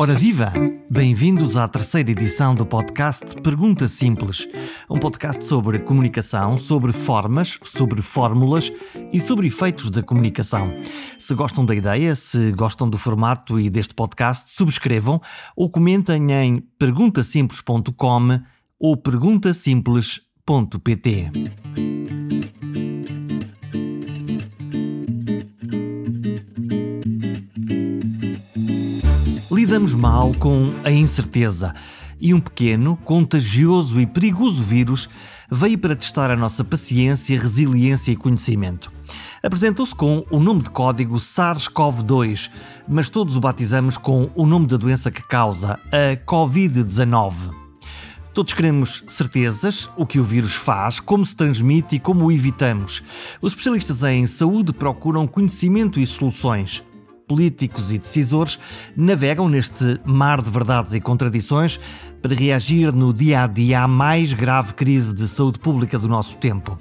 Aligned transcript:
Ora 0.00 0.14
viva! 0.14 0.52
Bem-vindos 0.88 1.56
à 1.56 1.66
terceira 1.66 2.12
edição 2.12 2.54
do 2.54 2.64
podcast 2.64 3.34
Pergunta 3.42 3.88
Simples, 3.88 4.46
um 4.88 4.96
podcast 4.96 5.44
sobre 5.44 5.80
comunicação, 5.80 6.56
sobre 6.56 6.92
formas, 6.92 7.58
sobre 7.64 8.00
fórmulas 8.00 8.70
e 9.12 9.18
sobre 9.18 9.48
efeitos 9.48 9.90
da 9.90 10.00
comunicação. 10.00 10.70
Se 11.18 11.34
gostam 11.34 11.66
da 11.66 11.74
ideia, 11.74 12.14
se 12.14 12.52
gostam 12.52 12.88
do 12.88 12.96
formato 12.96 13.58
e 13.58 13.68
deste 13.68 13.92
podcast, 13.92 14.50
subscrevam 14.50 15.20
ou 15.56 15.68
comentem 15.68 16.30
em 16.30 16.60
perguntasimples.com 16.78 18.40
ou 18.78 18.96
perguntasimples.pt. 18.96 21.87
lidamos 29.78 29.94
mal 29.94 30.32
com 30.40 30.72
a 30.82 30.90
incerteza 30.90 31.72
e 32.20 32.34
um 32.34 32.40
pequeno, 32.40 32.96
contagioso 33.04 34.00
e 34.00 34.06
perigoso 34.06 34.60
vírus 34.60 35.08
veio 35.48 35.78
para 35.78 35.94
testar 35.94 36.32
a 36.32 36.36
nossa 36.36 36.64
paciência, 36.64 37.38
resiliência 37.38 38.10
e 38.10 38.16
conhecimento. 38.16 38.90
Apresentou-se 39.40 39.94
com 39.94 40.26
o 40.32 40.40
nome 40.40 40.62
de 40.62 40.70
código 40.70 41.14
SARS-CoV-2, 41.14 42.50
mas 42.88 43.08
todos 43.08 43.36
o 43.36 43.40
batizamos 43.40 43.96
com 43.96 44.28
o 44.34 44.46
nome 44.46 44.66
da 44.66 44.76
doença 44.76 45.12
que 45.12 45.22
causa, 45.22 45.78
a 45.92 46.16
Covid-19. 46.26 47.54
Todos 48.34 48.54
queremos 48.54 49.04
certezas, 49.06 49.88
o 49.96 50.04
que 50.04 50.18
o 50.18 50.24
vírus 50.24 50.54
faz, 50.54 50.98
como 50.98 51.24
se 51.24 51.36
transmite 51.36 51.96
e 51.96 52.00
como 52.00 52.24
o 52.24 52.32
evitamos. 52.32 53.00
Os 53.40 53.52
especialistas 53.52 54.02
em 54.02 54.26
saúde 54.26 54.72
procuram 54.72 55.24
conhecimento 55.24 56.00
e 56.00 56.06
soluções 56.06 56.82
políticos 57.28 57.92
e 57.92 57.98
decisores 57.98 58.58
navegam 58.96 59.48
neste 59.48 60.00
mar 60.04 60.42
de 60.42 60.50
verdades 60.50 60.94
e 60.94 61.00
contradições 61.00 61.78
para 62.20 62.34
reagir 62.34 62.92
no 62.92 63.12
dia 63.12 63.44
a 63.44 63.46
dia 63.46 63.82
à 63.82 63.86
mais 63.86 64.32
grave 64.32 64.74
crise 64.74 65.14
de 65.14 65.28
saúde 65.28 65.58
pública 65.58 65.98
do 65.98 66.08
nosso 66.08 66.38
tempo. 66.38 66.78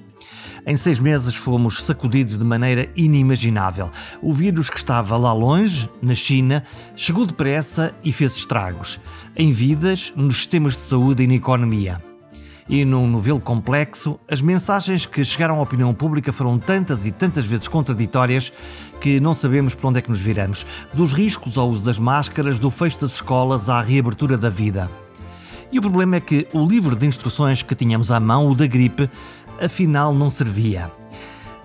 Em 0.65 0.75
seis 0.75 0.99
meses 0.99 1.35
fomos 1.35 1.83
sacudidos 1.85 2.37
de 2.37 2.43
maneira 2.43 2.89
inimaginável. 2.95 3.89
O 4.21 4.33
vírus 4.33 4.69
que 4.69 4.77
estava 4.77 5.15
lá 5.15 5.31
longe, 5.31 5.89
na 6.01 6.13
China, 6.15 6.63
chegou 6.95 7.25
depressa 7.25 7.93
e 8.03 8.11
fez 8.11 8.35
estragos. 8.35 8.99
Em 9.35 9.51
vidas, 9.51 10.11
nos 10.15 10.37
sistemas 10.37 10.73
de 10.73 10.79
saúde 10.79 11.23
e 11.23 11.27
na 11.27 11.35
economia. 11.35 12.01
E 12.69 12.83
num 12.83 13.07
novelo 13.07 13.39
complexo, 13.39 14.19
as 14.29 14.41
mensagens 14.41 15.05
que 15.05 15.23
chegaram 15.23 15.59
à 15.59 15.61
opinião 15.61 15.93
pública 15.93 16.33
foram 16.33 16.59
tantas 16.59 17.05
e 17.05 17.11
tantas 17.11 17.45
vezes 17.45 17.67
contraditórias 17.67 18.51
que 18.99 19.19
não 19.21 19.33
sabemos 19.33 19.73
para 19.73 19.87
onde 19.87 19.99
é 19.99 20.01
que 20.01 20.09
nos 20.09 20.19
viramos. 20.19 20.65
Dos 20.93 21.13
riscos 21.13 21.57
ao 21.57 21.69
uso 21.69 21.85
das 21.85 21.97
máscaras, 21.97 22.59
do 22.59 22.69
fecho 22.69 22.99
das 22.99 23.13
escolas 23.13 23.69
à 23.69 23.81
reabertura 23.81 24.37
da 24.37 24.49
vida. 24.49 24.89
E 25.71 25.79
o 25.79 25.81
problema 25.81 26.17
é 26.17 26.19
que 26.19 26.47
o 26.53 26.65
livro 26.65 26.95
de 26.95 27.05
instruções 27.05 27.61
que 27.63 27.75
tínhamos 27.75 28.11
à 28.11 28.19
mão, 28.19 28.47
o 28.47 28.55
da 28.55 28.67
gripe, 28.67 29.09
afinal 29.61 30.13
não 30.13 30.29
servia. 30.29 30.91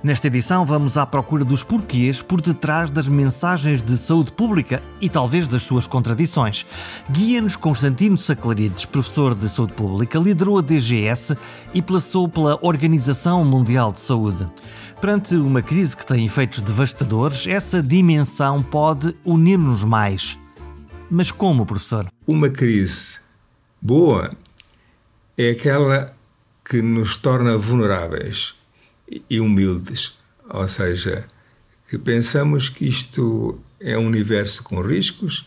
Nesta 0.02 0.26
edição, 0.26 0.66
vamos 0.66 0.96
à 0.96 1.06
procura 1.06 1.44
dos 1.44 1.62
porquês 1.62 2.20
por 2.20 2.40
detrás 2.40 2.90
das 2.90 3.06
mensagens 3.06 3.80
de 3.84 3.96
saúde 3.96 4.32
pública 4.32 4.82
e 5.00 5.08
talvez 5.08 5.46
das 5.46 5.62
suas 5.62 5.86
contradições. 5.86 6.66
Guia-nos 7.08 7.54
Constantino 7.54 8.18
Saclarides, 8.18 8.84
professor 8.84 9.32
de 9.32 9.48
saúde 9.48 9.74
pública, 9.74 10.18
liderou 10.18 10.58
a 10.58 10.60
DGS 10.60 11.36
e 11.72 11.80
passou 11.80 12.28
pela 12.28 12.58
Organização 12.62 13.44
Mundial 13.44 13.92
de 13.92 14.00
Saúde. 14.00 14.48
Perante 15.00 15.36
uma 15.36 15.62
crise 15.62 15.96
que 15.96 16.04
tem 16.04 16.24
efeitos 16.24 16.60
devastadores, 16.62 17.46
essa 17.46 17.80
dimensão 17.80 18.60
pode 18.60 19.14
unir-nos 19.24 19.84
mais. 19.84 20.36
Mas 21.08 21.30
como, 21.30 21.64
professor? 21.64 22.08
Uma 22.26 22.50
crise 22.50 23.20
boa 23.80 24.32
é 25.38 25.50
aquela 25.50 26.12
que 26.64 26.82
nos 26.82 27.16
torna 27.16 27.56
vulneráveis 27.56 28.60
e 29.28 29.40
humildes. 29.40 30.16
Ou 30.48 30.68
seja, 30.68 31.24
que 31.88 31.98
pensamos 31.98 32.68
que 32.68 32.86
isto 32.86 33.58
é 33.80 33.98
um 33.98 34.06
universo 34.06 34.62
com 34.62 34.80
riscos, 34.80 35.46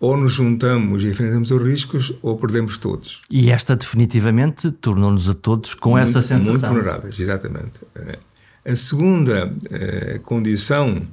ou 0.00 0.16
nos 0.16 0.34
juntamos 0.34 1.02
e 1.02 1.08
enfrentamos 1.08 1.50
os 1.50 1.62
riscos, 1.62 2.12
ou 2.22 2.36
perdemos 2.36 2.78
todos. 2.78 3.22
E 3.30 3.50
esta 3.50 3.74
definitivamente 3.74 4.70
tornou-nos 4.70 5.28
a 5.28 5.34
todos 5.34 5.74
com 5.74 5.90
muito, 5.90 6.08
essa 6.08 6.22
sensação. 6.22 6.52
Muito 6.52 6.68
vulneráveis, 6.68 7.18
exatamente. 7.18 7.80
A 8.64 8.76
segunda 8.76 9.50
eh, 9.70 10.20
condição 10.22 11.06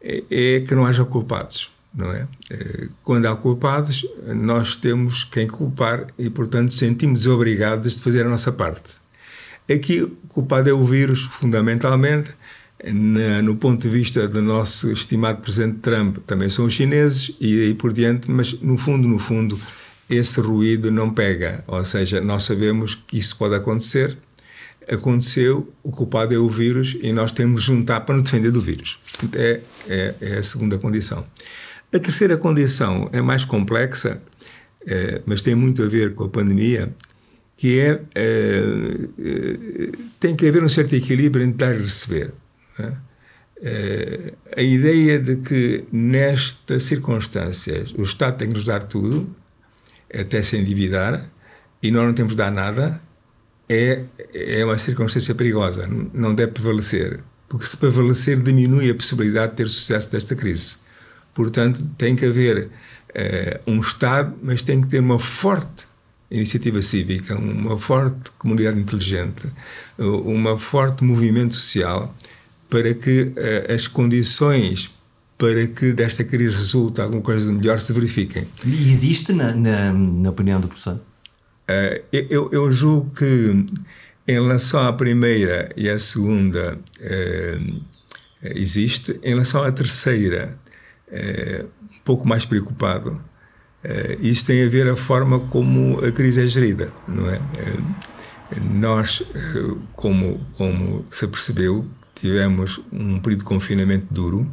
é, 0.00 0.22
é, 0.30 0.60
que 0.60 0.74
não 0.74 0.86
haja 0.86 1.04
culpados, 1.04 1.70
não 1.94 2.12
é? 2.12 2.28
Eh, 2.50 2.88
quando 3.02 3.26
há 3.26 3.34
culpados, 3.34 4.06
nós 4.26 4.76
temos 4.76 5.24
quem 5.24 5.46
culpar 5.46 6.06
e, 6.18 6.30
portanto, 6.30 6.72
sentimos 6.72 7.26
obrigados 7.26 7.96
de 7.96 8.02
fazer 8.02 8.26
a 8.26 8.28
nossa 8.28 8.52
parte. 8.52 8.99
Aqui 9.72 10.02
o 10.02 10.08
culpado 10.28 10.68
é 10.68 10.72
o 10.72 10.84
vírus, 10.84 11.22
fundamentalmente. 11.32 12.30
Na, 12.82 13.42
no 13.42 13.56
ponto 13.56 13.82
de 13.82 13.88
vista 13.90 14.26
do 14.26 14.40
nosso 14.40 14.90
estimado 14.90 15.42
presidente 15.42 15.80
Trump, 15.80 16.16
também 16.26 16.48
são 16.48 16.64
os 16.64 16.72
chineses 16.72 17.36
e 17.38 17.64
aí 17.64 17.74
por 17.74 17.92
diante, 17.92 18.30
mas 18.30 18.58
no 18.60 18.78
fundo, 18.78 19.06
no 19.06 19.18
fundo, 19.18 19.60
esse 20.08 20.40
ruído 20.40 20.90
não 20.90 21.12
pega. 21.12 21.62
Ou 21.66 21.84
seja, 21.84 22.20
nós 22.20 22.44
sabemos 22.44 22.94
que 23.06 23.18
isso 23.18 23.36
pode 23.36 23.54
acontecer. 23.54 24.16
Aconteceu, 24.88 25.72
o 25.84 25.92
culpado 25.92 26.34
é 26.34 26.38
o 26.38 26.48
vírus 26.48 26.96
e 27.00 27.12
nós 27.12 27.32
temos 27.32 27.60
de 27.60 27.66
juntar 27.66 28.00
para 28.00 28.14
nos 28.14 28.24
defender 28.24 28.50
do 28.50 28.60
vírus. 28.62 28.98
É, 29.34 29.60
é, 29.86 30.14
é 30.20 30.38
a 30.38 30.42
segunda 30.42 30.78
condição. 30.78 31.24
A 31.92 31.98
terceira 31.98 32.36
condição 32.36 33.10
é 33.12 33.20
mais 33.20 33.44
complexa, 33.44 34.20
é, 34.86 35.20
mas 35.26 35.42
tem 35.42 35.54
muito 35.54 35.82
a 35.82 35.86
ver 35.86 36.14
com 36.14 36.24
a 36.24 36.28
pandemia, 36.28 36.92
que 37.60 37.78
é, 37.78 38.00
é, 38.14 38.62
tem 40.18 40.34
que 40.34 40.48
haver 40.48 40.64
um 40.64 40.68
certo 40.70 40.94
equilíbrio 40.94 41.44
entre 41.44 41.58
dar 41.58 41.74
e 41.74 41.82
receber. 41.82 42.32
É? 42.78 43.10
a 44.56 44.62
ideia 44.62 45.18
de 45.18 45.36
que 45.36 45.84
nestas 45.92 46.84
circunstâncias 46.84 47.92
o 47.98 48.02
Estado 48.02 48.38
tem 48.38 48.48
que 48.48 48.54
nos 48.54 48.64
dar 48.64 48.84
tudo, 48.84 49.36
até 50.10 50.42
se 50.42 50.56
endividar, 50.56 51.30
e 51.82 51.90
nós 51.90 52.06
não 52.06 52.14
temos 52.14 52.32
de 52.32 52.38
dar 52.38 52.50
nada, 52.50 52.98
é, 53.68 54.04
é 54.32 54.64
uma 54.64 54.78
circunstância 54.78 55.34
perigosa, 55.34 55.86
não 56.14 56.34
deve 56.34 56.52
prevalecer, 56.52 57.20
porque 57.46 57.66
se 57.66 57.76
prevalecer 57.76 58.40
diminui 58.40 58.90
a 58.90 58.94
possibilidade 58.94 59.50
de 59.50 59.56
ter 59.58 59.68
sucesso 59.68 60.10
desta 60.10 60.34
crise. 60.34 60.76
Portanto, 61.34 61.86
tem 61.98 62.16
que 62.16 62.24
haver 62.24 62.70
um 63.66 63.82
Estado, 63.82 64.34
mas 64.42 64.62
tem 64.62 64.80
que 64.80 64.88
ter 64.88 65.00
uma 65.00 65.18
forte 65.18 65.89
iniciativa 66.30 66.80
cívica, 66.80 67.36
uma 67.36 67.78
forte 67.78 68.30
comunidade 68.38 68.78
inteligente, 68.78 69.48
uma 69.98 70.56
forte 70.56 71.02
movimento 71.02 71.54
social 71.54 72.14
para 72.68 72.94
que 72.94 73.22
uh, 73.22 73.74
as 73.74 73.88
condições 73.88 74.94
para 75.36 75.66
que 75.66 75.92
desta 75.92 76.22
crise 76.22 76.58
resulte 76.58 77.00
alguma 77.00 77.22
coisa 77.22 77.50
de 77.50 77.56
melhor 77.56 77.80
se 77.80 77.92
verifiquem. 77.92 78.46
E 78.64 78.90
existe 78.90 79.32
na, 79.32 79.54
na, 79.54 79.90
na 79.92 80.30
opinião 80.30 80.60
do 80.60 80.68
professor? 80.68 80.96
Uh, 80.96 82.04
eu, 82.12 82.50
eu 82.52 82.72
julgo 82.72 83.10
que 83.14 83.66
em 84.28 84.32
relação 84.32 84.86
à 84.86 84.92
primeira 84.92 85.72
e 85.76 85.88
à 85.88 85.98
segunda 85.98 86.78
uh, 87.00 87.80
existe, 88.42 89.18
em 89.22 89.30
relação 89.30 89.64
à 89.64 89.72
terceira 89.72 90.58
um 91.12 92.04
pouco 92.04 92.28
mais 92.28 92.44
preocupado 92.44 93.20
Uh, 93.84 94.18
isso 94.20 94.44
tem 94.44 94.64
a 94.64 94.68
ver 94.68 94.88
a 94.88 94.96
forma 94.96 95.40
como 95.40 96.04
a 96.04 96.12
crise 96.12 96.42
é 96.42 96.46
gerida, 96.46 96.92
não 97.08 97.30
é? 97.30 97.36
Uh, 97.36 98.10
nós, 98.74 99.20
uh, 99.20 99.78
como, 99.94 100.46
como 100.56 101.04
se 101.10 101.26
percebeu, 101.26 101.86
tivemos 102.14 102.80
um 102.92 103.18
período 103.20 103.40
de 103.40 103.44
confinamento 103.44 104.06
duro. 104.10 104.46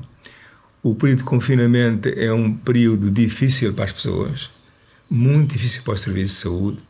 O 0.81 0.95
período 0.95 1.19
de 1.19 1.23
confinamento 1.25 2.07
é 2.07 2.31
um 2.31 2.53
período 2.53 3.11
difícil 3.11 3.73
para 3.73 3.85
as 3.85 3.91
pessoas, 3.91 4.49
muito 5.09 5.53
difícil 5.53 5.83
para 5.83 5.95
o 5.95 5.97
serviço 5.97 6.35
de 6.35 6.41
saúde, 6.41 6.83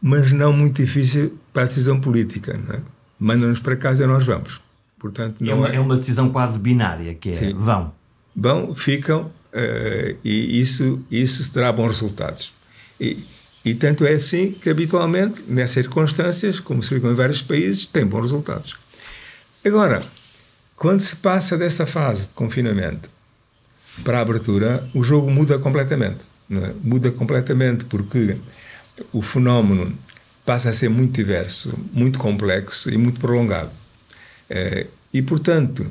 mas 0.00 0.32
não 0.32 0.52
muito 0.52 0.80
difícil 0.80 1.38
para 1.52 1.64
a 1.64 1.66
decisão 1.66 2.00
política. 2.00 2.58
Não 2.66 2.74
é? 2.74 2.80
Mandam-nos 3.20 3.60
para 3.60 3.76
casa 3.76 4.04
e 4.04 4.06
nós 4.06 4.24
vamos. 4.24 4.60
Portanto, 4.98 5.44
é, 5.44 5.54
uma, 5.54 5.68
é... 5.68 5.76
é 5.76 5.80
uma 5.80 5.96
decisão 5.96 6.30
quase 6.30 6.58
binária, 6.58 7.14
que 7.14 7.28
é 7.28 7.32
Sim. 7.32 7.54
vão. 7.54 7.92
Vão, 8.34 8.74
ficam, 8.74 9.30
uh, 9.52 10.16
e 10.24 10.60
isso, 10.60 11.00
isso 11.10 11.52
terá 11.52 11.72
bons 11.72 11.88
resultados. 11.88 12.52
E, 13.00 13.24
e 13.64 13.74
tanto 13.74 14.04
é 14.04 14.14
assim 14.14 14.52
que, 14.52 14.68
habitualmente, 14.68 15.42
nessas 15.46 15.74
circunstâncias, 15.74 16.58
como 16.60 16.82
se 16.82 16.98
viu 16.98 17.10
em 17.10 17.14
vários 17.14 17.42
países, 17.42 17.86
tem 17.86 18.04
bons 18.04 18.22
resultados. 18.22 18.76
Agora, 19.64 20.02
quando 20.76 21.00
se 21.00 21.16
passa 21.16 21.56
dessa 21.56 21.86
fase 21.86 22.28
de 22.28 22.34
confinamento 22.34 23.08
para 24.02 24.18
a 24.18 24.22
abertura, 24.22 24.88
o 24.92 25.04
jogo 25.04 25.30
muda 25.30 25.58
completamente. 25.58 26.26
É? 26.50 26.72
Muda 26.82 27.10
completamente 27.10 27.84
porque 27.84 28.36
o 29.12 29.22
fenómeno 29.22 29.96
passa 30.44 30.70
a 30.70 30.72
ser 30.72 30.90
muito 30.90 31.14
diverso, 31.14 31.72
muito 31.92 32.18
complexo 32.18 32.90
e 32.90 32.96
muito 32.96 33.20
prolongado. 33.20 33.70
Uh, 34.50 34.88
e, 35.14 35.22
portanto, 35.22 35.88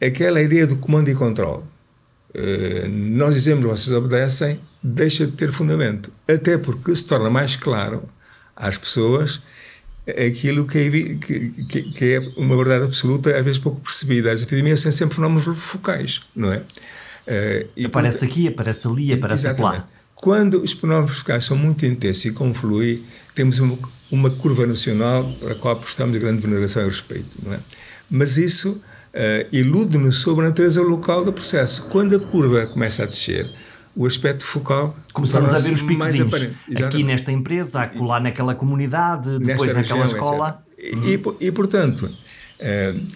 aquela 0.00 0.42
ideia 0.42 0.66
do 0.66 0.76
comando 0.76 1.08
e 1.08 1.14
controle, 1.14 1.62
nós 2.90 3.34
dizemos, 3.34 3.64
vocês 3.64 3.96
obedecem, 3.96 4.60
deixa 4.82 5.26
de 5.26 5.32
ter 5.32 5.50
fundamento. 5.52 6.12
Até 6.28 6.58
porque 6.58 6.94
se 6.94 7.04
torna 7.04 7.30
mais 7.30 7.56
claro 7.56 8.08
às 8.54 8.76
pessoas 8.76 9.40
aquilo 10.08 10.66
que 10.66 10.78
é, 10.78 10.90
que, 10.90 11.82
que 11.82 12.04
é, 12.04 12.20
uma 12.36 12.56
verdade 12.56 12.84
absoluta, 12.84 13.36
às 13.36 13.44
vezes 13.44 13.60
pouco 13.60 13.80
percebida. 13.80 14.32
As 14.32 14.42
epidemias 14.42 14.80
são 14.80 14.92
sempre 14.92 15.16
fenómenos 15.16 15.44
focais, 15.44 16.22
não 16.34 16.52
é? 16.52 16.58
Uh, 16.58 17.86
aparece 17.86 18.20
por... 18.20 18.24
aqui, 18.26 18.48
aparece 18.48 18.88
ali, 18.88 19.12
aparece 19.12 19.46
Exatamente. 19.46 19.78
lá. 19.80 19.88
Quando 20.14 20.62
os 20.62 20.72
fenómenos 20.72 21.18
focais 21.18 21.44
são 21.44 21.56
muito 21.56 21.84
intensos 21.84 22.24
e 22.24 22.32
confluem, 22.32 23.02
temos 23.34 23.58
uma, 23.58 23.78
uma, 24.10 24.30
curva 24.30 24.66
nacional 24.66 25.30
para 25.38 25.52
a 25.52 25.54
qual 25.54 25.76
prestamos 25.76 26.16
grande 26.18 26.40
veneração 26.40 26.82
e 26.84 26.88
respeito, 26.88 27.36
não 27.42 27.52
é? 27.52 27.60
Mas 28.10 28.38
isso 28.38 28.82
uh, 29.18 29.48
ilude-nos 29.52 30.20
sobre 30.20 30.44
a 30.44 30.48
natureza 30.48 30.80
local 30.80 31.24
do 31.24 31.32
processo. 31.32 31.88
Quando 31.88 32.16
a 32.16 32.20
curva 32.20 32.66
começa 32.66 33.02
a 33.02 33.06
descer, 33.06 33.50
o 33.94 34.06
aspecto 34.06 34.46
focal 34.46 34.96
começamos 35.12 35.52
a 35.52 35.58
ver 35.58 35.74
os 35.74 35.82
picozinhos 35.82 36.34
aqui 36.84 37.02
nesta 37.02 37.32
empresa, 37.32 37.82
acolá 37.82 38.20
naquela 38.20 38.54
comunidade, 38.54 39.38
depois 39.40 39.74
naquela 39.74 40.02
região, 40.02 40.06
escola. 40.06 40.62
E, 40.78 41.14
e, 41.14 41.46
e, 41.48 41.50
portanto 41.50 42.02
uh, 42.02 43.06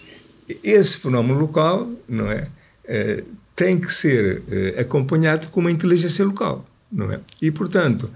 esse 0.61 0.97
fenómeno 0.97 1.39
local 1.39 1.89
não 2.09 2.29
é 2.29 2.49
uh, 2.83 3.23
tem 3.55 3.79
que 3.79 3.93
ser 3.93 4.43
acompanhado 4.77 5.47
com 5.47 5.61
uma 5.61 5.71
inteligência 5.71 6.25
local 6.25 6.65
não 6.91 7.11
é? 7.11 7.21
E 7.41 7.49
portanto 7.51 8.09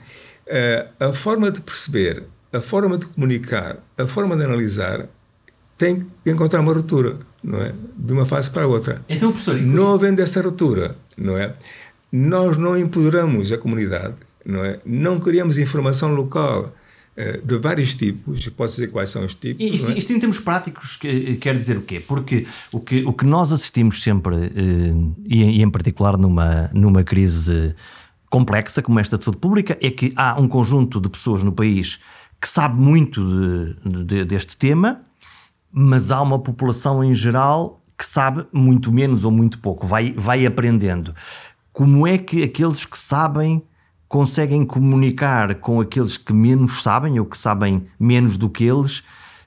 a 1.00 1.14
forma 1.14 1.52
de 1.52 1.62
perceber 1.62 2.24
a 2.52 2.60
forma 2.60 2.98
de 2.98 3.06
comunicar 3.06 3.78
a 3.98 4.08
forma 4.08 4.36
de 4.36 4.44
analisar 4.44 5.08
tem 5.78 6.06
que 6.24 6.32
encontrar 6.32 6.60
uma 6.62 6.74
ruptura 6.74 7.18
não 7.44 7.60
é 7.60 7.74
de 7.96 8.14
uma 8.14 8.26
fase 8.26 8.50
para 8.50 8.64
a 8.64 8.68
outra 8.68 9.04
então 9.08 9.32
professor 9.32 9.62
não 9.62 9.94
havendo 9.94 10.22
essa 10.22 10.42
ruptura 10.42 10.96
não 11.18 11.38
é 11.38 11.54
nós 12.12 12.58
não 12.58 12.78
empoderamos 12.78 13.52
a 13.52 13.58
comunidade, 13.58 14.16
não 14.46 14.64
é? 14.64 14.80
Não 14.86 15.20
criamos 15.20 15.58
informação 15.58 16.14
local 16.14 16.74
uh, 17.18 17.46
de 17.46 17.58
vários 17.58 17.96
tipos, 17.96 18.48
pode 18.50 18.72
dizer 18.72 18.88
quais 18.88 19.10
são 19.10 19.26
os 19.26 19.36
tipos. 19.36 19.66
Isto, 19.66 19.92
é? 19.92 19.98
isto 19.98 20.14
em 20.14 20.20
termos 20.20 20.40
práticos 20.40 20.96
que, 20.96 21.36
quer 21.36 21.58
dizer 21.58 21.78
o 21.78 21.82
quê? 21.82 22.00
Porque 22.00 22.48
o 22.72 22.80
que, 22.80 23.04
o 23.06 23.14
que 23.14 23.26
nós 23.26 23.52
assistimos 23.52 24.02
sempre, 24.02 24.36
uh, 24.36 25.16
e, 25.26 25.44
e, 25.44 25.62
em 25.62 25.70
particular 25.70 26.18
numa, 26.18 26.70
numa 26.74 27.04
crise 27.04 27.76
complexa 28.30 28.82
como 28.82 29.00
esta 29.00 29.18
de 29.18 29.24
saúde 29.24 29.40
pública, 29.40 29.78
é 29.82 29.90
que 29.90 30.14
há 30.16 30.40
um 30.40 30.48
conjunto 30.48 31.00
de 31.02 31.10
pessoas 31.10 31.44
no 31.44 31.52
país 31.52 32.00
que 32.40 32.48
sabe 32.48 32.80
muito 32.80 33.76
de, 33.84 34.04
de, 34.06 34.26
deste 34.26 34.56
tema, 34.56 35.02
mas 35.80 36.10
há 36.10 36.20
uma 36.24 36.40
população 36.40 37.04
em 37.04 37.14
geral 37.14 37.80
que 37.96 38.04
sabe 38.04 38.48
muito 38.52 38.92
menos 38.92 39.26
ou 39.26 39.32
muito 39.32 39.60
pouco, 39.60 39.86
vai, 39.86 40.12
vai 40.18 40.44
aprendendo 40.44 41.14
como 41.72 42.08
é 42.08 42.18
que 42.18 42.42
aqueles 42.42 42.84
que 42.84 42.98
sabem 42.98 43.62
conseguem 44.08 44.66
comunicar 44.66 45.54
com 45.56 45.80
aqueles 45.80 46.18
que 46.18 46.34
menos 46.34 46.82
sabem 46.82 47.20
ou 47.20 47.26
que 47.28 47.38
sabem 47.38 47.86
menos 48.00 48.38
do 48.38 48.50
que 48.50 48.64
eles, 48.64 49.04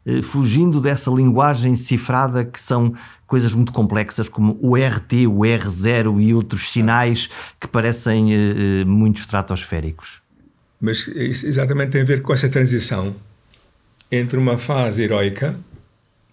eh, 0.06 0.22
fugindo 0.22 0.80
dessa 0.80 1.10
linguagem 1.10 1.74
cifrada 1.74 2.44
que 2.44 2.60
são 2.60 2.94
coisas 3.26 3.52
muito 3.52 3.72
complexas 3.72 4.28
como 4.28 4.56
o 4.62 4.76
RT, 4.76 5.26
o 5.26 5.40
R0 5.40 6.20
e 6.20 6.32
outros 6.32 6.70
sinais 6.70 7.28
que 7.58 7.66
parecem 7.66 8.32
eh, 8.32 8.36
eh, 8.36 8.84
muito 8.84 9.16
estratosféricos. 9.16 10.20
Mas 10.80 11.08
isso 11.08 11.46
exatamente 11.46 11.90
tem 11.90 12.02
a 12.02 12.04
ver 12.04 12.22
com 12.22 12.32
essa 12.32 12.48
transição 12.48 13.16
entre 14.12 14.38
uma 14.38 14.56
fase 14.56 15.02
heroica, 15.02 15.58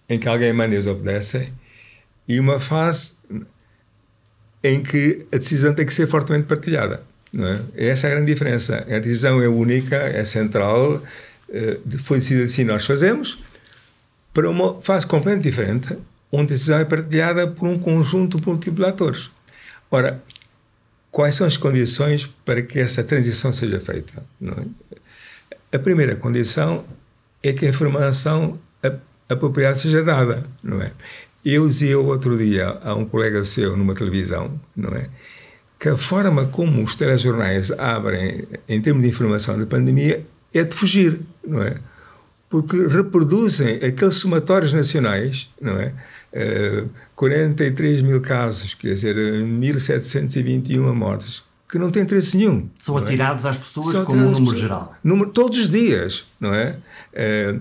em 0.08 0.18
que 0.18 0.28
alguém 0.28 0.52
manda 0.52 0.74
e 0.74 0.88
obedece, 0.88 1.52
e 2.26 2.40
uma 2.40 2.58
fase 2.58 3.12
em 4.62 4.82
que 4.82 5.26
a 5.32 5.36
decisão 5.36 5.74
tem 5.74 5.86
que 5.86 5.94
ser 5.94 6.06
fortemente 6.06 6.46
partilhada. 6.46 7.02
É? 7.76 7.90
Essa 7.90 8.06
é 8.08 8.12
a 8.12 8.14
grande 8.14 8.32
diferença. 8.32 8.86
A 8.88 8.98
decisão 8.98 9.40
é 9.40 9.48
única, 9.48 9.96
é 9.96 10.24
central, 10.24 11.02
eh, 11.50 11.78
foi 12.04 12.18
decidida 12.18 12.46
assim 12.46 12.64
nós 12.64 12.86
fazemos, 12.86 13.38
para 14.32 14.48
uma 14.48 14.80
fase 14.82 15.06
completamente 15.06 15.44
diferente, 15.44 15.98
onde 16.32 16.52
a 16.52 16.56
decisão 16.56 16.78
é 16.78 16.84
partilhada 16.84 17.46
por 17.46 17.68
um 17.68 17.78
conjunto 17.78 18.40
múltiplo 18.44 18.84
de 18.84 18.90
atores. 18.90 19.30
Ora, 19.90 20.22
quais 21.10 21.34
são 21.34 21.46
as 21.46 21.56
condições 21.56 22.26
para 22.44 22.62
que 22.62 22.78
essa 22.78 23.02
transição 23.02 23.52
seja 23.52 23.80
feita? 23.80 24.22
É? 24.42 25.76
A 25.76 25.78
primeira 25.78 26.16
condição 26.16 26.84
é 27.42 27.52
que 27.52 27.66
a 27.66 27.68
informação 27.68 28.58
apropriada 29.28 29.76
seja 29.76 30.02
dada, 30.02 30.46
não 30.62 30.80
é? 30.80 30.92
Eu 31.44 31.66
dizia 31.66 31.98
outro 31.98 32.36
dia 32.36 32.78
a 32.82 32.94
um 32.94 33.04
colega 33.04 33.44
seu 33.44 33.76
numa 33.76 33.94
televisão, 33.94 34.60
não 34.76 34.90
é? 34.90 35.08
Que 35.78 35.90
a 35.90 35.96
forma 35.96 36.46
como 36.46 36.82
os 36.82 36.96
telejornais 36.96 37.70
abrem 37.72 38.46
em 38.68 38.80
termos 38.80 39.02
de 39.02 39.08
informação 39.08 39.58
da 39.58 39.66
pandemia 39.66 40.26
é 40.52 40.64
de 40.64 40.74
fugir, 40.74 41.20
não 41.46 41.62
é? 41.62 41.78
Porque 42.50 42.76
reproduzem 42.86 43.76
aqueles 43.76 44.16
somatórios 44.16 44.72
nacionais, 44.72 45.48
não 45.60 45.78
é? 45.78 45.86
Uh, 45.86 45.92
eh, 46.32 46.84
43 47.14 48.02
mil 48.02 48.20
casos, 48.20 48.74
quer 48.74 48.94
dizer, 48.94 49.16
1.721 49.16 50.94
mortes 50.94 51.47
que 51.68 51.78
não 51.78 51.90
tem 51.90 52.02
interesse 52.02 52.36
nenhum. 52.36 52.68
São 52.78 52.98
é? 52.98 53.02
atirados 53.02 53.44
é? 53.44 53.50
às 53.50 53.56
pessoas 53.58 53.88
São 53.88 54.04
como 54.04 54.26
um 54.26 54.30
número 54.30 54.56
geral. 54.56 54.96
Número, 55.04 55.30
todos 55.30 55.58
os 55.58 55.68
dias, 55.68 56.24
não 56.40 56.54
é? 56.54 56.78
é? 57.12 57.58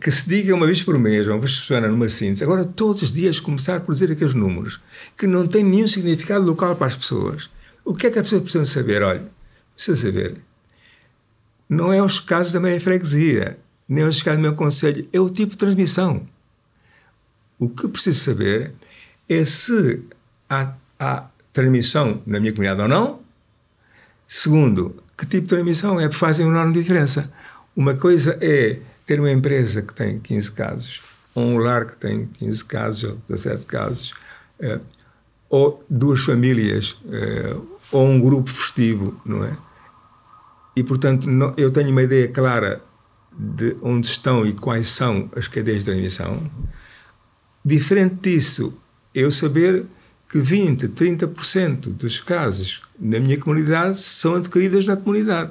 Que 0.00 0.10
se 0.10 0.26
diga 0.26 0.54
uma 0.54 0.66
vez 0.66 0.82
por 0.82 0.98
mês, 0.98 1.26
uma 1.26 1.38
vez 1.38 1.56
por 1.58 1.66
semana, 1.66 1.88
numa 1.88 2.08
síntese. 2.08 2.42
Agora, 2.42 2.64
todos 2.64 3.02
os 3.02 3.12
dias, 3.12 3.38
começar 3.38 3.76
a 3.76 3.80
produzir 3.80 4.10
aqueles 4.10 4.32
números 4.32 4.80
que 5.16 5.26
não 5.26 5.46
têm 5.46 5.62
nenhum 5.62 5.86
significado 5.86 6.44
local 6.44 6.74
para 6.74 6.86
as 6.86 6.96
pessoas. 6.96 7.50
O 7.84 7.94
que 7.94 8.06
é 8.06 8.10
que 8.10 8.18
a 8.18 8.22
pessoa 8.22 8.40
precisa 8.40 8.64
saber? 8.64 9.02
Olha, 9.02 9.24
precisa 9.74 10.06
saber. 10.06 10.38
Não 11.68 11.92
é 11.92 12.02
os 12.02 12.18
casos 12.18 12.52
da 12.52 12.60
minha 12.60 12.80
freguesia, 12.80 13.58
nem 13.86 14.04
os 14.04 14.22
casos 14.22 14.38
do 14.38 14.42
meu 14.42 14.54
conselho, 14.54 15.06
é 15.12 15.20
o 15.20 15.28
tipo 15.28 15.52
de 15.52 15.58
transmissão. 15.58 16.26
O 17.58 17.68
que 17.68 17.86
preciso 17.88 18.20
saber 18.20 18.72
é 19.28 19.44
se 19.44 20.02
há, 20.48 20.72
há 20.98 21.26
transmissão 21.52 22.22
na 22.26 22.40
minha 22.40 22.52
comunidade 22.52 22.80
ou 22.80 22.88
não, 22.88 23.19
Segundo, 24.32 25.02
que 25.18 25.26
tipo 25.26 25.42
de 25.42 25.48
transmissão 25.48 25.98
é? 25.98 26.08
Fazem 26.08 26.46
uma 26.46 26.54
enorme 26.54 26.72
diferença. 26.72 27.28
Uma 27.74 27.96
coisa 27.96 28.38
é 28.40 28.78
ter 29.04 29.18
uma 29.18 29.32
empresa 29.32 29.82
que 29.82 29.92
tem 29.92 30.20
15 30.20 30.52
casos, 30.52 31.02
ou 31.34 31.44
um 31.44 31.58
lar 31.58 31.84
que 31.84 31.96
tem 31.96 32.26
15 32.26 32.64
casos, 32.64 33.10
ou 33.10 33.16
17 33.28 33.66
casos, 33.66 34.14
eh, 34.60 34.78
ou 35.48 35.84
duas 35.90 36.20
famílias, 36.20 36.96
eh, 37.10 37.56
ou 37.90 38.06
um 38.06 38.20
grupo 38.20 38.48
festivo, 38.50 39.20
não 39.26 39.44
é? 39.44 39.52
E, 40.76 40.84
portanto, 40.84 41.28
não, 41.28 41.52
eu 41.56 41.72
tenho 41.72 41.90
uma 41.90 42.04
ideia 42.04 42.28
clara 42.28 42.80
de 43.36 43.76
onde 43.82 44.06
estão 44.06 44.46
e 44.46 44.52
quais 44.52 44.86
são 44.90 45.28
as 45.34 45.48
cadeias 45.48 45.80
de 45.80 45.86
transmissão. 45.86 46.48
Diferente 47.64 48.30
disso, 48.30 48.80
eu 49.12 49.32
saber 49.32 49.86
que 50.30 50.38
20, 50.38 50.88
30% 50.88 51.92
dos 51.92 52.20
casos 52.20 52.80
na 52.98 53.18
minha 53.18 53.36
comunidade 53.36 53.98
são 53.98 54.36
adquiridas 54.36 54.86
na 54.86 54.96
comunidade. 54.96 55.50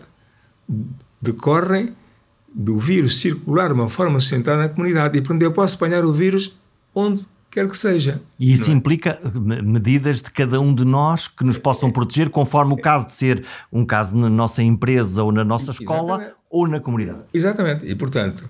Decorrem 1.22 1.94
do 2.54 2.80
vírus 2.80 3.20
circular 3.20 3.68
de 3.68 3.74
uma 3.74 3.90
forma 3.90 4.20
sustentada 4.22 4.58
na 4.58 4.70
comunidade. 4.70 5.18
E, 5.18 5.22
portanto, 5.22 5.42
eu 5.42 5.52
posso 5.52 5.76
apanhar 5.76 6.06
o 6.06 6.14
vírus 6.14 6.58
onde 6.96 7.26
quer 7.52 7.68
que 7.68 7.76
seja. 7.76 8.22
E 8.40 8.54
isso 8.54 8.72
é? 8.72 8.74
implica 8.74 9.20
medidas 9.64 10.22
de 10.22 10.32
cada 10.32 10.62
um 10.62 10.74
de 10.74 10.86
nós 10.86 11.28
que 11.28 11.44
nos 11.44 11.58
possam 11.58 11.92
proteger, 11.92 12.30
conforme 12.30 12.74
o 12.74 12.78
caso 12.78 13.08
de 13.08 13.14
ser 13.14 13.46
um 13.72 13.86
caso 13.86 14.16
na 14.16 14.30
nossa 14.30 14.64
empresa 14.64 15.24
ou 15.24 15.32
na 15.32 15.44
nossa 15.44 15.72
escola 15.72 16.16
Exatamente. 16.16 16.36
ou 16.50 16.68
na 16.68 16.80
comunidade. 16.80 17.20
Exatamente. 17.34 17.86
E, 17.86 17.96
portanto, 17.96 18.50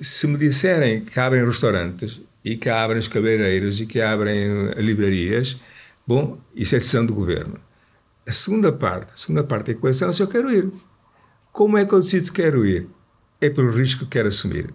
se 0.00 0.26
me 0.26 0.36
disserem 0.36 1.04
que 1.04 1.20
abrem 1.20 1.44
restaurantes 1.44 2.20
e 2.44 2.56
que 2.56 2.68
abrem 2.68 2.98
os 2.98 3.08
cabeleireiros 3.08 3.80
e 3.80 3.86
que 3.86 4.00
abrem 4.00 4.70
eh, 4.70 4.80
livrarias, 4.80 5.60
bom, 6.06 6.38
isso 6.54 6.74
é 6.74 6.78
decisão 6.78 7.04
do 7.04 7.14
governo. 7.14 7.58
A 8.26 8.32
segunda 8.32 8.72
parte, 8.72 9.12
a 9.12 9.16
segunda 9.16 9.44
parte 9.44 9.66
da 9.66 9.72
equação 9.72 10.10
é 10.10 10.12
se 10.12 10.22
eu 10.22 10.28
quero 10.28 10.52
ir. 10.52 10.70
Como 11.52 11.76
é 11.76 11.84
que 11.84 11.92
eu 11.92 12.00
decido 12.00 12.26
que 12.26 12.42
quero 12.42 12.64
ir? 12.64 12.86
É 13.40 13.50
pelo 13.50 13.70
risco 13.70 14.04
que 14.04 14.10
quero 14.10 14.28
assumir. 14.28 14.72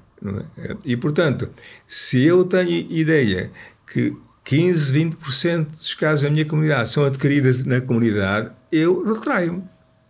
É? 0.57 0.75
E, 0.83 0.97
portanto, 0.97 1.49
se 1.87 2.23
eu 2.23 2.43
tenho 2.43 2.91
ideia 2.91 3.51
que 3.91 4.15
15, 4.43 4.93
20% 4.93 5.65
dos 5.67 5.93
casos 5.93 6.21
da 6.23 6.29
minha 6.29 6.45
comunidade 6.45 6.89
são 6.89 7.05
adquiridos 7.05 7.65
na 7.65 7.81
comunidade, 7.81 8.51
eu 8.71 9.03
retraio-me 9.03 9.63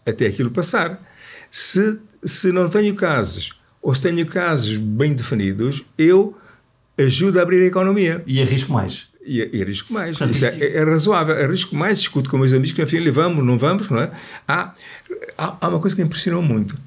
até 0.06 0.28
aquilo 0.28 0.52
passar. 0.52 1.02
Se, 1.50 2.00
se 2.24 2.52
não 2.52 2.70
tenho 2.70 2.96
casos, 2.96 3.60
ou 3.82 3.94
se 3.94 4.02
tenho 4.02 4.26
casos 4.26 4.78
bem 4.78 5.14
definidos, 5.14 5.86
eu 5.98 6.38
ajuda 6.98 7.40
a 7.40 7.44
abrir 7.44 7.64
a 7.64 7.66
economia. 7.66 8.24
E 8.26 8.42
arrisco 8.42 8.72
mais. 8.72 9.08
E, 9.26 9.50
e 9.52 9.62
arrisco 9.62 9.92
mais. 9.92 10.18
Portanto, 10.18 10.36
Isso 10.36 10.46
é, 10.46 10.78
é, 10.78 10.84
razoável. 10.84 11.36
Arrisco 11.36 11.76
mais, 11.76 12.00
discuto 12.00 12.30
com 12.30 12.38
meus 12.38 12.54
amigos 12.54 12.74
que, 12.74 12.82
enfim, 12.82 13.10
vamos, 13.10 13.44
não 13.44 13.58
vamos, 13.58 13.90
não 13.90 14.00
é? 14.00 14.12
Há, 14.48 14.74
há, 15.38 15.68
uma 15.68 15.80
coisa 15.80 15.96
que 15.96 16.02
me 16.02 16.08
impressionou 16.08 16.42
muito. 16.42 16.78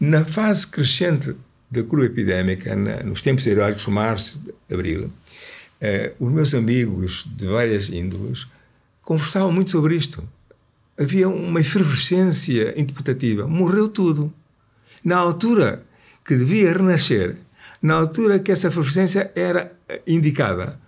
Na 0.00 0.24
fase 0.24 0.66
crescente 0.66 1.34
da 1.70 1.82
curva 1.82 2.06
epidémica, 2.06 2.74
na, 2.74 3.02
nos 3.02 3.22
tempos 3.22 3.46
heróicos, 3.46 3.86
março, 3.86 4.44
abril, 4.70 5.10
eh, 5.80 6.12
os 6.18 6.30
meus 6.32 6.54
amigos 6.54 7.24
de 7.34 7.46
várias 7.46 7.88
índoles 7.88 8.46
conversavam 9.02 9.52
muito 9.52 9.70
sobre 9.70 9.96
isto. 9.96 10.22
havia 10.98 11.28
uma 11.28 11.60
efervescência 11.60 12.78
interpretativa. 12.78 13.46
Morreu 13.48 13.88
tudo. 13.88 14.32
Na 15.04 15.16
altura 15.16 15.82
que 16.24 16.36
devia 16.36 16.72
renascer, 16.72 17.36
na 17.82 17.94
altura 17.94 18.38
que 18.38 18.52
essa 18.52 18.68
efervescência 18.68 19.32
era 19.34 19.72
indicada, 20.06 20.78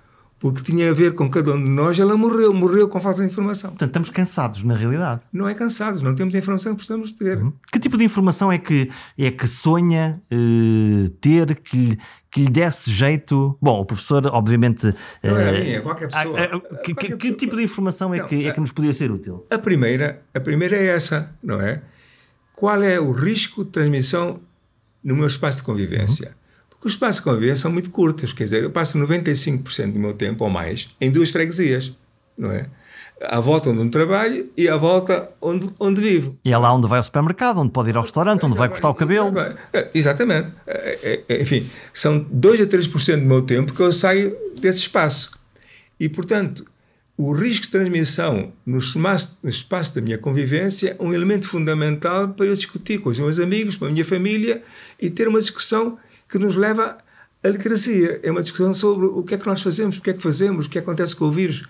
porque 0.44 0.62
tinha 0.62 0.90
a 0.90 0.92
ver 0.92 1.14
com 1.14 1.30
cada 1.30 1.52
um 1.52 1.64
de 1.64 1.70
nós, 1.70 1.98
ela 1.98 2.18
morreu, 2.18 2.52
morreu 2.52 2.86
com 2.86 3.00
falta 3.00 3.22
de 3.22 3.28
informação. 3.28 3.70
Portanto, 3.70 3.88
estamos 3.88 4.10
cansados, 4.10 4.62
na 4.62 4.74
realidade. 4.74 5.22
Não 5.32 5.48
é 5.48 5.54
cansados, 5.54 6.02
não 6.02 6.14
temos 6.14 6.34
a 6.34 6.38
informação 6.38 6.72
que 6.72 6.76
precisamos 6.76 7.14
ter. 7.14 7.38
Uhum. 7.38 7.52
Que 7.72 7.78
tipo 7.78 7.96
de 7.96 8.04
informação 8.04 8.52
é 8.52 8.58
que, 8.58 8.90
é 9.16 9.30
que 9.30 9.46
sonha 9.46 10.20
uh, 10.30 11.08
ter, 11.20 11.56
que, 11.56 11.98
que 12.30 12.42
lhe 12.42 12.50
desse 12.50 12.90
jeito? 12.90 13.56
Bom, 13.58 13.80
o 13.80 13.86
professor, 13.86 14.26
obviamente. 14.26 14.94
Não 15.22 15.36
era 15.36 15.58
uh, 15.58 15.64
minha, 15.64 15.80
qualquer 15.80 16.08
pessoa. 16.08 16.34
Uh, 16.34 16.60
que, 16.60 16.92
qualquer 16.92 16.94
que 16.94 17.16
pessoa. 17.16 17.36
tipo 17.38 17.56
de 17.56 17.62
informação 17.62 18.14
é, 18.14 18.18
não, 18.18 18.28
que, 18.28 18.46
é 18.46 18.52
que 18.52 18.60
nos 18.60 18.70
podia 18.70 18.92
ser 18.92 19.10
útil? 19.10 19.46
A 19.50 19.56
primeira, 19.56 20.22
a 20.34 20.40
primeira 20.40 20.76
é 20.76 20.88
essa, 20.88 21.34
não 21.42 21.58
é? 21.58 21.80
Qual 22.54 22.82
é 22.82 23.00
o 23.00 23.12
risco 23.12 23.64
de 23.64 23.70
transmissão 23.70 24.40
no 25.02 25.16
meu 25.16 25.26
espaço 25.26 25.58
de 25.58 25.64
convivência? 25.64 26.28
Uhum 26.28 26.43
os 26.84 26.92
espaços 26.92 27.16
de 27.16 27.22
convivência 27.22 27.56
são 27.56 27.72
muito 27.72 27.90
curtos, 27.90 28.32
quer 28.32 28.44
dizer, 28.44 28.62
eu 28.62 28.70
passo 28.70 28.98
95% 28.98 29.92
do 29.92 29.98
meu 29.98 30.12
tempo 30.12 30.44
ou 30.44 30.50
mais 30.50 30.88
em 31.00 31.10
duas 31.10 31.30
freguesias, 31.30 31.92
não 32.36 32.52
é? 32.52 32.66
À 33.22 33.40
volta 33.40 33.70
onde 33.70 33.90
trabalho 33.90 34.50
e 34.56 34.68
à 34.68 34.76
volta 34.76 35.30
onde, 35.40 35.70
onde 35.80 36.00
vivo. 36.00 36.36
E 36.44 36.52
é 36.52 36.58
lá 36.58 36.74
onde 36.74 36.86
vai 36.86 36.98
ao 36.98 37.04
supermercado, 37.04 37.58
onde 37.58 37.72
pode 37.72 37.88
ir 37.88 37.96
ao 37.96 38.02
restaurante, 38.02 38.44
onde 38.44 38.56
vai 38.56 38.68
cortar 38.68 38.90
o 38.90 38.94
cabelo. 38.94 39.32
É, 39.72 39.88
exatamente. 39.94 40.52
É, 40.66 41.22
é, 41.28 41.42
enfim, 41.42 41.66
são 41.92 42.18
2 42.18 42.60
a 42.60 42.66
3% 42.66 43.20
do 43.20 43.26
meu 43.26 43.40
tempo 43.40 43.72
que 43.72 43.80
eu 43.80 43.92
saio 43.92 44.36
desse 44.60 44.80
espaço. 44.80 45.38
E, 45.98 46.08
portanto, 46.08 46.66
o 47.16 47.32
risco 47.32 47.66
de 47.66 47.70
transmissão 47.70 48.52
no 48.66 48.78
espaço, 48.78 49.38
no 49.42 49.48
espaço 49.48 49.94
da 49.94 50.00
minha 50.00 50.18
convivência 50.18 50.96
é 50.98 51.02
um 51.02 51.14
elemento 51.14 51.48
fundamental 51.48 52.28
para 52.28 52.46
eu 52.46 52.54
discutir 52.54 52.98
com 52.98 53.08
os 53.08 53.18
meus 53.18 53.38
amigos, 53.38 53.76
com 53.76 53.86
a 53.86 53.90
minha 53.90 54.04
família 54.04 54.62
e 55.00 55.08
ter 55.08 55.28
uma 55.28 55.40
discussão 55.40 55.96
que 56.34 56.38
nos 56.40 56.56
leva 56.56 56.98
à 57.44 57.46
alegria. 57.46 58.18
É 58.20 58.28
uma 58.28 58.42
discussão 58.42 58.74
sobre 58.74 59.06
o 59.06 59.22
que 59.22 59.36
é 59.36 59.38
que 59.38 59.46
nós 59.46 59.62
fazemos, 59.62 59.98
o 59.98 60.02
que 60.02 60.10
é 60.10 60.12
que 60.12 60.20
fazemos, 60.20 60.66
o 60.66 60.68
que 60.68 60.80
acontece 60.80 61.14
com 61.14 61.26
o 61.26 61.30
vírus. 61.30 61.62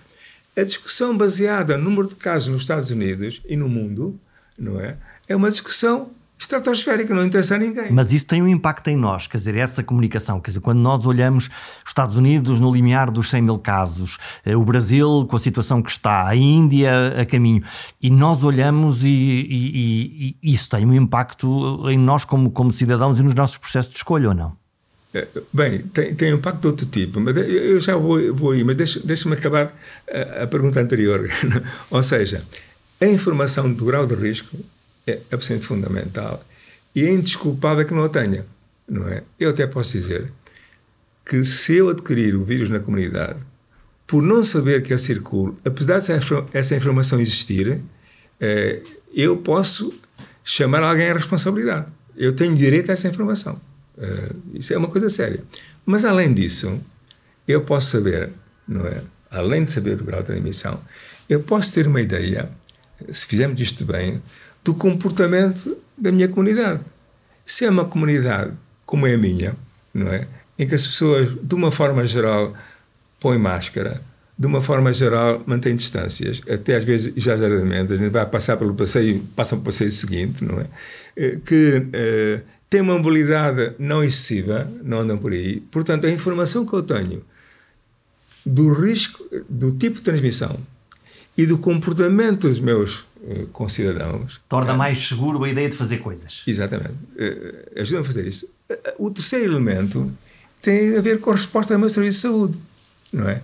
A 0.57 0.63
discussão 0.63 1.15
baseada 1.15 1.77
no 1.77 1.83
número 1.83 2.07
de 2.07 2.15
casos 2.15 2.47
nos 2.47 2.63
Estados 2.63 2.89
Unidos 2.89 3.43
e 3.45 3.55
no 3.55 3.69
mundo, 3.69 4.19
não 4.57 4.81
é? 4.81 4.97
É 5.27 5.35
uma 5.35 5.51
discussão 5.51 6.09
estratosférica, 6.37 7.13
não 7.15 7.25
interessa 7.25 7.55
a 7.55 7.57
ninguém. 7.57 7.91
Mas 7.91 8.11
isso 8.11 8.25
tem 8.25 8.41
um 8.41 8.47
impacto 8.47 8.89
em 8.89 8.95
nós, 8.95 9.27
quer 9.27 9.37
dizer, 9.37 9.55
essa 9.55 9.81
comunicação, 9.83 10.39
quer 10.39 10.51
dizer, 10.51 10.59
quando 10.59 10.79
nós 10.79 11.05
olhamos 11.05 11.45
os 11.83 11.89
Estados 11.89 12.17
Unidos 12.17 12.59
no 12.59 12.73
limiar 12.73 13.09
dos 13.09 13.29
100 13.29 13.41
mil 13.41 13.57
casos, 13.57 14.17
eh, 14.45 14.55
o 14.55 14.63
Brasil 14.63 15.25
com 15.29 15.35
a 15.35 15.39
situação 15.39 15.81
que 15.81 15.89
está, 15.89 16.27
a 16.27 16.35
Índia 16.35 17.21
a 17.21 17.25
caminho, 17.25 17.63
e 18.01 18.09
nós 18.09 18.43
olhamos 18.43 19.03
e, 19.03 19.07
e, 19.07 20.35
e 20.43 20.53
isso 20.53 20.69
tem 20.69 20.85
um 20.85 20.93
impacto 20.93 21.89
em 21.89 21.97
nós 21.97 22.25
como, 22.25 22.51
como 22.51 22.71
cidadãos 22.71 23.17
e 23.19 23.23
nos 23.23 23.33
nossos 23.33 23.57
processos 23.57 23.91
de 23.91 23.97
escolha, 23.97 24.29
ou 24.29 24.35
não? 24.35 24.65
É, 25.13 25.25
bem, 25.53 25.79
tem, 25.79 26.13
tem 26.13 26.33
impacto 26.33 26.59
de 26.59 26.67
outro 26.67 26.85
tipo, 26.87 27.21
mas 27.21 27.37
eu 27.37 27.79
já 27.79 27.95
vou, 27.95 28.35
vou 28.35 28.51
aí, 28.51 28.65
mas 28.65 28.75
deixa-me 28.75 29.05
deixa 29.05 29.33
acabar 29.33 29.73
a, 30.11 30.43
a 30.43 30.47
pergunta 30.47 30.81
anterior. 30.81 31.29
ou 31.89 32.03
seja, 32.03 32.43
a 32.99 33.05
informação 33.05 33.71
do 33.71 33.85
grau 33.85 34.05
de 34.05 34.13
risco 34.13 34.57
é 35.07 35.21
absolutamente 35.31 35.65
fundamental 35.67 36.43
e 36.95 37.05
é 37.05 37.11
indesculpável 37.11 37.85
que 37.85 37.93
não 37.93 38.05
a 38.05 38.09
tenha, 38.09 38.45
não 38.87 39.07
é? 39.07 39.23
Eu 39.39 39.49
até 39.49 39.67
posso 39.67 39.91
dizer 39.91 40.31
que 41.25 41.43
se 41.43 41.75
eu 41.75 41.89
adquirir 41.89 42.35
o 42.35 42.45
vírus 42.45 42.69
na 42.69 42.79
comunidade, 42.79 43.39
por 44.07 44.21
não 44.21 44.43
saber 44.43 44.83
que 44.83 44.93
ele 44.93 44.99
circula, 44.99 45.53
apesar 45.65 45.99
de 45.99 46.11
essa 46.53 46.75
informação 46.75 47.19
existir, 47.19 47.81
é, 48.39 48.81
eu 49.13 49.37
posso 49.37 49.93
chamar 50.43 50.83
alguém 50.83 51.09
à 51.09 51.13
responsabilidade. 51.13 51.87
Eu 52.15 52.33
tenho 52.33 52.55
direito 52.55 52.91
a 52.91 52.93
essa 52.93 53.07
informação. 53.07 53.59
É, 53.97 54.31
isso 54.53 54.73
é 54.73 54.77
uma 54.77 54.87
coisa 54.87 55.09
séria. 55.09 55.43
Mas, 55.85 56.05
além 56.05 56.33
disso, 56.33 56.79
eu 57.47 57.61
posso 57.61 57.97
saber, 57.97 58.29
não 58.67 58.85
é? 58.85 59.01
Além 59.31 59.65
de 59.65 59.71
saber 59.71 59.99
o 59.99 60.05
grau 60.05 60.21
de 60.21 60.27
transmissão, 60.27 60.79
eu 61.27 61.41
posso 61.41 61.73
ter 61.73 61.87
uma 61.87 61.99
ideia, 61.99 62.49
se 63.11 63.25
fizermos 63.25 63.59
isto 63.59 63.83
bem, 63.83 64.21
do 64.65 64.73
comportamento 64.73 65.77
da 65.95 66.11
minha 66.11 66.27
comunidade. 66.27 66.81
Se 67.45 67.65
é 67.65 67.69
uma 67.69 67.85
comunidade 67.85 68.51
como 68.83 69.05
é 69.05 69.13
a 69.13 69.17
minha, 69.17 69.55
não 69.93 70.11
é? 70.11 70.27
Em 70.57 70.67
que 70.67 70.73
as 70.73 70.87
pessoas, 70.87 71.29
de 71.41 71.53
uma 71.53 71.71
forma 71.71 72.05
geral, 72.07 72.53
põem 73.19 73.37
máscara, 73.37 74.01
de 74.37 74.47
uma 74.47 74.61
forma 74.61 74.91
geral, 74.91 75.43
mantêm 75.45 75.75
distâncias, 75.75 76.41
até 76.49 76.75
às 76.75 76.83
vezes 76.83 77.15
exageradamente, 77.15 77.93
a 77.93 77.95
gente 77.95 78.11
vai 78.11 78.25
passar 78.25 78.57
pelo 78.57 78.73
passeio, 78.73 79.23
passa 79.35 79.55
para 79.55 79.61
o 79.61 79.65
passeio 79.65 79.91
seguinte, 79.91 80.43
não 80.43 80.59
é? 80.59 80.67
Eh, 81.15 81.39
que 81.45 81.87
eh, 81.93 82.41
tem 82.69 82.81
uma 82.81 82.97
mobilidade 82.97 83.73
não 83.77 84.03
excessiva, 84.03 84.69
não 84.83 85.01
andam 85.01 85.17
por 85.17 85.31
aí. 85.31 85.61
Portanto, 85.71 86.07
a 86.07 86.11
informação 86.11 86.65
que 86.65 86.73
eu 86.73 86.81
tenho 86.81 87.23
do 88.43 88.73
risco, 88.73 89.23
do 89.47 89.71
tipo 89.71 89.97
de 89.97 90.01
transmissão 90.01 90.59
e 91.37 91.45
do 91.45 91.57
comportamento 91.57 92.47
dos 92.47 92.59
meus 92.59 93.05
eh, 93.27 93.45
concidadãos. 93.51 94.41
Torna 94.47 94.73
é, 94.73 94.75
mais 94.75 95.07
seguro 95.07 95.43
a 95.43 95.49
ideia 95.49 95.69
de 95.69 95.75
fazer 95.75 95.97
coisas. 95.97 96.43
Exatamente. 96.47 96.93
Uh, 97.15 97.81
Ajuda-me 97.81 98.03
a 98.03 98.05
fazer 98.05 98.27
isso. 98.27 98.49
O 98.97 99.11
terceiro 99.11 99.45
elemento 99.53 100.11
tem 100.61 100.97
a 100.97 101.01
ver 101.01 101.19
com 101.19 101.31
a 101.31 101.33
resposta 101.33 101.73
ao 101.73 101.79
meu 101.79 101.89
serviço 101.89 102.17
de 102.17 102.21
saúde. 102.21 102.59
Não 103.11 103.29
é? 103.29 103.41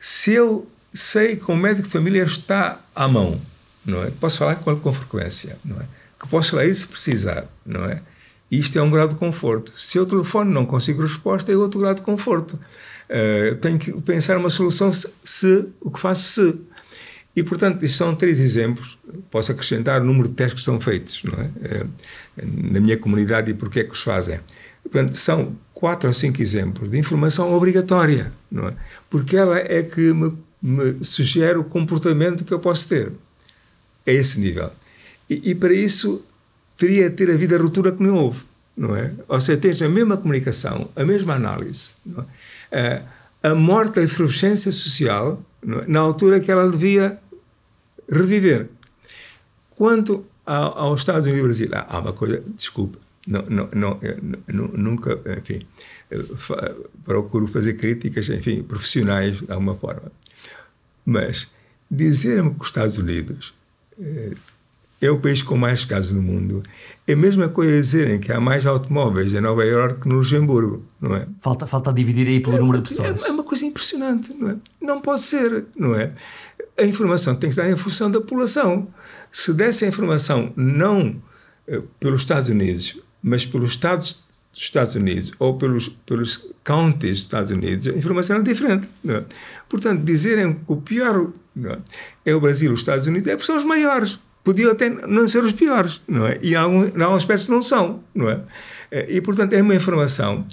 Se 0.00 0.32
eu 0.32 0.66
sei 0.92 1.36
que 1.36 1.50
o 1.50 1.56
médico 1.56 1.86
de 1.86 1.92
família 1.92 2.22
está 2.24 2.80
à 2.94 3.06
mão, 3.06 3.40
não 3.84 4.02
é? 4.02 4.10
Posso 4.10 4.38
falar 4.38 4.56
com 4.56 4.70
ele 4.70 4.80
com 4.80 4.92
frequência, 4.92 5.56
não 5.64 5.76
é? 5.76 5.84
Que 6.18 6.28
posso 6.28 6.60
ir 6.60 6.74
se 6.74 6.86
precisar, 6.86 7.46
não 7.64 7.84
é? 7.84 8.00
Isto 8.50 8.78
é 8.78 8.82
um 8.82 8.90
grau 8.90 9.08
de 9.08 9.14
conforto. 9.16 9.72
Se 9.76 9.98
eu 9.98 10.06
telefone 10.06 10.52
não 10.52 10.64
consigo 10.64 11.02
resposta, 11.02 11.50
é 11.52 11.56
outro 11.56 11.80
grau 11.80 11.94
de 11.94 12.02
conforto. 12.02 12.58
Uh, 13.08 13.54
tenho 13.56 13.78
que 13.78 13.92
pensar 14.02 14.36
uma 14.36 14.50
solução 14.50 14.90
se, 14.90 15.08
se 15.24 15.68
o 15.80 15.90
que 15.90 16.00
faço 16.00 16.22
se. 16.22 16.60
E, 17.36 17.42
portanto, 17.44 17.84
isto 17.84 17.98
são 17.98 18.16
três 18.16 18.40
exemplos. 18.40 18.98
Posso 19.30 19.52
acrescentar 19.52 20.00
o 20.00 20.04
número 20.04 20.28
de 20.28 20.34
testes 20.34 20.60
que 20.60 20.64
são 20.64 20.80
feitos 20.80 21.22
não 21.22 21.34
é? 21.34 21.50
Eh, 21.62 21.86
na 22.42 22.80
minha 22.80 22.96
comunidade 22.96 23.50
e 23.50 23.54
porque 23.54 23.80
é 23.80 23.84
que 23.84 23.92
os 23.92 24.00
fazem. 24.00 24.40
Portanto, 24.82 25.14
são 25.16 25.54
quatro 25.74 26.08
ou 26.08 26.14
cinco 26.14 26.40
exemplos 26.40 26.90
de 26.90 26.98
informação 26.98 27.52
obrigatória, 27.52 28.32
não 28.50 28.68
é? 28.68 28.74
Porque 29.10 29.36
ela 29.36 29.58
é 29.58 29.82
que 29.82 30.14
me, 30.14 30.32
me 30.62 31.04
sugere 31.04 31.58
o 31.58 31.64
comportamento 31.64 32.42
que 32.42 32.54
eu 32.54 32.58
posso 32.58 32.88
ter. 32.88 33.12
A 34.06 34.10
esse 34.10 34.40
nível. 34.40 34.70
E, 35.28 35.50
e 35.50 35.54
para 35.54 35.74
isso, 35.74 36.24
teria 36.78 37.10
ter 37.10 37.30
a 37.30 37.36
vida 37.36 37.58
ruptura 37.58 37.92
que 37.92 38.02
não 38.02 38.14
houve, 38.14 38.44
não 38.74 38.96
é? 38.96 39.12
Ou 39.28 39.40
seja, 39.40 39.60
tens 39.60 39.82
a 39.82 39.88
mesma 39.88 40.16
comunicação, 40.16 40.88
a 40.96 41.04
mesma 41.04 41.34
análise, 41.34 41.90
é? 42.70 43.02
a 43.42 43.54
morte 43.54 43.96
da 43.96 44.02
efervescência 44.02 44.70
social, 44.72 45.42
é? 45.62 45.84
na 45.86 46.00
altura 46.00 46.40
que 46.40 46.50
ela 46.50 46.70
devia 46.70 47.18
reviver. 48.08 48.68
Quanto 49.70 50.24
ao, 50.44 50.78
aos 50.78 51.00
Estados 51.00 51.26
Unidos 51.26 51.60
e 51.60 51.66
Brasil, 51.66 51.86
há 51.88 51.98
uma 51.98 52.12
coisa, 52.12 52.42
desculpa, 52.54 52.98
não, 53.26 53.42
não, 53.42 53.68
não, 53.74 54.68
nunca, 54.68 55.20
enfim, 55.38 55.66
procuro 57.04 57.46
fazer 57.46 57.74
críticas, 57.74 58.28
enfim, 58.28 58.62
profissionais 58.62 59.40
de 59.40 59.50
alguma 59.50 59.74
forma. 59.74 60.12
Mas 61.04 61.50
dizer-me 61.90 62.54
que 62.54 62.60
os 62.60 62.68
Estados 62.68 62.98
Unidos 62.98 63.52
eh, 64.00 64.34
é 65.00 65.10
o 65.10 65.18
país 65.18 65.42
com 65.42 65.56
mais 65.56 65.84
casos 65.84 66.12
no 66.12 66.22
mundo. 66.22 66.62
É 67.06 67.12
a 67.12 67.16
mesma 67.16 67.48
coisa 67.48 67.80
dizerem 67.80 68.18
que 68.18 68.32
há 68.32 68.40
mais 68.40 68.64
automóveis 68.64 69.34
em 69.34 69.40
Nova 69.40 69.64
Iorque 69.64 70.00
que 70.00 70.08
no 70.08 70.16
Luxemburgo, 70.16 70.84
não 71.00 71.14
é? 71.14 71.26
Falta, 71.40 71.66
falta 71.66 71.92
dividir 71.92 72.26
aí 72.26 72.40
pelo 72.40 72.56
é, 72.56 72.60
número 72.60 72.80
de 72.80 72.88
pessoas. 72.88 73.22
É, 73.22 73.28
é, 73.28 73.30
uma 73.30 73.44
coisa 73.44 73.64
impressionante, 73.64 74.34
não 74.34 74.50
é? 74.50 74.56
Não 74.80 75.00
pode 75.00 75.22
ser, 75.22 75.66
não 75.76 75.94
é? 75.94 76.12
A 76.78 76.84
informação 76.84 77.34
tem 77.34 77.50
que 77.50 77.58
estar 77.58 77.68
em 77.70 77.76
função 77.76 78.10
da 78.10 78.20
população. 78.20 78.88
Se 79.30 79.52
desse 79.52 79.84
a 79.84 79.88
informação 79.88 80.52
não 80.56 81.20
eh, 81.66 81.82
pelos 81.98 82.22
Estados 82.22 82.48
Unidos, 82.48 83.00
mas 83.22 83.46
pelos 83.46 83.70
Estados 83.70 84.24
dos 84.52 84.62
Estados 84.62 84.94
Unidos 84.94 85.32
ou 85.38 85.58
pelos, 85.58 85.88
pelos 86.06 86.48
counties 86.64 87.16
dos 87.16 87.20
Estados 87.20 87.50
Unidos, 87.50 87.86
a 87.86 87.90
informação 87.90 88.36
era 88.36 88.44
diferente. 88.44 88.88
É? 89.08 89.24
Portanto, 89.68 90.02
dizerem 90.02 90.54
que 90.54 90.60
o 90.66 90.76
pior 90.76 91.32
é? 91.64 91.78
é 92.30 92.34
o 92.34 92.40
Brasil 92.40 92.72
os 92.72 92.80
Estados 92.80 93.06
Unidos 93.06 93.28
é 93.28 93.32
porque 93.32 93.46
são 93.46 93.56
os 93.56 93.64
maiores 93.64 94.18
podiam 94.46 94.70
até 94.70 94.88
não 94.88 95.26
ser 95.26 95.42
os 95.42 95.54
piores, 95.54 96.00
não 96.06 96.24
é? 96.24 96.38
E 96.40 96.52
em 96.52 96.54
alguns, 96.54 96.94
em 96.94 97.02
aspectos 97.02 97.48
não 97.48 97.60
são, 97.60 98.04
não 98.14 98.30
é? 98.30 98.40
Eh, 98.92 99.16
e, 99.16 99.20
portanto, 99.20 99.54
é 99.54 99.60
uma 99.60 99.74
informação 99.74 100.46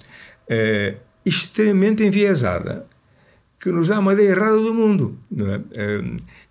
é, 0.50 0.96
extremamente 1.24 2.03
enviesada 2.03 2.88
que 3.63 3.72
nos 3.72 3.88
dá 3.88 3.98
uma 3.98 4.12
ideia 4.12 4.32
errada 4.32 4.58
do 4.58 4.74
mundo, 4.74 5.17
é? 5.38 5.62
é 5.72 6.03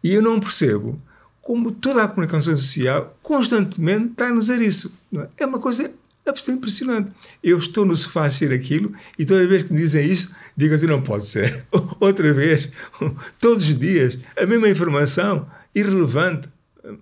e 0.03 0.15
eu 0.15 0.23
não 0.23 0.41
percebo 0.41 0.99
como 1.43 1.71
toda 1.71 2.03
a 2.03 2.09
comunicação 2.09 2.57
social 2.57 3.19
constantemente 3.23 4.13
está 4.13 4.29
a 4.29 4.31
nos 4.31 4.47
dizer 4.47 4.63
isso. 4.63 4.99
É? 5.15 5.29
é? 5.45 5.47
uma 5.47 5.59
coisa 5.59 5.93
absolutamente 6.27 6.59
impressionante. 6.59 7.13
Eu 7.45 7.59
estou 7.59 7.85
no 7.85 7.95
sofá 7.95 8.25
a 8.25 8.31
ser 8.31 8.51
aquilo 8.51 8.95
e 9.19 9.27
toda 9.27 9.47
vez 9.47 9.65
que 9.65 9.75
me 9.75 9.79
dizem 9.79 10.07
isso, 10.07 10.35
digo 10.57 10.75
assim: 10.75 10.87
não 10.87 11.03
pode 11.03 11.27
ser. 11.27 11.67
Outra 12.01 12.33
vez, 12.33 12.71
todos 13.39 13.69
os 13.69 13.79
dias, 13.79 14.19
a 14.35 14.47
mesma 14.47 14.71
informação, 14.71 15.47
irrelevante, 15.75 16.49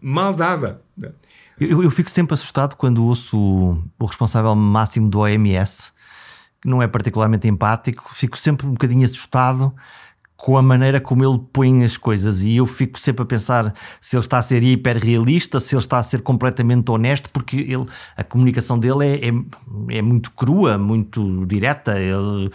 mal 0.02 0.34
dada. 0.34 0.82
Eu, 1.60 1.84
eu, 1.84 1.90
fico 1.90 2.10
sempre 2.10 2.34
assustado 2.34 2.74
quando 2.74 3.04
ouço 3.04 3.38
o, 3.38 4.06
responsável 4.06 4.54
máximo 4.56 5.08
do 5.08 5.20
OMS, 5.20 5.92
não 6.64 6.82
é 6.82 6.86
particularmente 6.86 7.48
empático, 7.48 8.10
fico 8.14 8.36
sempre 8.36 8.66
um 8.66 8.72
bocadinho 8.72 9.04
assustado 9.04 9.74
com 10.40 10.56
a 10.56 10.62
maneira 10.62 11.00
como 11.00 11.22
ele 11.22 11.38
põe 11.52 11.84
as 11.84 11.98
coisas 11.98 12.42
e 12.42 12.56
eu 12.56 12.66
fico 12.66 12.98
sempre 12.98 13.22
a 13.22 13.26
pensar 13.26 13.74
se 14.00 14.16
ele 14.16 14.24
está 14.24 14.38
a 14.38 14.42
ser 14.42 14.62
hiperrealista, 14.62 15.60
se 15.60 15.74
ele 15.74 15.82
está 15.82 15.98
a 15.98 16.02
ser 16.02 16.22
completamente 16.22 16.90
honesto, 16.90 17.28
porque 17.30 17.58
ele, 17.58 17.86
a 18.16 18.24
comunicação 18.24 18.78
dele 18.78 19.06
é, 19.06 19.28
é, 19.28 19.98
é 19.98 20.02
muito 20.02 20.30
crua, 20.32 20.78
muito 20.78 21.44
direta. 21.44 22.00
Ele, 22.00 22.50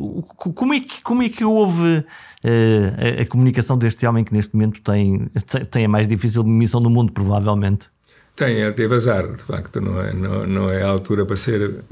uh, 0.00 0.22
como, 0.22 0.74
é 0.74 0.80
que, 0.80 1.02
como 1.04 1.22
é 1.22 1.28
que 1.28 1.44
houve 1.44 1.98
uh, 1.98 3.18
a, 3.18 3.22
a, 3.22 3.26
comunicação 3.26 3.78
deste 3.78 4.04
homem 4.06 4.24
que 4.24 4.34
neste 4.34 4.52
momento 4.52 4.80
tem, 4.82 5.30
tem 5.70 5.84
a 5.84 5.88
mais 5.88 6.08
difícil 6.08 6.42
missão 6.42 6.82
do 6.82 6.90
mundo, 6.90 7.12
provavelmente? 7.12 7.93
Tem, 8.36 8.56
ele 8.56 8.72
teve 8.72 8.94
azar, 8.94 9.32
de 9.32 9.42
facto, 9.44 9.80
não 9.80 10.00
é, 10.00 10.12
não, 10.12 10.46
não 10.46 10.70
é 10.70 10.82
a 10.82 10.88
altura 10.88 11.24
para 11.24 11.36
ser 11.36 11.84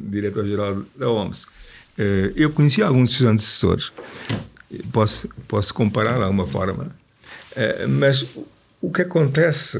diretor-geral 0.00 0.82
da 0.96 1.10
OMS. 1.10 1.46
Uh, 1.98 2.32
eu 2.36 2.50
conheci 2.50 2.80
alguns 2.80 3.18
dos 3.18 3.22
antecessores 3.22 3.92
posso, 4.92 5.28
posso 5.48 5.74
comparar 5.74 6.16
de 6.16 6.22
alguma 6.22 6.46
forma. 6.46 6.94
Uh, 7.52 7.88
mas 7.88 8.24
o 8.80 8.90
que 8.90 9.02
acontece, 9.02 9.78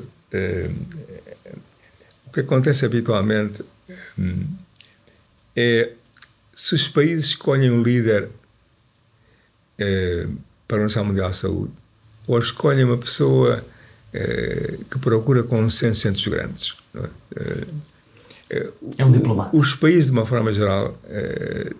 o 2.26 2.31
que 2.33 2.40
acontece 2.40 2.85
habitualmente 2.85 3.64
é 5.57 5.93
se 6.55 6.75
os 6.75 6.88
países 6.88 7.26
escolhem 7.26 7.71
um 7.71 7.83
líder 7.83 8.29
para 10.69 10.76
a 10.76 10.81
Organização 10.81 11.05
Mundial 11.05 11.31
de 11.31 11.37
Saúde 11.37 11.73
ou 12.26 12.38
escolhem 12.38 12.85
uma 12.85 12.99
pessoa 12.99 13.64
que 14.12 14.99
procura 14.99 15.43
consenso 15.43 16.09
entre 16.09 16.21
os 16.21 16.26
grandes. 16.26 16.75
É? 16.97 18.69
É 18.99 19.05
um 19.05 19.12
diplomata. 19.12 19.57
Os 19.57 19.75
países, 19.75 20.07
de 20.07 20.11
uma 20.11 20.26
forma 20.26 20.52
geral, 20.52 20.99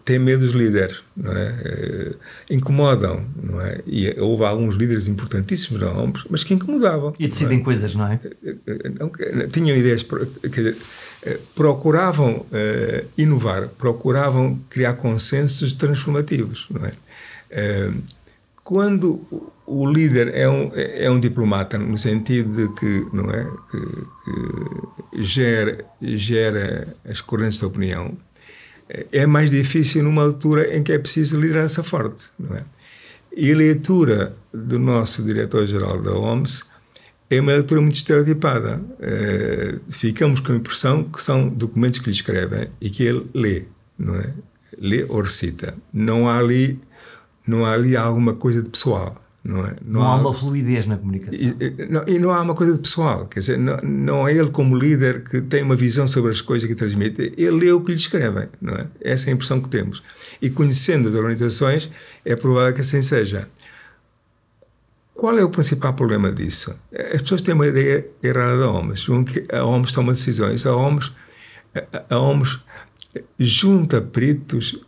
têm 0.05 0.21
medo 0.21 0.47
dos 0.47 0.55
líderes, 0.55 1.03
não 1.17 1.33
é? 1.33 2.15
Incomodam, 2.49 3.27
não 3.43 3.61
é? 3.61 3.81
E 3.85 4.15
houve 4.21 4.45
alguns 4.45 4.77
líderes 4.77 5.09
importantíssimos 5.09 5.81
na 5.83 5.91
OMS, 5.91 6.25
mas 6.31 6.45
que 6.45 6.55
incomodavam. 6.55 7.13
E 7.19 7.27
decidem 7.27 7.59
é? 7.59 7.63
coisas, 7.63 7.93
não 7.97 8.07
é? 8.07 8.21
Tinham 9.53 9.77
ideias, 9.77 10.05
quer 10.05 10.49
dizer, 10.49 10.77
procuravam 11.57 12.47
inovar, 13.19 13.67
procuravam 13.71 14.57
criar 14.71 14.93
consensos 14.93 15.75
transformativos, 15.75 16.69
não 16.71 16.87
é? 16.87 16.93
Quando 18.71 19.21
o 19.67 19.85
líder 19.85 20.33
é 20.33 20.49
um, 20.49 20.71
é 20.73 21.11
um 21.11 21.19
diplomata 21.19 21.77
no 21.77 21.99
sentido 21.99 22.55
de 22.55 22.73
que 22.79 23.05
não 23.13 23.29
é 23.29 23.45
que, 23.69 25.13
que 25.13 25.25
gera, 25.25 25.85
gera 26.01 26.97
as 27.05 27.21
correntes 27.21 27.59
de 27.59 27.65
opinião 27.65 28.17
é 29.11 29.27
mais 29.27 29.51
difícil 29.51 30.05
numa 30.05 30.23
altura 30.23 30.77
em 30.77 30.85
que 30.85 30.93
é 30.93 30.99
preciso 31.01 31.41
liderança 31.41 31.83
forte 31.83 32.27
não 32.39 32.57
é 32.57 32.65
e 33.37 33.51
a 33.51 33.57
leitura 33.57 34.37
do 34.55 34.79
nosso 34.79 35.25
diretor-geral 35.25 36.01
da 36.01 36.13
OMS 36.13 36.63
é 37.29 37.41
uma 37.41 37.53
leitura 37.53 37.81
muito 37.81 37.95
estereotipada. 37.95 38.83
Uh, 38.99 39.81
ficamos 39.89 40.41
com 40.41 40.51
a 40.51 40.57
impressão 40.57 41.05
que 41.05 41.23
são 41.23 41.49
documentos 41.49 42.01
que 42.01 42.07
lhe 42.07 42.11
escrevem 42.11 42.69
e 42.81 42.91
que 42.91 43.05
ele 43.05 43.25
lê, 43.33 43.67
não 43.97 44.17
é? 44.17 44.35
Lê 44.77 45.05
ou 45.09 45.21
recita. 45.21 45.75
Não 45.93 46.29
há 46.29 46.39
ali 46.39 46.81
não 47.47 47.65
há 47.65 47.73
ali 47.73 47.97
alguma 47.97 48.35
coisa 48.35 48.63
de 48.63 48.71
pessoal. 48.71 49.21
Não, 49.43 49.65
é? 49.65 49.75
não, 49.83 50.01
não 50.01 50.03
há, 50.03 50.13
há, 50.13 50.17
uma 50.17 50.35
fluidez 50.35 50.85
na 50.85 50.99
comunicação. 50.99 51.41
E 51.41 51.87
não, 51.91 52.05
e 52.07 52.19
não, 52.19 52.31
há 52.31 52.43
uma 52.43 52.55
coisa 52.55 52.75
de 52.75 52.81
pessoal. 52.81 53.27
Quer 53.27 53.41
dizer, 53.41 53.59
não, 53.59 53.77
não 53.79 54.29
é 54.29 54.35
ele 54.35 54.51
como 54.51 54.77
líder 54.77 55.25
que 55.25 55.41
tem 55.41 55.63
uma 55.63 55.75
visão 55.75 56.07
sobre 56.07 56.31
as 56.31 56.43
coisas 56.43 56.69
que 56.69 56.75
transmite. 56.75 57.33
Ele 57.37 57.51
lê 57.51 57.73
o 57.73 57.81
que 57.81 57.91
lhe 57.91 57.97
escrevem. 57.97 58.49
Não 58.61 58.75
é? 58.75 58.87
Essa 59.01 59.29
é 59.29 59.31
a 59.31 59.35
impressão 59.35 59.61
que 59.61 59.69
temos. 59.69 60.03
E 60.43 60.51
conhecendo 60.51 61.09
as 61.09 61.15
organizações, 61.15 61.91
é 62.25 62.37
provável 62.37 62.75
que 62.75 62.83
assim 62.83 63.01
seja. 63.01 63.49
Qual 65.15 65.39
é 65.39 65.45
o 65.45 65.51
principal 65.51 65.95
problema 65.95 66.31
disso? 66.33 66.79
As 67.15 67.23
pessoas 67.23 67.43
têm 67.43 67.55
uma 67.55 67.67
ideia 67.67 68.07
errada 68.23 68.59
da 68.59 68.71
OMS. 68.71 69.07
que 69.25 69.47
a 69.55 69.65
OMS 69.65 69.93
toma 69.93 70.13
decisões. 70.13 70.67
A 70.67 70.77
OMS, 70.77 71.11
a 72.11 72.19
OMS 72.19 72.59
junta 73.39 74.01
peritos 74.01 74.79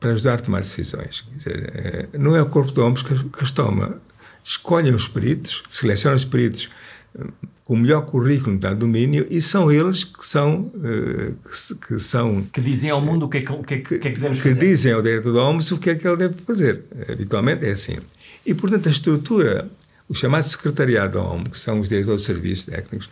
para 0.00 0.12
ajudar 0.12 0.34
a 0.34 0.38
tomar 0.38 0.60
decisões. 0.60 1.24
Dizer, 1.30 2.08
é, 2.12 2.18
não 2.18 2.34
é 2.34 2.42
o 2.42 2.46
corpo 2.46 2.72
de 2.72 2.80
homens 2.80 3.02
que, 3.02 3.14
que 3.14 3.44
as 3.44 3.52
toma. 3.52 4.00
Escolhem 4.42 4.94
os 4.94 5.06
peritos, 5.06 5.62
selecionam 5.70 6.16
os 6.16 6.24
peritos 6.24 6.70
eh, 7.16 7.26
com 7.66 7.74
o 7.74 7.76
melhor 7.76 8.06
currículo 8.06 8.58
de 8.58 8.74
domínio 8.74 9.26
e 9.30 9.40
são 9.40 9.70
eles 9.70 10.02
que 10.02 10.26
são 10.26 10.72
uh, 10.74 11.36
que, 11.36 11.74
que, 11.86 11.98
são 12.00 12.42
que 12.52 12.60
dizem 12.60 12.90
ao 12.90 13.00
mundo 13.00 13.26
o 13.26 13.28
que 13.28 13.38
é 13.38 13.42
que, 13.42 13.52
o 13.52 13.62
que, 13.62 13.74
é 13.74 13.78
que, 13.78 13.98
que, 14.00 14.08
é 14.08 14.10
que, 14.10 14.42
que 14.42 14.54
dizem 14.54 14.92
ao 14.92 15.00
diretor 15.00 15.32
da 15.32 15.44
OMS 15.44 15.72
o 15.74 15.78
que 15.78 15.90
é 15.90 15.94
que 15.94 16.04
ele 16.04 16.16
deve 16.16 16.34
fazer 16.44 16.82
habitualmente 17.08 17.64
é 17.64 17.70
assim 17.70 17.98
e 18.44 18.54
portanto 18.54 18.88
a 18.88 18.90
estrutura 18.90 19.70
o 20.08 20.14
chamado 20.14 20.42
secretariado 20.42 21.20
da 21.20 21.24
OMS 21.24 21.50
que 21.50 21.58
são 21.60 21.78
os 21.78 21.88
diretores 21.88 22.22
de 22.22 22.26
serviços 22.26 22.64
técnicos 22.64 23.08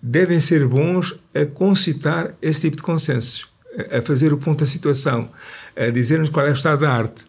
devem 0.00 0.38
ser 0.38 0.64
bons 0.68 1.18
a 1.34 1.44
concitar 1.44 2.36
esse 2.40 2.60
tipo 2.60 2.76
de 2.76 2.84
consensos 2.84 3.48
a 3.90 4.02
fazer 4.02 4.32
o 4.32 4.38
ponto 4.38 4.60
da 4.60 4.66
situação, 4.66 5.28
a 5.76 5.90
dizer-nos 5.90 6.30
qual 6.30 6.46
é 6.46 6.50
o 6.50 6.54
estado 6.54 6.80
da 6.80 6.90
arte. 6.90 7.24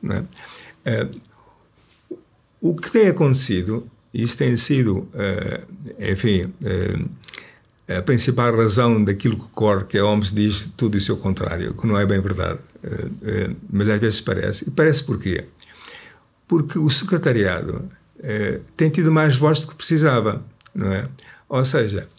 É? 0.86 1.02
Uh, 1.04 1.10
o 2.62 2.76
que 2.76 2.90
tem 2.90 3.08
acontecido, 3.08 3.88
isso 4.14 4.38
tem 4.38 4.56
sido, 4.56 5.00
uh, 5.00 5.68
enfim, 6.00 6.44
uh, 6.44 7.10
a 7.98 8.02
principal 8.02 8.56
razão 8.56 9.04
daquilo 9.04 9.38
que 9.38 9.48
corre, 9.54 9.86
que 9.86 9.98
a 9.98 10.06
OMS 10.06 10.34
diz 10.34 10.72
tudo 10.76 10.98
isso 10.98 11.12
ao 11.12 11.18
contrário, 11.18 11.74
que 11.74 11.88
não 11.88 11.98
é 11.98 12.06
bem 12.06 12.20
verdade, 12.20 12.60
mas 13.72 13.88
às 13.88 14.00
vezes 14.00 14.20
parece. 14.20 14.68
E 14.68 14.72
parece 14.72 15.04
porquê? 15.06 15.46
Porque 16.50 16.78
o 16.78 16.90
secretariado 16.90 17.90
tem 18.76 18.90
tido 18.90 19.10
mais 19.10 19.38
voz 19.38 19.62
do 19.62 19.70
que 19.70 19.76
precisava, 19.76 20.44
não 20.76 20.92
é? 20.92 21.08
Ou 21.48 21.64
seja, 21.64 22.10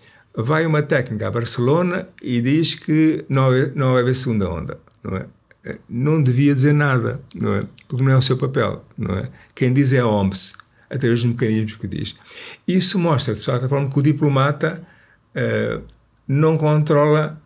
vai 0.40 0.64
uma 0.64 0.82
técnica 0.82 1.26
a 1.26 1.30
Barcelona 1.30 2.08
e 2.22 2.40
diz 2.40 2.74
que 2.74 3.24
não, 3.28 3.50
não 3.74 3.92
vai 3.92 4.02
haver 4.02 4.14
segunda 4.14 4.48
onda, 4.48 4.78
não 5.02 5.16
é? 5.16 5.26
Não 5.88 6.22
devia 6.22 6.54
dizer 6.54 6.72
nada, 6.72 7.20
não 7.34 7.54
é? 7.54 7.62
Porque 7.88 8.04
não 8.04 8.12
é 8.12 8.16
o 8.16 8.22
seu 8.22 8.36
papel, 8.36 8.84
não 8.96 9.16
é? 9.16 9.28
Quem 9.54 9.72
diz 9.72 9.92
é 9.92 9.98
a 9.98 10.06
OMS, 10.06 10.54
através 10.88 11.22
dos 11.22 11.32
mecanismos 11.32 11.76
que 11.76 11.88
diz. 11.88 12.14
Isso 12.66 12.98
mostra, 12.98 13.34
de 13.34 13.40
certa 13.40 13.68
forma, 13.68 13.90
que 13.90 13.98
o 13.98 14.02
diplomata 14.02 14.80
uh, 15.34 15.82
não 16.26 16.56
controla. 16.56 17.40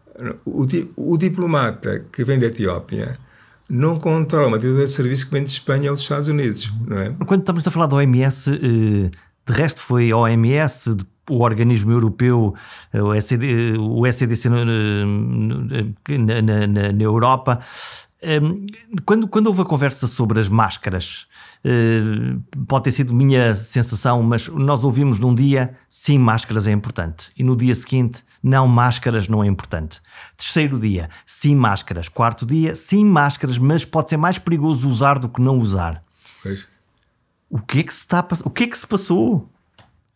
O, 0.44 0.66
o, 0.94 1.16
diplomata 1.16 2.04
que 2.12 2.22
vem 2.22 2.38
da 2.38 2.46
Etiópia 2.46 3.18
não 3.68 3.98
controla 3.98 4.48
uma 4.48 4.58
diretora 4.58 4.84
de 4.84 4.92
serviço 4.92 5.26
que 5.26 5.32
vem 5.32 5.42
de 5.42 5.50
Espanha 5.50 5.90
ou 5.90 5.96
dos 5.96 6.02
Estados 6.02 6.28
Unidos, 6.28 6.70
não 6.86 6.98
é? 6.98 7.14
Quando 7.26 7.40
estamos 7.40 7.66
a 7.66 7.70
falar 7.70 7.86
da 7.86 7.96
OMS, 7.96 8.50
eh, 8.50 9.10
de 9.46 9.52
resto 9.52 9.80
foi 9.80 10.10
a 10.10 10.16
OMS, 10.16 10.96
o 11.30 11.42
organismo 11.42 11.92
europeu, 11.92 12.54
o, 12.92 13.20
SED, 13.20 13.76
o 13.78 14.10
SEDC 14.10 14.48
na, 14.48 14.64
na, 14.64 16.66
na, 16.66 16.92
na 16.92 17.02
Europa. 17.02 17.60
Hum, 18.22 18.66
quando, 19.04 19.26
quando 19.26 19.48
houve 19.48 19.62
a 19.62 19.64
conversa 19.64 20.06
sobre 20.06 20.40
as 20.40 20.48
máscaras, 20.48 21.26
hum, 21.64 22.40
pode 22.68 22.84
ter 22.84 22.92
sido 22.92 23.14
minha 23.14 23.54
sensação, 23.54 24.22
mas 24.22 24.48
nós 24.48 24.84
ouvimos 24.84 25.18
num 25.18 25.34
dia 25.34 25.74
sim, 25.90 26.18
máscaras 26.18 26.66
é 26.66 26.72
importante, 26.72 27.32
e 27.36 27.42
no 27.42 27.56
dia 27.56 27.74
seguinte, 27.74 28.22
não, 28.42 28.66
máscaras 28.66 29.28
não 29.28 29.42
é 29.42 29.46
importante. 29.46 30.00
Terceiro 30.36 30.78
dia, 30.78 31.08
sim, 31.24 31.54
máscaras. 31.54 32.08
Quarto 32.08 32.44
dia, 32.44 32.74
sim, 32.74 33.04
máscaras, 33.04 33.56
mas 33.56 33.84
pode 33.84 34.10
ser 34.10 34.16
mais 34.16 34.38
perigoso 34.38 34.88
usar 34.88 35.18
do 35.18 35.28
que 35.28 35.40
não 35.40 35.58
usar. 35.58 36.02
Pois. 36.42 36.66
O 37.52 37.58
que 37.58 37.80
é 37.80 37.82
que 37.82 37.92
se, 37.92 38.00
está, 38.00 38.26
o 38.46 38.50
que 38.50 38.64
é 38.64 38.66
que 38.66 38.78
se 38.78 38.86
passou? 38.86 39.46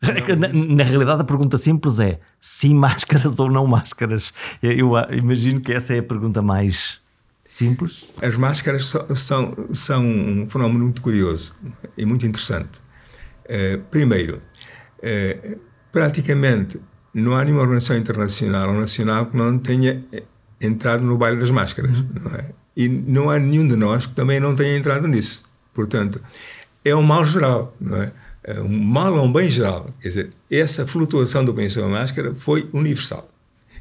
Na, 0.00 0.48
na, 0.48 0.82
realidade, 0.82 1.20
a 1.20 1.24
pergunta 1.24 1.58
simples 1.58 2.00
é 2.00 2.18
sim 2.40 2.74
máscaras 2.74 3.38
ou 3.38 3.50
não 3.50 3.66
máscaras. 3.66 4.32
Eu, 4.62 4.96
eu 4.96 5.18
imagino 5.18 5.60
que 5.60 5.70
essa 5.70 5.94
é 5.94 5.98
a 5.98 6.02
pergunta 6.02 6.40
mais 6.40 6.98
simples. 7.44 8.06
As 8.22 8.36
máscaras 8.36 8.86
são, 9.14 9.54
são 9.74 10.02
um 10.02 10.48
fenómeno 10.48 10.84
muito 10.84 11.02
curioso 11.02 11.54
e 11.94 12.06
muito 12.06 12.24
interessante. 12.24 12.80
Uh, 13.44 13.82
primeiro, 13.90 14.40
uh, 14.98 15.60
praticamente 15.92 16.80
não 17.12 17.36
há 17.36 17.44
nenhuma 17.44 17.60
organização 17.60 17.98
internacional 17.98 18.70
ou 18.70 18.80
nacional 18.80 19.26
que 19.26 19.36
não 19.36 19.58
tenha 19.58 20.02
entrado 20.58 21.02
no 21.04 21.18
baile 21.18 21.38
das 21.38 21.50
máscaras. 21.50 21.98
Uhum. 21.98 22.08
Não 22.22 22.30
é? 22.34 22.50
E 22.74 22.88
não 22.88 23.28
há 23.28 23.38
nenhum 23.38 23.68
de 23.68 23.76
nós 23.76 24.06
que 24.06 24.14
também 24.14 24.40
não 24.40 24.54
tenha 24.54 24.74
entrado 24.74 25.06
nisso. 25.06 25.44
Portanto, 25.74 26.18
é 26.88 26.94
um 26.94 27.02
mal 27.02 27.24
geral, 27.24 27.74
não 27.80 28.02
é? 28.02 28.12
Eh, 28.44 28.60
um 28.60 28.68
mal 28.68 29.12
ou 29.14 29.24
um 29.24 29.32
bem 29.32 29.50
geral. 29.50 29.90
Quer 30.00 30.08
dizer, 30.08 30.30
essa 30.50 30.86
flutuação 30.86 31.44
do 31.44 31.52
bem 31.52 31.66
a 31.66 31.88
máscara 31.88 32.34
foi 32.34 32.68
universal. 32.72 33.28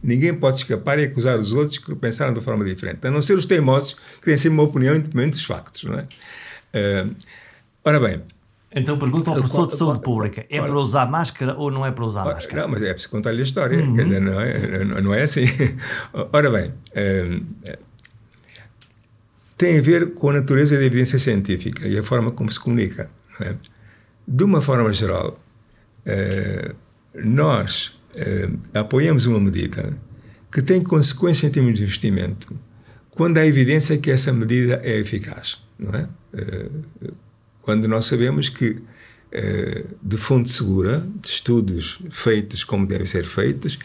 Ninguém 0.04 0.34
pode 0.34 0.58
escapar 0.58 1.00
e 1.00 1.04
acusar 1.04 1.40
os 1.40 1.54
outros 1.54 1.78
que 1.78 1.94
pensaram 1.96 2.34
de 2.34 2.42
forma 2.42 2.66
diferente, 2.66 3.06
a 3.06 3.12
não 3.12 3.22
ser 3.22 3.38
os 3.38 3.46
teimosos 3.46 3.94
que 3.94 4.26
têm 4.26 4.38
sempre 4.38 4.58
uma 4.58 4.64
opinião 4.64 4.96
independente 4.96 5.32
dos 5.32 5.46
factos. 5.46 5.84
Não 5.84 6.00
é? 6.00 6.02
Uh, 6.04 7.16
ora 7.84 8.00
bem, 8.00 8.22
Então 8.72 8.98
pergunta 9.00 9.30
ao 9.30 9.38
professor 9.38 9.68
de 9.68 9.78
saúde 9.78 10.02
pública: 10.02 10.46
é 10.50 10.60
para 10.60 10.76
usar 10.76 11.06
máscara 11.10 11.56
ou 11.56 11.72
não 11.72 11.86
é 11.86 11.92
para 11.92 12.06
usar 12.06 12.26
máscara? 12.26 12.62
Não, 12.62 12.70
mas 12.70 12.82
é 12.82 12.92
preciso 12.92 13.12
contar-lhe 13.12 13.42
a 13.42 13.44
história, 13.44 13.80
uhum. 13.80 13.96
quer 13.96 14.04
dizer, 14.04 14.22
não 14.22 14.42
é, 14.42 15.02
não 15.02 15.14
é 15.14 15.24
assim. 15.24 15.46
Ora 16.34 16.50
bem, 16.52 16.74
hum, 16.96 17.46
tem 19.58 19.80
a 19.80 19.82
ver 19.82 20.14
com 20.14 20.30
a 20.30 20.34
natureza 20.34 20.78
da 20.78 20.84
evidência 20.84 21.18
científica 21.18 21.88
e 21.88 21.98
a 21.98 22.04
forma 22.04 22.32
como 22.32 22.52
se 22.52 22.60
comunica. 22.60 23.10
É? 23.42 23.56
De 24.28 24.44
uma 24.44 24.62
forma 24.62 24.92
geral, 24.92 25.40
uh, 26.06 26.76
nós 27.14 28.00
uh, 28.16 28.60
apoiamos 28.74 29.26
uma 29.26 29.40
medida 29.40 29.98
que 30.52 30.62
tem 30.62 30.82
consequência 30.82 31.48
em 31.48 31.52
termos 31.52 31.76
de 31.76 31.84
investimento 31.84 32.58
quando 33.12 33.38
há 33.38 33.46
evidência 33.46 33.98
que 33.98 34.12
essa 34.12 34.34
medida 34.34 34.82
é 34.84 35.00
eficaz, 35.00 35.60
não 35.80 35.94
é? 35.94 36.10
Uh, 36.34 37.16
quando 37.62 37.88
nós 37.88 38.06
sabemos 38.06 38.50
que 38.50 38.82
de 40.02 40.16
fonte 40.16 40.50
segura, 40.50 41.06
de 41.22 41.28
estudos 41.28 42.00
feitos 42.10 42.64
como 42.64 42.88
devem 42.88 43.06
ser 43.06 43.26
feitos, 43.26 43.78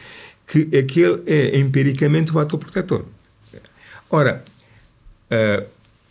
que 0.47 0.69
aquele 0.79 1.23
é 1.27 1.59
empiricamente 1.59 2.31
o 2.33 2.39
ator 2.39 2.61
protetor. 2.61 3.05
Ora, 4.09 4.45
uh, 5.31 5.67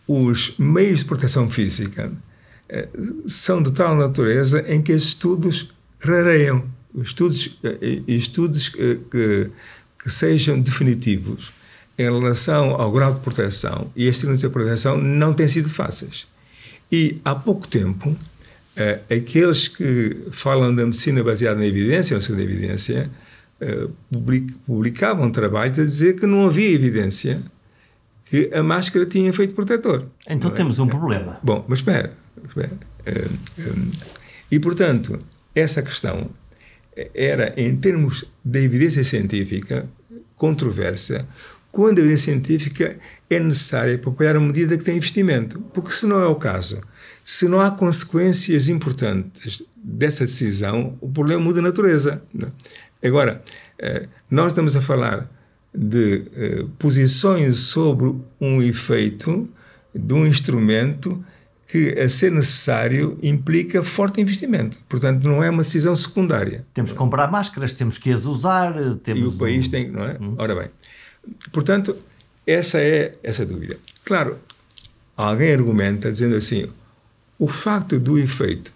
os 0.06 0.54
meios 0.58 1.00
de 1.00 1.04
proteção 1.06 1.50
física 1.50 2.10
uh, 2.10 3.28
são 3.28 3.62
de 3.62 3.72
tal 3.72 3.96
natureza 3.96 4.64
em 4.66 4.82
que 4.82 4.92
estudos 4.92 5.72
rareiam. 6.00 6.64
Estudos, 7.02 7.46
uh, 7.46 7.78
estudos 8.08 8.68
que, 8.68 9.50
que 10.02 10.10
sejam 10.10 10.60
definitivos 10.60 11.52
em 11.98 12.04
relação 12.04 12.74
ao 12.80 12.90
grau 12.90 13.14
de 13.14 13.20
proteção 13.20 13.90
e 13.94 14.06
este 14.06 14.24
nível 14.24 14.40
de 14.40 14.48
proteção 14.48 14.96
não 14.96 15.34
têm 15.34 15.46
sido 15.46 15.68
fáceis. 15.68 16.26
E 16.90 17.20
há 17.24 17.34
pouco 17.34 17.68
tempo, 17.68 18.16
aqueles 19.08 19.68
que 19.68 20.16
falam 20.32 20.74
da 20.74 20.84
medicina 20.84 21.22
baseada 21.22 21.60
na 21.60 21.66
evidência, 21.66 22.16
ou 22.16 22.22
seja, 22.22 22.40
evidência, 22.40 23.10
publicavam 24.66 25.30
trabalhos 25.30 25.78
a 25.78 25.84
dizer 25.84 26.18
que 26.18 26.26
não 26.26 26.46
havia 26.46 26.70
evidência 26.70 27.40
que 28.30 28.48
a 28.54 28.62
máscara 28.62 29.04
tinha 29.06 29.28
efeito 29.28 29.54
protetor. 29.54 30.06
Então 30.28 30.52
é? 30.52 30.54
temos 30.54 30.78
um 30.78 30.86
problema. 30.86 31.40
Bom, 31.42 31.64
mas 31.66 31.80
espera. 31.80 32.16
espera. 32.46 32.70
E, 34.48 34.60
portanto, 34.60 35.18
essa 35.52 35.82
questão 35.82 36.30
era, 37.12 37.52
em 37.56 37.74
termos 37.76 38.24
da 38.44 38.60
evidência 38.60 39.02
científica, 39.02 39.88
controversa, 40.36 41.26
quando 41.72 41.98
a 41.98 42.02
evidência 42.02 42.32
científica 42.32 42.96
é 43.28 43.40
necessária 43.40 43.98
para 43.98 44.10
apoiar 44.10 44.36
uma 44.36 44.46
medida 44.46 44.78
que 44.78 44.84
tem 44.84 44.96
investimento. 44.96 45.58
Porque, 45.74 45.90
se 45.90 46.06
não 46.06 46.20
é 46.20 46.26
o 46.26 46.36
caso, 46.36 46.80
se 47.24 47.48
não 47.48 47.60
há 47.60 47.72
consequências 47.72 48.68
importantes 48.68 49.64
dessa 49.74 50.24
decisão, 50.24 50.96
o 51.00 51.08
problema 51.10 51.42
muda 51.42 51.58
a 51.58 51.62
natureza. 51.62 52.22
É? 53.02 53.08
Agora, 53.08 53.42
eh, 53.76 54.06
nós 54.30 54.52
estamos 54.52 54.76
a 54.76 54.80
falar 54.80 55.28
de 55.74 56.24
eh, 56.34 56.66
posições 56.78 57.58
sobre 57.58 58.14
um 58.40 58.60
efeito 58.62 59.48
de 59.94 60.12
um 60.12 60.26
instrumento 60.26 61.24
que, 61.66 61.96
a 62.00 62.08
ser 62.08 62.32
necessário, 62.32 63.16
implica 63.22 63.82
forte 63.82 64.20
investimento. 64.20 64.76
Portanto, 64.88 65.22
não 65.22 65.42
é 65.42 65.48
uma 65.48 65.62
decisão 65.62 65.94
secundária. 65.94 66.66
Temos 66.74 66.90
que 66.90 66.98
comprar 66.98 67.30
máscaras, 67.30 67.72
temos 67.72 67.96
que 67.96 68.12
as 68.12 68.26
usar. 68.26 68.74
Temos 68.96 69.22
e 69.22 69.24
o 69.24 69.32
país 69.32 69.68
tem, 69.68 69.88
não 69.88 70.04
é? 70.04 70.16
Hum. 70.20 70.34
Ora 70.36 70.54
bem, 70.54 70.68
portanto, 71.52 71.96
essa 72.44 72.80
é 72.80 73.14
essa 73.22 73.46
dúvida. 73.46 73.78
Claro, 74.04 74.38
alguém 75.16 75.52
argumenta 75.52 76.10
dizendo 76.10 76.34
assim: 76.34 76.68
o 77.38 77.46
facto 77.46 78.00
do 78.00 78.18
efeito 78.18 78.72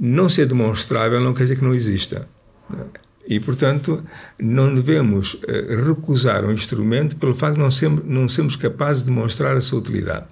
não 0.00 0.30
ser 0.30 0.46
demonstrável 0.46 1.20
não 1.20 1.34
quer 1.34 1.42
dizer 1.44 1.56
que 1.56 1.64
não 1.64 1.74
exista. 1.74 2.26
Não 2.70 2.80
é? 2.80 2.86
E, 3.26 3.40
portanto, 3.40 4.04
não 4.38 4.74
devemos 4.74 5.38
eh, 5.48 5.76
recusar 5.76 6.44
um 6.44 6.52
instrumento 6.52 7.16
pelo 7.16 7.34
facto 7.34 7.54
de 7.54 7.60
não 7.60 7.70
sermos, 7.70 8.04
não 8.04 8.28
sermos 8.28 8.56
capazes 8.56 9.02
de 9.02 9.10
demonstrar 9.10 9.56
a 9.56 9.60
sua 9.60 9.78
utilidade. 9.78 10.26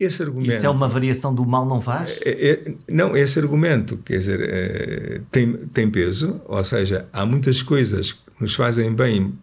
Esse 0.00 0.22
argumento, 0.22 0.54
Isso 0.54 0.66
é 0.66 0.70
uma 0.70 0.88
variação 0.88 1.34
do 1.34 1.44
mal 1.46 1.66
não 1.66 1.80
faz? 1.80 2.18
É, 2.24 2.50
é, 2.50 2.74
não, 2.88 3.16
esse 3.16 3.38
argumento, 3.38 3.98
quer 3.98 4.18
dizer, 4.18 4.40
é, 4.40 5.20
tem, 5.30 5.52
tem 5.52 5.90
peso, 5.90 6.40
ou 6.46 6.64
seja, 6.64 7.06
há 7.12 7.24
muitas 7.24 7.62
coisas 7.62 8.12
que 8.12 8.20
nos 8.40 8.54
fazem 8.54 8.92
bem 8.92 9.38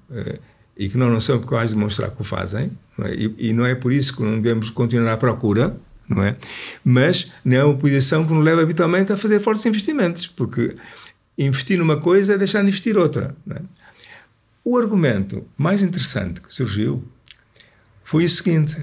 e 0.77 0.89
que 0.89 0.97
nós 0.97 1.11
não 1.11 1.21
somos 1.21 1.45
capazes 1.45 1.69
de 1.69 1.75
demonstrar 1.75 2.09
que 2.09 2.21
o 2.21 2.23
fazem, 2.23 2.71
não 2.97 3.05
é? 3.05 3.13
E, 3.13 3.35
e, 3.37 3.53
não 3.53 3.65
é 3.65 3.75
por 3.75 3.93
isso 3.93 4.15
que 4.15 4.23
não 4.23 4.41
devemos 4.41 4.69
continuar 4.69 5.13
à 5.13 5.17
procura, 5.17 5.75
não 6.09 6.23
é? 6.23 6.35
Mas 6.83 7.31
não 7.45 7.57
é 7.57 7.63
uma 7.63 7.77
posição 7.77 8.25
que 8.25 8.33
nos 8.33 8.43
leva 8.43 8.61
habitualmente 8.61 9.13
a 9.13 9.17
fazer 9.17 9.39
fortes 9.39 9.65
investimentos, 9.65 10.27
porque 10.27 10.75
investir 11.37 11.77
numa 11.77 11.99
coisa 11.99 12.33
é 12.33 12.37
deixar 12.37 12.61
de 12.61 12.67
investir 12.67 12.97
outra. 12.97 13.35
É? 13.49 13.61
O 14.63 14.77
argumento 14.77 15.47
mais 15.57 15.81
interessante 15.81 16.41
que 16.41 16.53
surgiu 16.53 17.03
foi 18.03 18.25
o 18.25 18.29
seguinte: 18.29 18.77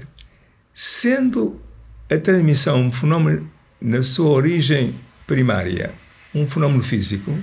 sendo 0.73 1.61
a 2.09 2.17
transmissão 2.17 2.81
um 2.81 2.91
fenómeno 2.91 3.49
na 3.79 4.03
sua 4.03 4.29
origem 4.29 4.95
primária, 5.25 5.93
um 6.33 6.47
fenómeno 6.47 6.83
físico, 6.83 7.41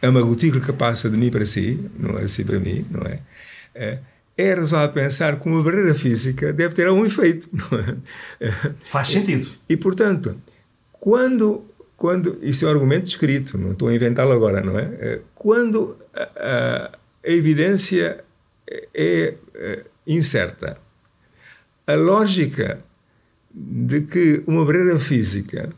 é 0.00 0.08
uma 0.08 0.22
gotícula 0.22 0.64
que 0.64 0.72
passa 0.72 1.08
de 1.08 1.16
mim 1.16 1.30
para 1.30 1.46
si, 1.46 1.90
não 1.98 2.18
é 2.18 2.24
assim 2.24 2.44
para 2.44 2.58
mim, 2.58 2.86
não 2.90 3.02
é? 3.02 3.20
É, 3.74 3.98
é 4.36 4.54
razoável 4.54 4.92
pensar 4.92 5.38
que 5.38 5.48
uma 5.48 5.62
barreira 5.62 5.94
física 5.94 6.52
deve 6.52 6.74
ter 6.74 6.86
algum 6.86 7.04
efeito, 7.04 7.48
não 7.52 7.78
é? 7.78 7.96
Faz 8.90 9.08
sentido. 9.08 9.48
E, 9.68 9.74
e 9.74 9.76
portanto, 9.76 10.36
quando 10.92 11.64
quando 11.96 12.38
isso 12.42 12.64
é 12.64 12.68
um 12.68 12.72
argumento 12.72 13.06
escrito, 13.06 13.56
não 13.56 13.72
estou 13.72 13.88
a 13.88 13.94
inventá-lo 13.94 14.32
agora, 14.32 14.62
não 14.62 14.78
é? 14.78 14.84
é 15.00 15.22
quando 15.34 15.96
a, 16.14 16.22
a, 16.22 16.98
a 17.24 17.30
evidência 17.30 18.24
é, 18.94 19.34
é, 19.54 19.84
incerta, 20.06 20.78
a 21.86 21.94
lógica 21.94 22.84
de 23.54 24.02
que 24.02 24.42
uma 24.46 24.64
barreira 24.64 24.98
física 25.00 25.72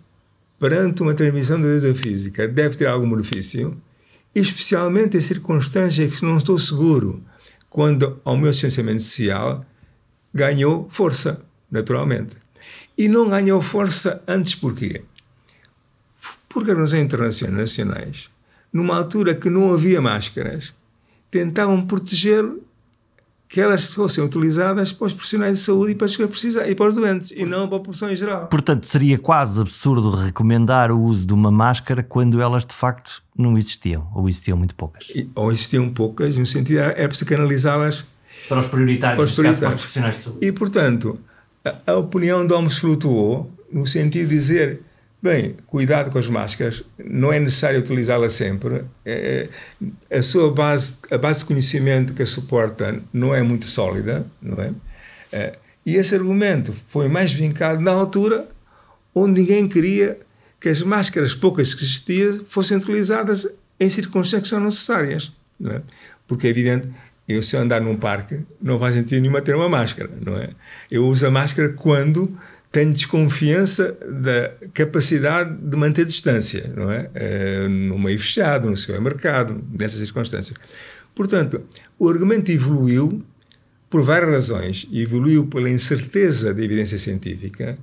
perante 0.59 1.03
uma 1.03 1.15
transmissão 1.15 1.61
da 1.61 1.69
doença 1.69 1.95
física 1.95 2.49
deve 2.49 2.77
ter 2.77 2.87
algum 2.87 3.09
benefício, 3.09 3.81
especialmente 4.35 5.17
em 5.17 5.21
circunstâncias 5.21 6.19
que 6.19 6.25
não 6.25 6.39
estou 6.39 6.59
seguro, 6.59 7.23
quando 7.71 8.21
o 8.25 8.37
meu 8.37 8.51
licenciamento 8.51 9.03
social 9.03 9.65
ganhou 10.35 10.89
força, 10.91 11.45
naturalmente. 11.71 12.37
E 12.97 13.07
não 13.07 13.29
ganhou 13.29 13.63
força 13.63 14.23
antes 14.27 14.57
porquê? 14.57 15.03
Porque 16.49 16.71
as 16.71 16.77
organizações 16.77 17.05
internacionais, 17.43 18.31
numa 18.73 18.97
altura 18.97 19.35
que 19.35 19.51
não 19.51 19.73
havia 19.73 20.01
máscaras, 20.01 20.75
tentavam 21.31 21.85
proteger 21.87 22.45
que 23.49 23.61
elas 23.61 23.95
fossem 23.95 24.23
utilizadas 24.23 24.93
para 24.93 25.07
os 25.07 25.15
profissionais 25.15 25.59
de 25.59 25.65
saúde 25.65 25.93
e 25.93 25.95
para 25.95 26.05
os 26.05 26.15
que 26.15 26.27
precisam, 26.27 26.63
e 26.67 26.75
para 26.75 26.89
os 26.89 26.97
doentes, 26.97 27.31
e 27.31 27.47
não 27.47 27.67
para 27.67 27.77
a 27.77 27.81
população 27.81 28.11
em 28.11 28.17
geral. 28.17 28.47
Portanto, 28.49 28.85
seria 28.85 29.19
quase 29.19 29.59
absurdo 29.59 30.11
recomendar 30.11 30.93
o 30.93 31.01
uso 31.01 31.27
de 31.27 31.33
uma 31.33 31.51
máscara 31.51 32.03
quando 32.03 32.43
elas 32.43 32.67
de 32.67 32.75
facto 32.75 33.23
não 33.37 33.57
existiam, 33.57 34.07
ou 34.15 34.29
existiam 34.29 34.59
muito 34.59 34.75
poucas. 34.75 35.07
E, 35.15 35.31
ou 35.35 35.51
existiam 35.51 35.89
poucas, 35.89 36.37
no 36.37 36.47
sentido 36.47 36.81
é 36.81 37.09
preciso 37.09 37.31
canalizá-las 37.31 38.05
para 38.49 38.61
os 38.61 38.67
prioritários, 38.67 39.17
para 39.17 39.25
os, 39.25 39.33
prioritários. 39.33 39.61
Caso, 39.61 39.61
para 39.61 39.77
os 39.77 39.81
profissionais 39.81 40.17
de 40.17 40.23
saúde. 40.23 40.47
E, 40.47 40.53
portanto, 40.53 41.19
a, 41.65 41.93
a 41.93 41.97
opinião 41.97 42.47
de 42.47 42.53
Homens 42.53 42.77
flutuou 42.77 43.51
no 43.73 43.87
sentido 43.87 44.29
de 44.29 44.35
dizer 44.35 44.83
Bem, 45.21 45.57
cuidado 45.67 46.13
com 46.13 46.19
as 46.19 46.29
máscaras, 46.29 46.85
não 46.97 47.33
é 47.33 47.41
necessário 47.41 47.81
utilizá-las 47.81 48.35
sempre. 48.35 48.85
É, 49.05 49.49
é, 50.11 50.19
a 50.19 50.23
sua 50.23 50.53
base, 50.53 51.01
a 51.11 51.19
base 51.19 51.41
de 51.41 51.47
conhecimento 51.47 52.15
que 52.15 52.23
a 52.23 52.27
suporta 52.27 53.03
não 53.13 53.35
é 53.35 53.43
muito 53.43 53.67
sólida, 53.67 54.25
não 54.41 54.63
é? 54.63 54.73
é? 55.33 55.59
E 55.85 55.97
esse 55.97 56.15
argumento 56.15 56.73
foi 56.87 57.09
mais 57.09 57.33
vincado 57.33 57.83
na 57.83 57.91
altura 57.91 58.49
onde 59.13 59.41
ninguém 59.41 59.67
queria 59.67 60.19
que 60.61 60.69
as 60.69 60.83
máscaras 60.83 61.35
poucas 61.35 61.75
que 61.75 61.83
existiam 61.83 62.45
fossem 62.49 62.77
utilizadas 62.77 63.47
em 63.81 63.91
circunstâncias 63.91 64.43
que 64.43 64.49
são 64.49 64.61
necessárias, 64.61 65.33
não 65.59 65.73
é? 65.73 65.83
Porque 66.29 66.47
é 66.47 66.51
evidente, 66.51 66.89
eu 67.27 67.43
se 67.43 67.57
eu 67.57 67.61
andar 67.61 67.81
num 67.81 67.97
parque 67.97 68.41
não 68.61 68.79
faz 68.79 68.95
sentido 68.95 69.21
nenhuma 69.21 69.41
ter 69.41 69.55
uma 69.55 69.69
máscara, 69.69 70.11
não 70.25 70.37
é? 70.37 70.51
Eu 70.91 71.07
uso 71.07 71.27
a 71.27 71.31
máscara 71.31 71.71
quando 71.71 72.39
tenho 72.71 72.93
desconfiança 72.93 73.97
da 74.07 74.53
capacidade 74.75 75.57
de 75.57 75.77
manter 75.77 76.05
distância, 76.05 76.71
não 76.77 76.91
é? 76.91 77.11
é 77.15 77.69
no 77.69 77.99
meio 77.99 78.19
fechado, 78.19 78.69
no 78.69 78.77
supermercado, 78.77 79.63
nessas 79.73 79.99
circunstâncias. 79.99 80.57
Portanto, 81.15 81.63
o 81.99 82.09
argumento 82.09 82.51
evoluiu 82.51 83.25
por 83.91 84.03
várias 84.03 84.31
razões. 84.31 84.87
Evoluiu 84.93 85.47
pela 85.47 85.71
incerteza 85.71 86.53
da 86.53 86.63
evidência 86.63 86.99
científica, 86.99 87.79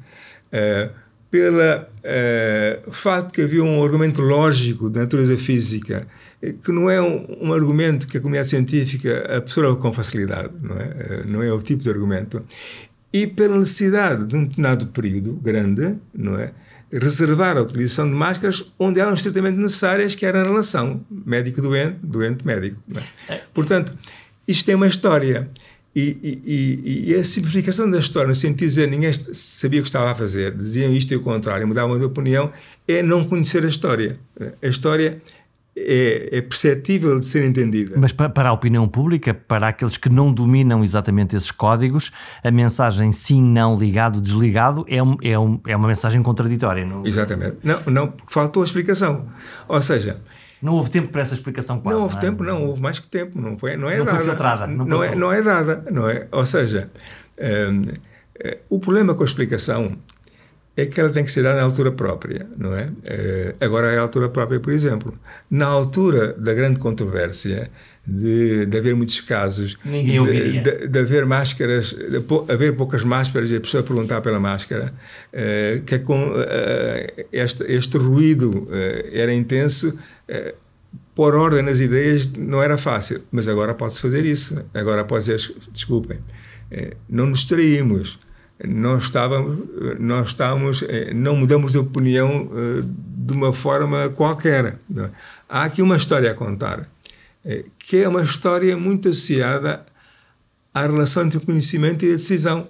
uh, 0.54 0.93
pela 1.32 1.89
uh, 2.00 2.91
fato 2.91 3.34
que 3.34 3.41
havia 3.41 3.63
um 3.63 3.84
argumento 3.84 4.21
lógico 4.21 4.89
da 4.89 5.02
natureza 5.02 5.38
física 5.38 6.08
que 6.63 6.71
não 6.71 6.89
é 6.91 7.02
um, 7.02 7.26
um, 7.41 7.54
argumento 7.54 8.08
que 8.08 8.17
a 8.17 8.21
comunidade 8.21 8.50
científica 8.50 9.36
absorve 9.36 9.80
com 9.82 9.91
facilidade, 9.91 10.52
não 10.62 10.78
é? 10.78 11.24
Não 11.26 11.41
é 11.41 11.52
o 11.52 11.60
tipo 11.60 11.82
de 11.82 11.89
argumento 11.89 12.43
e 13.15 13.25
pela 13.25 13.58
necessidade 13.58 14.25
de 14.25 14.36
um 14.36 14.43
determinado 14.43 14.88
período 14.88 15.36
grande, 15.36 15.97
não 16.13 16.38
é? 16.38 16.51
reservar 16.91 17.56
a 17.56 17.62
utilização 17.62 18.10
de 18.10 18.15
máscaras 18.15 18.69
onde 18.78 18.99
eram 18.99 19.13
estritamente 19.13 19.58
necessárias, 19.58 20.15
que 20.15 20.25
era 20.25 20.41
a 20.41 20.43
relação 20.43 21.01
médico-doente, 21.10 21.97
doente-médico. 22.04 22.78
É? 23.30 23.39
Portanto, 23.54 23.93
isto 24.45 24.65
tem 24.65 24.75
uma 24.75 24.88
história. 24.88 25.49
E, 25.95 26.41
e, 26.45 27.12
e, 27.12 27.15
a 27.15 27.23
simplificação 27.23 27.89
da 27.89 27.99
história, 27.99 28.28
no 28.28 28.36
sentido 28.36 28.60
de 28.60 28.65
dizer 28.65 28.88
ninguém 28.89 29.13
sabia 29.13 29.80
o 29.80 29.84
que 29.84 29.88
estava 29.88 30.12
a 30.12 30.15
fazer, 30.15 30.54
diziam 30.54 30.93
isto 30.93 31.13
e 31.13 31.15
o 31.15 31.21
contrário, 31.21 31.65
mudavam 31.65 31.97
de 31.97 32.04
opinião, 32.04 32.51
é 32.86 33.01
não 33.01 33.23
conhecer 33.23 33.63
a 33.63 33.69
história. 33.69 34.19
A 34.62 34.67
história 34.67 35.21
é, 35.77 36.38
é 36.38 36.41
perceptível 36.41 37.19
de 37.19 37.25
ser 37.25 37.45
entendida. 37.45 37.95
Mas 37.97 38.11
para 38.11 38.49
a 38.49 38.53
opinião 38.53 38.88
pública, 38.88 39.33
para 39.33 39.67
aqueles 39.67 39.97
que 39.97 40.09
não 40.09 40.31
dominam 40.31 40.83
exatamente 40.83 41.35
esses 41.35 41.51
códigos, 41.51 42.11
a 42.43 42.49
mensagem 42.49 43.11
sim, 43.11 43.43
não, 43.43 43.75
ligado, 43.75 44.21
desligado 44.21 44.85
é, 44.88 45.03
um, 45.03 45.17
é, 45.21 45.38
um, 45.38 45.59
é 45.67 45.75
uma 45.75 45.88
mensagem 45.88 46.23
contraditória. 46.23 46.85
Não? 46.85 47.05
Exatamente. 47.05 47.57
Não, 47.63 47.81
não, 47.88 48.13
faltou 48.27 48.61
a 48.63 48.65
explicação. 48.65 49.27
Ou 49.67 49.81
seja, 49.81 50.21
não 50.61 50.73
houve 50.73 50.89
tempo 50.89 51.09
para 51.09 51.21
essa 51.21 51.33
explicação 51.33 51.79
quase, 51.79 51.97
Não 51.97 52.03
houve 52.03 52.15
não 52.15 52.21
é? 52.21 52.25
tempo, 52.25 52.43
não, 52.43 52.65
houve 52.65 52.81
mais 52.81 52.99
que 52.99 53.07
tempo, 53.07 53.39
não 53.39 53.57
foi, 53.57 53.75
não 53.75 53.89
é 53.89 53.97
não 53.97 54.05
dada. 54.05 54.17
Foi 54.17 54.27
filtrada, 54.27 54.67
não, 54.67 54.85
não, 54.85 55.03
é, 55.03 55.15
não 55.15 55.31
é 55.31 55.41
dada, 55.41 55.85
não 55.91 56.09
é? 56.09 56.27
Ou 56.31 56.45
seja, 56.45 56.89
um, 57.38 57.85
eh, 58.39 58.59
o 58.69 58.79
problema 58.79 59.13
com 59.13 59.23
a 59.23 59.25
explicação 59.25 59.97
é 60.77 60.85
que 60.85 60.99
ela 60.99 61.09
tem 61.09 61.23
que 61.23 61.31
ser 61.31 61.43
dada 61.43 61.57
na 61.57 61.63
altura 61.63 61.91
própria, 61.91 62.45
não 62.57 62.75
é? 62.75 62.88
Uh, 62.88 63.55
agora 63.61 63.91
é 63.93 63.97
a 63.97 64.01
altura 64.01 64.27
própria, 64.27 64.59
por 64.59 64.73
exemplo. 64.73 65.17
Na 65.49 65.67
altura 65.67 66.33
da 66.33 66.53
grande 66.53 66.79
controvérsia, 66.79 67.71
de, 68.05 68.65
de 68.65 68.77
haver 68.77 68.93
muitos 68.93 69.21
casos, 69.21 69.77
Ninguém 69.83 70.21
de, 70.21 70.61
de, 70.61 70.88
de, 70.88 70.99
haver 70.99 71.25
máscaras, 71.25 71.91
de 71.91 72.23
haver 72.53 72.75
poucas 72.75 73.03
máscaras 73.03 73.49
e 73.49 73.55
a 73.55 73.61
pessoa 73.61 73.81
perguntar 73.81 74.21
pela 74.21 74.39
máscara, 74.39 74.93
uh, 75.33 75.81
que 75.83 75.95
é 75.95 75.99
com 75.99 76.31
uh, 76.31 76.35
este, 77.31 77.63
este 77.63 77.97
ruído 77.97 78.67
era 79.11 79.33
intenso, 79.33 79.97
pôr 81.15 81.35
ordem 81.35 81.63
nas 81.63 81.79
ideias 81.79 82.29
não 82.33 82.61
era 82.61 82.77
fácil, 82.77 83.21
mas 83.31 83.47
agora 83.47 83.73
pode-se 83.73 84.01
fazer 84.01 84.25
isso. 84.25 84.63
Agora 84.73 85.05
pode 85.05 85.25
dizer, 85.25 85.55
desculpem, 85.71 86.19
não 87.09 87.27
nos 87.27 87.45
traímos 87.45 88.19
nós 88.63 89.03
estávamos, 89.03 89.67
nós 89.99 90.29
estávamos, 90.29 90.83
eh, 90.83 91.13
não 91.13 91.35
mudamos 91.35 91.73
de 91.73 91.77
opinião 91.77 92.49
eh, 92.53 92.83
de 92.85 93.33
uma 93.33 93.51
forma 93.51 94.09
qualquer. 94.09 94.77
É? 94.97 95.09
Há 95.49 95.65
aqui 95.65 95.81
uma 95.81 95.97
história 95.97 96.31
a 96.31 96.33
contar, 96.33 96.89
eh, 97.43 97.65
que 97.77 97.97
é 97.97 98.07
uma 98.07 98.23
história 98.23 98.77
muito 98.77 99.09
associada 99.09 99.85
à 100.73 100.83
relação 100.83 101.23
entre 101.23 101.37
o 101.37 101.45
conhecimento 101.45 102.05
e 102.05 102.09
a 102.09 102.13
decisão 102.13 102.67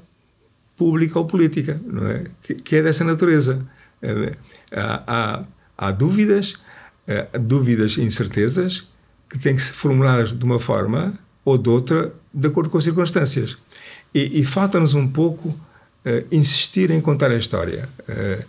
pública 0.75 1.19
ou 1.19 1.25
política, 1.25 1.79
não 1.85 2.07
é? 2.07 2.25
que, 2.41 2.75
é 2.75 2.81
dessa 2.81 3.03
natureza. 3.03 3.65
Há, 4.71 5.03
há, 5.07 5.43
há 5.77 5.91
dúvidas, 5.91 6.55
dúvidas 7.39 7.97
e 7.97 8.01
incertezas 8.01 8.87
que 9.29 9.39
têm 9.39 9.55
que 9.55 9.63
ser 9.63 9.71
formuladas 9.71 10.33
de 10.33 10.45
uma 10.45 10.59
forma 10.59 11.17
ou 11.43 11.57
de 11.57 11.69
outra, 11.69 12.13
de 12.33 12.47
acordo 12.47 12.69
com 12.69 12.77
as 12.77 12.83
circunstâncias. 12.83 13.57
E, 14.13 14.41
e 14.41 14.45
falta-nos 14.45 14.93
um 14.93 15.07
pouco 15.07 15.57
uh, 16.05 16.25
insistir 16.31 16.91
em 16.91 17.01
contar 17.01 17.31
a 17.31 17.35
história. 17.35 17.89
Uh, 18.07 18.45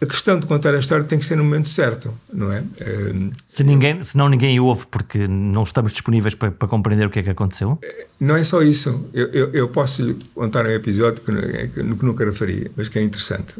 a 0.00 0.06
questão 0.06 0.38
de 0.38 0.46
contar 0.46 0.74
a 0.74 0.78
história 0.78 1.04
tem 1.04 1.18
que 1.18 1.24
ser 1.24 1.36
no 1.36 1.44
momento 1.44 1.68
certo, 1.68 2.12
não 2.32 2.52
é? 2.52 2.60
Uh, 2.60 3.32
se 3.46 3.64
ninguém, 3.64 4.02
senão 4.02 4.28
ninguém 4.28 4.58
ouve 4.60 4.86
porque 4.86 5.26
não 5.26 5.62
estamos 5.62 5.92
disponíveis 5.92 6.34
para, 6.34 6.50
para, 6.50 6.68
compreender 6.68 7.06
o 7.06 7.10
que 7.10 7.20
é 7.20 7.22
que 7.22 7.30
aconteceu? 7.30 7.78
Não 8.20 8.36
é 8.36 8.44
só 8.44 8.62
isso. 8.62 9.08
Eu, 9.14 9.28
eu, 9.28 9.50
eu 9.52 9.68
posso 9.68 10.02
lhe 10.02 10.14
contar 10.34 10.66
um 10.66 10.70
episódio 10.70 11.22
que, 11.22 11.32
que, 11.32 11.68
que, 11.68 11.82
nunca 11.82 12.24
referi, 12.24 12.70
mas 12.76 12.88
que 12.88 12.98
é 12.98 13.02
interessante. 13.02 13.54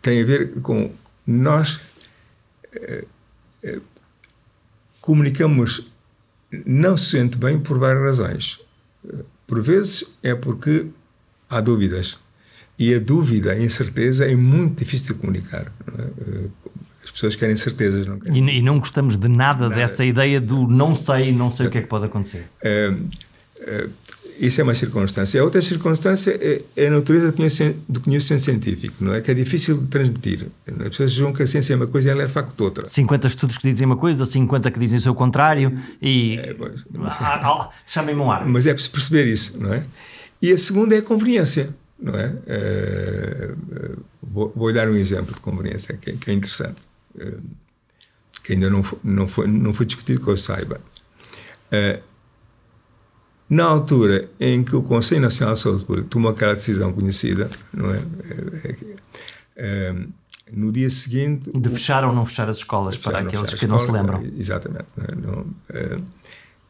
tem 0.00 0.22
a 0.22 0.24
ver 0.24 0.54
com 0.62 0.90
nós 1.26 1.80
comunicamos 5.00 5.92
não 6.64 6.96
se 6.96 7.10
sente 7.10 7.36
bem 7.36 7.58
por 7.58 7.78
várias 7.78 8.02
razões. 8.02 8.60
Por 9.52 9.60
vezes 9.60 10.16
é 10.22 10.34
porque 10.34 10.86
há 11.50 11.60
dúvidas. 11.60 12.18
E 12.78 12.94
a 12.94 12.98
dúvida, 12.98 13.52
a 13.52 13.62
incerteza 13.62 14.24
é 14.24 14.34
muito 14.34 14.78
difícil 14.78 15.08
de 15.08 15.20
comunicar. 15.20 15.70
É? 15.88 16.48
As 17.04 17.10
pessoas 17.10 17.36
querem 17.36 17.54
certezas, 17.54 18.06
não 18.06 18.18
querem. 18.18 18.48
E, 18.48 18.58
e 18.60 18.62
não 18.62 18.78
gostamos 18.78 19.14
de 19.14 19.28
nada, 19.28 19.68
nada, 19.68 19.74
dessa 19.74 20.06
ideia 20.06 20.40
do 20.40 20.66
não 20.66 20.94
sei, 20.94 21.32
não 21.32 21.50
sei 21.50 21.66
o 21.66 21.70
que 21.70 21.76
é 21.76 21.82
que 21.82 21.86
pode 21.86 22.06
acontecer. 22.06 22.48
É, 22.62 22.94
é, 23.60 23.88
isso 24.42 24.60
é 24.60 24.64
uma 24.64 24.74
circunstância. 24.74 25.40
A 25.40 25.44
outra 25.44 25.62
circunstância 25.62 26.32
é, 26.32 26.62
é 26.74 26.88
a 26.88 26.90
natureza 26.90 27.28
do 27.28 27.32
conhecimento, 27.32 27.78
do 27.88 28.00
conhecimento, 28.00 28.42
científico, 28.42 28.96
não 28.98 29.14
é? 29.14 29.20
Que 29.20 29.30
é 29.30 29.34
difícil 29.34 29.78
de 29.78 29.86
transmitir. 29.86 30.48
As 30.66 30.88
pessoas 30.88 31.12
julgam 31.12 31.32
que 31.32 31.44
a 31.44 31.46
ciência 31.46 31.74
é 31.74 31.76
uma 31.76 31.86
coisa 31.86 32.08
e 32.08 32.10
ela 32.10 32.24
é 32.24 32.28
facto 32.28 32.60
outra. 32.60 32.84
50 32.84 33.28
estudos 33.28 33.56
que 33.56 33.70
dizem 33.70 33.86
uma 33.86 33.96
coisa, 33.96 34.26
50 34.26 34.68
que 34.72 34.80
dizem 34.80 34.98
o 34.98 35.00
seu 35.00 35.14
contrário 35.14 35.78
e. 36.02 36.38
É, 36.38 36.54
pois, 36.54 36.84
ah, 37.20 37.40
ah, 37.40 37.70
Chamem-me 37.86 38.20
um 38.20 38.32
ar. 38.32 38.44
Mas 38.44 38.66
é 38.66 38.72
preciso 38.72 38.92
perceber 38.92 39.26
isso, 39.26 39.62
não 39.62 39.72
é? 39.74 39.84
E 40.42 40.50
a 40.50 40.58
segunda 40.58 40.96
é 40.96 40.98
a 40.98 41.02
conveniência, 41.02 41.72
não 41.96 42.18
é? 42.18 42.26
Uh, 42.26 44.02
vou, 44.20 44.52
vou, 44.56 44.72
dar 44.72 44.88
um 44.88 44.96
exemplo 44.96 45.32
de 45.32 45.40
conveniência 45.40 45.96
que, 45.96 46.16
que 46.16 46.30
é 46.32 46.34
interessante, 46.34 46.82
uh, 47.14 47.40
que 48.42 48.54
ainda 48.54 48.68
não 48.68 48.82
foi, 48.82 48.98
não, 49.04 49.28
foi, 49.28 49.46
não 49.46 49.72
foi 49.72 49.86
discutido 49.86 50.20
que 50.20 50.28
eu 50.28 50.36
saiba. 50.36 50.80
Uh, 51.72 52.11
na 53.52 53.64
altura 53.64 54.30
em 54.40 54.64
que 54.64 54.74
o 54.74 54.82
Conselho 54.82 55.20
Nacional 55.20 55.52
de 55.52 55.60
Saúde 55.60 55.84
Pública 55.84 56.08
tomou 56.08 56.30
aquela 56.30 56.54
decisão 56.54 56.90
conhecida, 56.90 57.50
não 57.70 57.92
é? 57.92 57.98
é, 57.98 58.76
é, 59.56 59.90
é 59.90 59.94
no 60.50 60.72
dia 60.72 60.88
seguinte. 60.88 61.50
De 61.54 61.68
fechar 61.68 62.02
ou 62.02 62.14
não 62.14 62.24
fechar 62.24 62.48
as 62.48 62.56
escolas, 62.58 62.96
para 62.96 63.18
aqueles 63.18 63.52
que 63.52 63.66
não 63.66 63.78
se 63.78 63.90
lembram. 63.90 64.22
Exatamente. 64.22 64.86
Não, 65.22 65.46
é, 65.68 65.98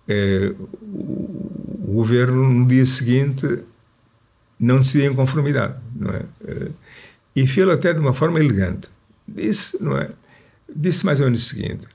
é, 0.08 0.54
o, 0.82 1.92
governo, 1.92 2.50
no 2.52 2.66
dia 2.66 2.84
seguinte, 2.84 3.60
não 4.58 4.78
decidiu 4.78 5.12
em 5.12 5.14
conformidade, 5.14 5.76
não 5.94 6.10
é? 6.10 6.24
e 7.36 7.46
fez 7.46 7.68
até 7.68 7.94
de 7.94 8.00
uma 8.00 8.12
forma 8.12 8.40
elegante. 8.40 8.88
Disse, 9.28 9.80
não 9.80 9.96
é? 9.96 10.10
Disse 10.74 11.06
mais 11.06 11.20
ou 11.20 11.26
menos 11.26 11.42
o 11.42 11.48
seguinte: 11.48 11.86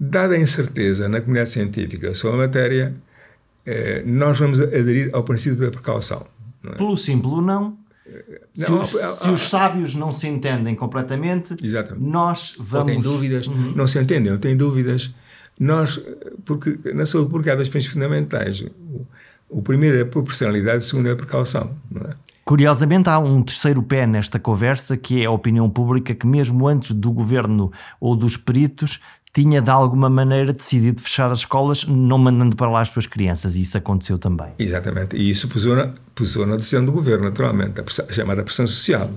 dada 0.00 0.36
a 0.36 0.38
incerteza 0.38 1.06
na 1.06 1.20
comunidade 1.20 1.50
científica 1.50 2.14
sobre 2.14 2.36
a 2.36 2.46
matéria, 2.46 2.96
nós 4.04 4.38
vamos 4.38 4.60
aderir 4.60 5.10
ao 5.12 5.24
princípio 5.24 5.58
da 5.58 5.70
precaução. 5.70 6.26
É? 6.64 6.70
Pelo 6.76 6.96
simples 6.96 7.44
não. 7.44 7.78
Se, 8.54 8.70
não, 8.70 8.82
os, 8.82 8.90
se, 8.90 9.28
os, 9.28 9.48
sábios 9.48 9.94
não 9.94 10.12
se 10.12 10.28
entendem 10.28 10.74
completamente, 10.74 11.56
Exatamente. 11.62 12.04
nós 12.04 12.54
vamos. 12.58 12.88
Ou 12.88 12.94
têm 12.94 13.00
dúvidas, 13.00 13.46
uhum. 13.46 13.72
não 13.74 13.88
se 13.88 14.00
entendem, 14.00 14.32
ou 14.32 14.38
têm 14.38 14.56
dúvidas. 14.56 15.12
Nós, 15.58 16.00
porque 16.44 16.78
na 16.94 17.04
saúde 17.04 17.30
pública 17.30 17.52
há 17.52 17.56
dois 17.56 17.68
princípios 17.68 17.94
fundamentais. 17.94 18.60
O, 18.60 19.06
o 19.48 19.62
primeiro 19.62 19.98
é 19.98 20.02
a 20.02 20.06
proporcionalidade, 20.06 20.78
o 20.78 20.82
segundo 20.82 21.08
é 21.08 21.12
a 21.12 21.16
precaução. 21.16 21.76
É? 21.96 22.14
Curiosamente, 22.44 23.08
há 23.08 23.18
um 23.18 23.42
terceiro 23.42 23.82
pé 23.82 24.06
nesta 24.06 24.38
conversa, 24.38 24.96
que 24.96 25.20
é 25.20 25.24
a 25.24 25.30
opinião 25.32 25.68
pública, 25.68 26.14
que 26.14 26.26
mesmo 26.28 26.68
antes 26.68 26.92
do 26.92 27.10
governo 27.10 27.72
ou 27.98 28.14
dos 28.14 28.36
peritos, 28.36 29.00
tinha 29.36 29.60
de 29.60 29.68
alguma 29.68 30.08
maneira 30.08 30.50
decidido 30.50 31.02
fechar 31.02 31.30
as 31.30 31.40
escolas, 31.40 31.84
não 31.84 32.16
mandando 32.16 32.56
para 32.56 32.70
lá 32.70 32.80
as 32.80 32.88
suas 32.88 33.06
crianças, 33.06 33.54
e 33.54 33.60
isso 33.60 33.76
aconteceu 33.76 34.18
também. 34.18 34.46
Exatamente, 34.58 35.14
e 35.14 35.30
isso 35.30 35.46
pusou 35.46 35.76
na, 35.76 35.92
na 36.46 36.56
decisão 36.56 36.82
do 36.82 36.90
governo, 36.90 37.24
naturalmente, 37.24 37.78
a, 37.78 37.84
a 37.84 38.12
chamada 38.14 38.42
pressão 38.42 38.66
social. 38.66 39.10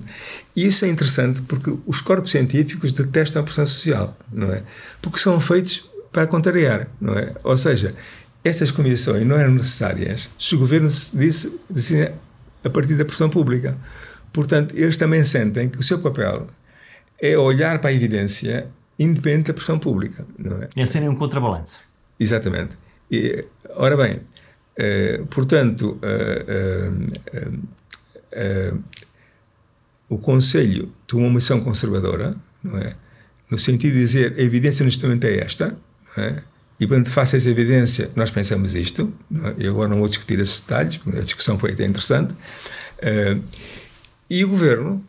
E 0.54 0.66
isso 0.66 0.84
é 0.84 0.90
interessante 0.90 1.42
porque 1.44 1.74
os 1.86 2.02
corpos 2.02 2.32
científicos 2.32 2.92
detestam 2.92 3.42
a 3.42 3.46
pressão 3.46 3.66
social, 3.66 4.18
não 4.30 4.52
é? 4.52 4.64
Porque 5.02 5.20
são 5.20 5.40
feitos 5.40 5.90
para 6.12 6.28
contrariar, 6.28 6.90
não 7.00 7.14
é? 7.14 7.34
Ou 7.42 7.56
seja, 7.56 7.96
estas 8.44 8.72
comissões 8.72 9.26
não 9.26 9.38
eram 9.38 9.54
necessárias 9.54 10.30
se 10.38 10.54
o 10.54 10.60
governo 10.60 10.90
disse, 11.14 11.62
disse 11.70 12.12
a 12.62 12.70
partir 12.70 12.96
da 12.96 13.06
pressão 13.06 13.30
pública. 13.30 13.78
Portanto, 14.34 14.76
eles 14.76 14.98
também 14.98 15.24
sentem 15.24 15.70
que 15.70 15.80
o 15.80 15.84
seu 15.84 16.00
papel 16.00 16.48
é 17.22 17.38
olhar 17.38 17.80
para 17.80 17.90
a 17.90 17.94
evidência 17.94 18.68
independente 19.00 19.48
da 19.48 19.54
pressão 19.54 19.80
pública. 19.80 20.26
Não 20.38 20.62
é? 20.62 20.70
É 20.76 20.86
serem 20.86 21.10
um 21.10 21.16
contrabalanço. 21.16 21.80
Exatamente. 22.20 22.78
E, 23.10 23.46
ora 23.76 23.96
bem, 23.96 24.20
eh, 24.82 25.22
portanto, 25.30 26.00
eh, 26.02 27.04
eh, 28.32 28.74
o 30.08 30.18
Conselho 30.18 30.94
tomou 31.06 31.28
uma 31.28 31.36
missão 31.36 31.60
conservadora, 31.60 32.34
não 32.64 32.78
é? 32.78 32.96
no 33.52 33.58
sentido 33.58 33.94
de 33.94 34.00
dizer 34.00 34.36
a 34.38 34.42
evidência 34.42 34.86
neste 34.86 35.04
momento 35.04 35.26
é 35.26 35.40
esta, 35.40 35.76
não 36.16 36.24
é? 36.24 36.44
e 36.80 36.88
quando 36.88 37.10
faça 37.10 37.36
essa 37.36 37.50
evidência 37.50 38.10
nós 38.16 38.32
pensamos 38.32 38.74
isto, 38.74 39.14
não 39.30 39.50
é? 39.50 39.56
eu 39.60 39.74
agora 39.74 39.90
não 39.90 39.98
vou 39.98 40.08
discutir 40.08 40.40
esses 40.40 40.62
detalhes, 40.62 40.96
porque 40.96 41.20
a 41.20 41.24
discussão 41.24 41.60
foi 41.60 41.74
até 41.74 41.86
interessante, 41.86 42.34
e 44.30 44.46
o 44.46 44.50
Governo 44.50 45.04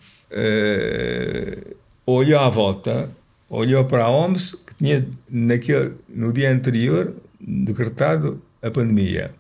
olhou 2.06 2.40
à 2.40 2.48
volta 2.48 3.08
olhou 3.50 3.84
para 3.84 4.04
a 4.04 4.10
OMS, 4.10 4.56
que 4.64 4.74
tinha 4.76 5.06
naquele, 5.28 5.94
no 6.08 6.32
dia 6.32 6.52
anterior 6.52 7.14
decretado 7.40 8.40
a 8.62 8.70
pandemia. 8.70 9.34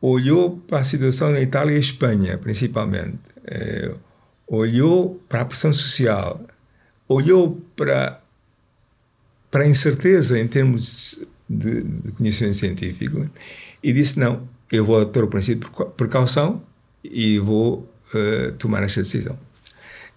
olhou 0.00 0.56
para 0.66 0.80
a 0.80 0.84
situação 0.84 1.30
na 1.30 1.40
Itália 1.40 1.76
e 1.76 1.78
Espanha, 1.78 2.38
principalmente, 2.38 3.18
uh, 3.38 3.98
olhou 4.48 5.22
para 5.28 5.42
a 5.42 5.44
pressão 5.44 5.72
social, 5.72 6.40
olhou 7.06 7.60
para, 7.76 8.20
para 9.50 9.64
a 9.64 9.68
incerteza 9.68 10.40
em 10.40 10.48
termos 10.48 11.24
de, 11.48 11.82
de 11.82 12.12
conhecimento 12.12 12.56
científico 12.56 13.30
e 13.82 13.92
disse: 13.92 14.18
Não, 14.18 14.48
eu 14.72 14.84
vou 14.84 15.04
ter 15.04 15.22
o 15.22 15.28
princípio 15.28 15.68
de 15.68 15.84
precaução 15.96 16.62
e 17.04 17.38
vou 17.38 17.88
uh, 18.14 18.52
tomar 18.58 18.82
esta 18.82 19.02
decisão. 19.02 19.38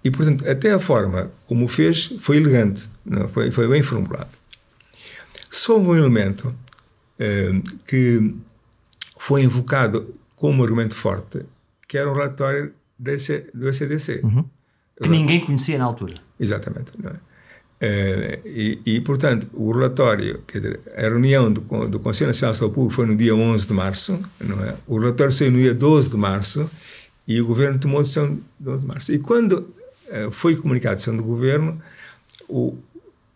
E, 0.06 0.12
portanto, 0.12 0.48
até 0.48 0.72
a 0.72 0.78
forma 0.78 1.32
como 1.48 1.66
o 1.66 1.68
fez 1.68 2.14
foi 2.20 2.38
elegante, 2.38 2.88
não? 3.04 3.28
Foi, 3.28 3.50
foi 3.50 3.68
bem 3.68 3.82
formulado. 3.82 4.30
Só 5.50 5.80
um 5.80 5.96
elemento 5.96 6.50
uh, 7.20 7.80
que 7.88 8.36
foi 9.18 9.42
invocado 9.42 10.14
como 10.36 10.64
argumento 10.64 10.96
forte, 10.96 11.44
que 11.88 11.98
era 11.98 12.08
o 12.08 12.14
relatório 12.14 12.72
desse, 13.00 13.50
do 13.52 13.68
ECDC. 13.68 14.22
Uhum. 14.24 14.46
Que 15.02 15.10
ninguém 15.10 15.44
conhecia 15.44 15.80
na 15.80 15.86
altura. 15.86 16.14
Exatamente. 16.40 16.92
Não 17.02 17.10
é? 17.10 17.14
Uh, 17.16 18.48
e, 18.48 18.82
e, 18.86 19.02
portanto, 19.02 19.48
o 19.54 19.72
relatório, 19.72 20.44
quer 20.46 20.60
dizer, 20.60 20.80
a 20.96 21.02
reunião 21.02 21.52
do, 21.52 21.62
do 21.88 22.00
Conselho 22.00 22.28
Nacional 22.28 22.52
de 22.54 22.60
Saúde 22.60 22.76
Pública 22.76 22.96
foi 22.96 23.08
no 23.08 23.16
dia 23.18 23.36
11 23.36 23.68
de 23.68 23.74
março, 23.74 24.22
não 24.40 24.64
é? 24.64 24.76
O 24.86 25.00
relatório 25.00 25.34
saiu 25.34 25.52
no 25.52 25.58
dia 25.58 25.74
12 25.74 26.12
de 26.12 26.18
março 26.18 26.70
e 27.28 27.42
o 27.42 27.48
governo 27.48 27.80
tomou 27.80 28.00
a 28.00 28.02
decisão 28.04 28.40
12 28.60 28.82
de 28.82 28.88
março. 28.88 29.12
E 29.12 29.18
quando 29.18 29.74
foi 30.32 30.56
comunicada 30.56 30.94
a 30.94 30.96
decisão 30.96 31.18
do 31.18 31.24
governo, 31.24 31.82
o, 32.48 32.78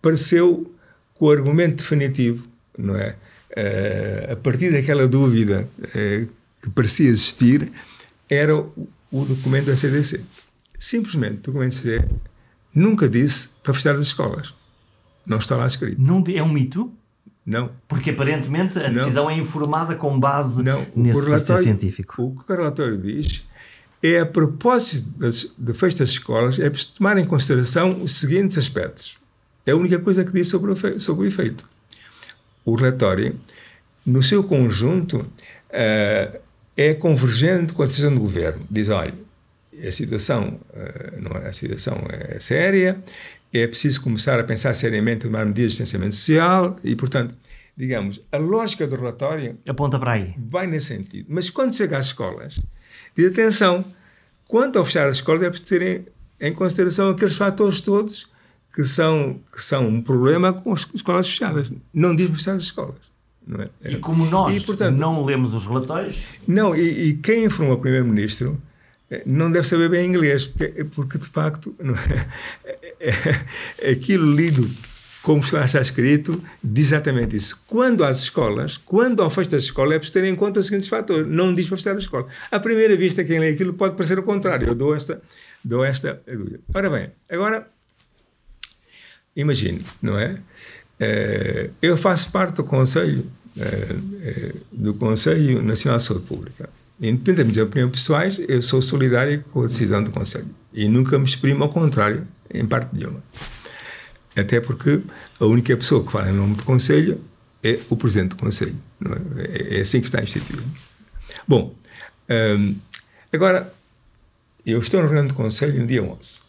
pareceu 0.01 0.71
com 1.15 1.25
o 1.25 1.31
argumento 1.31 1.77
definitivo, 1.77 2.45
não 2.77 2.95
é? 2.95 3.15
Uh, 3.51 4.33
a 4.33 4.35
partir 4.35 4.71
daquela 4.71 5.07
dúvida 5.07 5.67
que 6.61 6.69
parecia 6.69 7.09
existir, 7.09 7.71
era 8.29 8.55
o, 8.55 8.87
o 9.11 9.25
documento 9.25 9.65
da 9.65 9.75
CDC. 9.75 10.21
Simplesmente, 10.77 11.35
o 11.35 11.41
documento 11.51 11.75
da 11.75 11.81
CDC 11.81 12.09
nunca 12.75 13.09
disse 13.09 13.49
para 13.63 13.73
fechar 13.73 13.95
as 13.95 14.01
escolas. 14.01 14.53
Não 15.25 15.37
está 15.37 15.55
lá 15.55 15.67
escrito. 15.67 16.01
Não, 16.01 16.23
é 16.33 16.43
um 16.43 16.49
mito? 16.49 16.91
Não. 17.45 17.71
Porque 17.87 18.11
aparentemente 18.11 18.77
a 18.77 18.89
decisão 18.89 19.25
não. 19.25 19.31
é 19.31 19.37
informada 19.37 19.95
com 19.95 20.19
base 20.19 20.63
não. 20.63 20.85
nesse 20.95 21.25
relatório 21.25 21.63
científico. 21.63 22.23
O 22.23 22.35
que 22.35 22.51
o 22.51 22.55
relatório 22.55 22.97
diz 22.97 23.43
é 24.01 24.19
a 24.19 24.25
propósito 24.25 25.19
das, 25.19 25.47
fecho 25.75 25.97
das 25.97 26.09
escolas 26.09 26.57
é 26.59 26.69
tomar 26.97 27.17
em 27.17 27.25
consideração 27.25 28.01
os 28.01 28.13
seguintes 28.13 28.57
aspectos. 28.57 29.17
É 29.65 29.71
a 29.71 29.75
única 29.75 29.99
coisa 29.99 30.23
que 30.23 30.31
diz 30.31 30.47
sobre 30.47 30.71
o, 30.71 30.99
sobre 30.99 31.25
o 31.25 31.27
efeito. 31.27 31.67
O 32.63 32.75
relatório, 32.75 33.39
no 34.05 34.23
seu 34.23 34.43
conjunto, 34.43 35.17
uh, 35.17 36.39
é 36.77 36.93
convergente 36.93 37.73
com 37.73 37.83
a 37.83 37.85
decisão 37.85 38.13
do 38.13 38.21
governo. 38.21 38.65
Diz, 38.71 38.87
olha, 38.89 39.13
a 39.85 39.91
situação, 39.91 40.59
eh, 40.73 41.13
não 41.19 41.31
é, 41.39 41.47
a 41.47 41.53
situação 41.53 41.97
é 42.09 42.39
séria, 42.39 43.01
é 43.53 43.67
preciso 43.67 44.01
começar 44.01 44.39
a 44.39 44.43
pensar 44.43 44.73
seriamente 44.73 45.25
em 45.25 45.29
tomar 45.29 45.45
medidas 45.45 45.71
de 45.71 45.77
distanciamento 45.77 46.15
social 46.15 46.77
e, 46.83 46.95
portanto, 46.95 47.35
digamos, 47.75 48.21
a 48.31 48.37
lógica 48.37 48.85
do 48.87 48.95
relatório 48.95 49.57
aponta 49.67 49.97
para 49.97 50.13
aí. 50.13 50.33
Vai 50.37 50.67
nesse 50.67 50.87
sentido. 50.87 51.27
Mas 51.29 51.49
quando 51.49 51.73
chega 51.73 51.97
às 51.97 52.07
escolas, 52.07 52.59
diz 53.15 53.31
atenção, 53.31 53.85
quanto 54.47 54.79
ao 54.79 54.85
fechar 54.85 55.07
as 55.07 55.17
escolas, 55.17 55.43
é 55.43 55.49
preciso 55.49 55.69
ter 55.69 56.11
em 56.39 56.53
consideração 56.53 57.09
aqueles 57.09 57.35
fatores 57.35 57.81
todos 57.81 58.27
que 58.73 58.85
são, 58.85 59.39
que 59.51 59.61
são 59.61 59.87
um 59.87 60.01
problema 60.01 60.53
com 60.53 60.73
as 60.73 60.87
escolas 60.93 61.27
fechadas. 61.27 61.71
Não 61.93 62.15
diz 62.15 62.29
fechar 62.29 62.55
as 62.55 62.63
escolas. 62.63 63.09
Não 63.45 63.61
é? 63.61 63.69
E 63.83 63.95
como 63.97 64.25
nós 64.25 64.55
e, 64.55 64.61
portanto, 64.61 64.97
não 64.97 65.25
lemos 65.25 65.53
os 65.53 65.65
relatórios. 65.65 66.17
Não, 66.47 66.75
e, 66.75 67.09
e 67.09 67.13
quem 67.15 67.45
informou 67.45 67.75
o 67.75 67.79
Primeiro-Ministro 67.79 68.61
não 69.25 69.51
deve 69.51 69.67
saber 69.67 69.89
bem 69.89 70.07
inglês, 70.07 70.45
porque, 70.45 70.83
porque 70.85 71.17
de 71.17 71.25
facto 71.25 71.75
é, 72.63 72.77
é, 72.99 73.45
é, 73.79 73.91
aquilo 73.91 74.31
lido 74.31 74.69
como 75.29 75.43
está 75.43 75.79
escrito 75.79 76.43
diz 76.63 76.87
exatamente 76.87 77.35
isso. 77.35 77.63
Quando 77.67 78.03
às 78.03 78.21
escolas, 78.21 78.77
quando 78.77 79.21
ao 79.21 79.29
fecho 79.29 79.51
das 79.51 79.61
escolas, 79.61 79.93
é 79.93 79.99
preciso 79.99 80.13
ter 80.19 80.23
em 80.23 80.35
conta 80.35 80.59
os 80.59 80.65
seguintes 80.65 80.87
fatores. 80.87 81.27
Não 81.27 81.53
diz 81.53 81.67
para 81.67 81.77
fechar 81.77 81.95
a 81.95 81.99
escola. 81.99 82.25
À 82.49 82.59
primeira 82.59 82.95
vista, 82.95 83.23
quem 83.23 83.37
lê 83.37 83.49
aquilo 83.49 83.73
pode 83.73 83.95
parecer 83.95 84.17
o 84.17 84.23
contrário. 84.23 84.67
Eu 84.67 84.73
dou 84.73 84.95
esta, 84.95 85.21
dou 85.63 85.85
esta 85.85 86.19
dúvida. 86.25 86.59
Ora 86.73 86.89
bem, 86.89 87.11
agora, 87.29 87.67
imagine, 89.35 89.85
não 90.01 90.17
é? 90.17 90.39
Eh, 90.99 91.69
eu 91.79 91.95
faço 91.95 92.31
parte 92.31 92.55
do 92.55 92.63
Conselho, 92.63 93.23
eh, 93.55 93.95
eh, 94.23 94.55
do 94.71 94.95
Conselho 94.95 95.61
Nacional 95.61 95.99
de 95.99 96.05
Saúde 96.05 96.25
Pública 96.25 96.67
independentemente 96.99 97.53
de 97.53 97.61
opiniões 97.61 97.91
pessoais, 97.91 98.41
eu 98.49 98.61
sou 98.61 98.81
solidário 98.81 99.41
com 99.53 99.61
a 99.61 99.67
decisão 99.67 100.03
do 100.03 100.11
Conselho. 100.11 100.49
E 100.73 100.85
nunca 100.89 101.17
me 101.17 101.23
exprimo 101.23 101.63
ao 101.63 101.69
contrário, 101.69 102.27
em 102.53 102.65
parte 102.65 102.93
nenhuma. 102.93 103.23
Até 104.35 104.59
porque 104.59 105.01
a 105.39 105.45
única 105.45 105.75
pessoa 105.75 106.03
que 106.05 106.11
fala 106.11 106.29
em 106.29 106.33
nome 106.33 106.55
do 106.55 106.63
Conselho 106.63 107.21
é 107.63 107.79
o 107.89 107.95
Presidente 107.95 108.29
do 108.29 108.35
Conselho. 108.37 108.75
É? 109.37 109.77
é? 109.77 109.81
assim 109.81 109.99
que 109.99 110.07
está 110.07 110.21
instituído. 110.21 110.63
Bom, 111.47 111.75
hum, 112.29 112.75
agora, 113.33 113.73
eu 114.65 114.79
estou 114.79 115.01
no 115.01 115.07
reunião 115.07 115.27
do 115.27 115.33
Conselho 115.33 115.79
no 115.79 115.87
dia 115.87 116.03
11. 116.03 116.41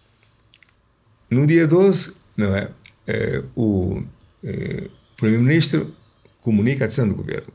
No 1.31 1.47
dia 1.47 1.67
12, 1.67 2.17
não 2.37 2.55
é? 2.55 2.71
Uh, 3.09 3.49
o 3.55 3.99
uh, 3.99 4.91
Primeiro-Ministro 5.17 5.95
comunica 6.41 6.85
a 6.85 6.87
decisão 6.87 7.09
do 7.09 7.15
Governo, 7.15 7.53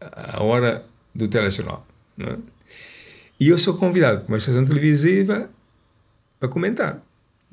à 0.00 0.42
hora 0.42 0.84
do 1.14 1.28
telejornal. 1.28 1.86
É? 2.18 2.38
E 3.38 3.48
eu 3.48 3.58
sou 3.58 3.76
convidado 3.76 4.20
para 4.20 4.28
uma 4.28 4.38
estação 4.38 4.64
televisiva 4.64 5.50
para 6.38 6.48
comentar. 6.48 7.02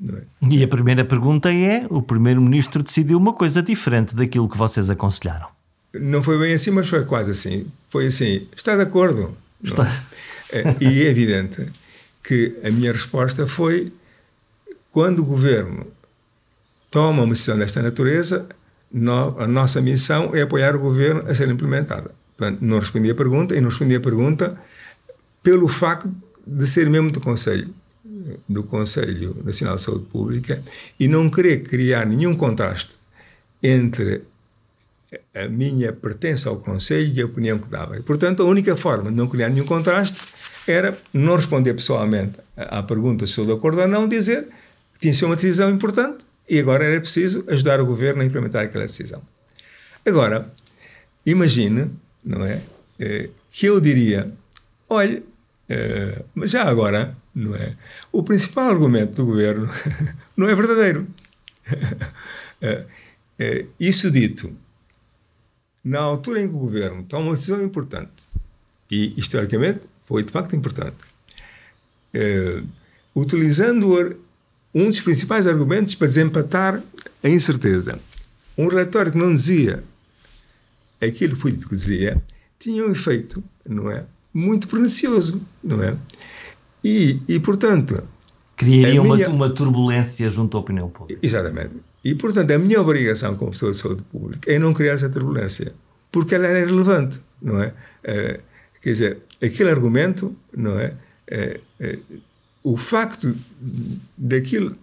É? 0.08 0.22
E 0.50 0.62
a 0.62 0.68
primeira 0.68 1.04
pergunta 1.04 1.52
é: 1.52 1.86
o 1.88 2.02
primeiro-ministro 2.02 2.82
decidiu 2.82 3.18
uma 3.18 3.32
coisa 3.32 3.62
diferente 3.62 4.16
daquilo 4.16 4.48
que 4.48 4.56
vocês 4.56 4.90
aconselharam? 4.90 5.46
Não 5.94 6.22
foi 6.22 6.38
bem 6.38 6.54
assim, 6.54 6.70
mas 6.70 6.88
foi 6.88 7.04
quase 7.04 7.30
assim. 7.30 7.66
Foi 7.88 8.06
assim: 8.06 8.48
está 8.56 8.74
de 8.74 8.82
acordo? 8.82 9.36
Está. 9.62 10.04
É, 10.50 10.76
e 10.80 11.02
é 11.02 11.08
evidente 11.08 11.70
que 12.22 12.56
a 12.64 12.70
minha 12.70 12.92
resposta 12.92 13.46
foi: 13.46 13.92
quando 14.90 15.20
o 15.20 15.24
governo 15.24 15.86
toma 16.90 17.22
uma 17.22 17.32
decisão 17.32 17.58
desta 17.58 17.80
natureza, 17.80 18.48
a 19.38 19.46
nossa 19.46 19.80
missão 19.80 20.34
é 20.34 20.42
apoiar 20.42 20.76
o 20.76 20.80
governo 20.80 21.22
a 21.26 21.34
ser 21.34 21.48
implementada. 21.48 22.10
Portanto, 22.36 22.60
não 22.60 22.78
respondi 22.78 23.10
a 23.10 23.14
pergunta 23.14 23.54
e 23.56 23.60
não 23.60 23.68
respondi 23.68 23.94
a 23.94 24.00
pergunta 24.00 24.58
pelo 25.42 25.68
facto 25.68 26.12
de 26.46 26.66
ser 26.66 26.88
membro 26.90 27.12
do 27.12 27.20
Conselho, 27.20 27.72
do 28.48 28.62
Conselho 28.64 29.40
Nacional 29.44 29.76
de 29.76 29.82
Saúde 29.82 30.06
Pública 30.06 30.62
e 30.98 31.08
não 31.08 31.30
querer 31.30 31.62
criar 31.62 32.06
nenhum 32.06 32.34
contraste 32.34 32.92
entre 33.62 34.22
a 35.34 35.48
minha 35.48 35.92
pertença 35.92 36.48
ao 36.48 36.56
Conselho 36.56 37.12
e 37.14 37.20
a 37.20 37.26
opinião 37.26 37.58
que 37.58 37.68
dava. 37.68 37.96
E, 37.98 38.02
portanto, 38.02 38.42
a 38.42 38.46
única 38.46 38.76
forma 38.76 39.10
de 39.10 39.16
não 39.16 39.28
criar 39.28 39.48
nenhum 39.48 39.66
contraste 39.66 40.18
era 40.66 40.96
não 41.12 41.36
responder 41.36 41.74
pessoalmente 41.74 42.38
à 42.56 42.82
pergunta 42.82 43.26
se 43.26 43.32
sou 43.32 43.44
de 43.44 43.52
acordo 43.52 43.80
ou 43.80 43.88
não, 43.88 44.08
dizer 44.08 44.48
que 44.94 45.00
tinha 45.00 45.14
sido 45.14 45.26
uma 45.26 45.36
decisão 45.36 45.70
importante 45.70 46.24
e 46.48 46.58
agora 46.58 46.84
era 46.84 47.00
preciso 47.00 47.44
ajudar 47.48 47.80
o 47.80 47.86
governo 47.86 48.22
a 48.22 48.24
implementar 48.24 48.64
aquela 48.64 48.86
decisão. 48.86 49.22
Agora, 50.06 50.50
imagine 51.24 51.90
não 52.24 52.44
é? 52.44 52.60
é 52.98 53.28
que 53.50 53.66
eu 53.66 53.80
diria, 53.80 54.32
olha, 54.88 55.22
mas 56.34 56.50
já 56.50 56.64
agora, 56.64 57.16
não 57.34 57.54
é? 57.54 57.76
O 58.10 58.22
principal 58.22 58.70
argumento 58.70 59.16
do 59.16 59.26
governo 59.26 59.68
não 60.36 60.48
é 60.48 60.54
verdadeiro. 60.54 61.06
é, 62.60 62.86
é, 63.38 63.66
isso 63.78 64.10
dito, 64.10 64.54
na 65.84 66.00
altura 66.00 66.42
em 66.42 66.48
que 66.48 66.54
o 66.54 66.58
governo 66.58 67.02
toma 67.04 67.26
uma 67.26 67.34
decisão 67.34 67.62
importante, 67.62 68.24
e 68.90 69.14
historicamente 69.18 69.86
foi 70.04 70.22
de 70.22 70.30
facto 70.30 70.54
importante, 70.54 70.96
é, 72.14 72.62
utilizando 73.14 74.18
um 74.74 74.88
dos 74.88 75.00
principais 75.00 75.46
argumentos 75.46 75.94
para 75.94 76.06
desempatar 76.06 76.82
a 77.22 77.28
incerteza. 77.28 77.98
Um 78.56 78.68
relatório 78.68 79.12
que 79.12 79.18
não 79.18 79.34
dizia 79.34 79.82
aquilo 81.00 81.36
que 81.36 81.74
dizia 81.74 82.22
tinha 82.58 82.84
um 82.86 82.92
efeito, 82.92 83.42
não 83.66 83.90
é? 83.90 84.06
Muito 84.32 84.68
pernicioso, 84.68 85.42
não 85.62 85.82
é? 85.82 85.96
E, 86.84 87.20
e 87.28 87.40
portanto. 87.40 88.02
Criaria 88.56 89.02
minha... 89.02 89.28
uma, 89.28 89.46
uma 89.46 89.50
turbulência 89.50 90.28
junto 90.30 90.56
à 90.56 90.60
opinião 90.60 90.88
pública. 90.88 91.20
Exatamente. 91.22 91.72
E, 92.04 92.14
portanto, 92.14 92.50
a 92.50 92.58
minha 92.58 92.80
obrigação 92.80 93.36
como 93.36 93.52
pessoa 93.52 93.72
de 93.72 93.78
saúde 93.78 94.02
pública 94.02 94.50
é 94.50 94.58
não 94.58 94.74
criar 94.74 94.94
essa 94.94 95.08
turbulência, 95.08 95.72
porque 96.10 96.34
ela 96.34 96.46
é 96.46 96.64
relevante, 96.64 97.20
não 97.40 97.62
é? 97.62 97.72
é 98.02 98.40
quer 98.80 98.90
dizer, 98.90 99.18
aquele 99.40 99.70
argumento, 99.70 100.34
não 100.52 100.78
é? 100.78 100.94
é, 101.28 101.60
é 101.78 101.98
o 102.62 102.76
facto 102.76 103.34
daquilo, 104.16 104.76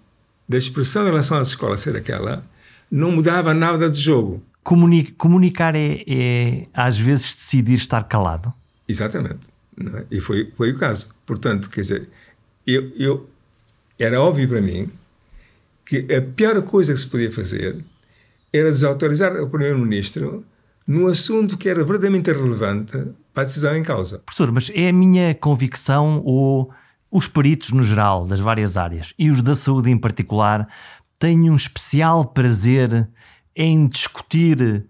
da 0.47 0.58
expressão 0.58 1.04
em 1.04 1.06
relação 1.08 1.38
às 1.38 1.50
escolas 1.50 1.82
ser 1.82 1.95
aquela, 1.95 2.43
não 2.91 3.12
mudava 3.12 3.54
nada 3.54 3.89
de 3.89 4.00
jogo. 4.00 4.41
Comuni 4.64 5.06
comunicar 5.06 5.76
é, 5.76 6.04
é, 6.08 6.68
às 6.74 6.97
vezes, 6.97 7.36
decidir 7.36 7.76
estar 7.76 8.04
calado? 8.04 8.54
Exatamente. 8.88 9.50
É? 9.80 10.06
E 10.12 10.20
foi, 10.20 10.52
foi 10.58 10.72
o 10.72 10.78
caso. 10.78 11.14
Portanto, 11.26 11.70
quer 11.70 11.82
dizer, 11.82 12.10
eu, 12.68 12.92
eu, 12.98 13.30
era 13.98 14.22
óbvio 14.22 14.48
para 14.48 14.62
mim 14.62 14.90
que 15.86 16.06
a 16.14 16.22
pior 16.22 16.62
coisa 16.64 16.94
que 16.94 17.00
se 17.00 17.08
podia 17.08 17.32
fazer 17.32 17.84
era 18.52 18.70
desautorizar 18.70 19.36
o 19.42 19.50
Primeiro-Ministro 19.50 20.46
num 20.88 21.08
assunto 21.08 21.58
que 21.58 21.70
era 21.70 21.84
verdadeiramente 21.84 22.32
relevante 22.32 22.98
para 23.34 23.44
a 23.44 23.46
decisão 23.46 23.76
em 23.76 23.84
causa. 23.84 24.20
Professor, 24.20 24.52
mas 24.52 24.72
é 24.74 24.90
a 24.90 24.94
minha 24.94 25.36
convicção 25.36 26.22
ou 26.26 26.72
os 27.12 27.28
peritos 27.28 27.72
no 27.72 27.84
geral 27.84 28.26
das 28.26 28.40
várias 28.40 28.76
áreas 28.76 29.14
e 29.18 29.30
os 29.30 29.42
da 29.42 29.56
saúde 29.56 29.90
em 29.90 29.98
particular 29.98 30.68
têm 31.18 31.50
um 31.50 31.56
especial 31.56 32.26
prazer 32.26 33.08
em 33.56 33.88
discutir 33.88 34.86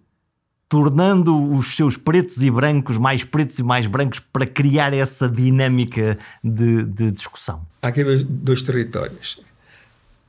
tornando 0.70 1.52
os 1.52 1.76
seus 1.76 1.98
pretos 1.98 2.42
e 2.44 2.52
brancos 2.52 2.98
mais 3.00 3.24
pretos 3.24 3.58
e 3.58 3.64
mais 3.64 3.88
brancos 3.88 4.20
para 4.20 4.46
criar 4.46 4.94
essa 4.94 5.28
dinâmica 5.28 6.18
de, 6.44 6.84
de 6.84 7.12
discussão? 7.12 7.66
Há 7.82 7.88
aqui 7.88 8.04
dois, 8.04 8.24
dois, 8.24 8.62
territórios. 8.62 9.42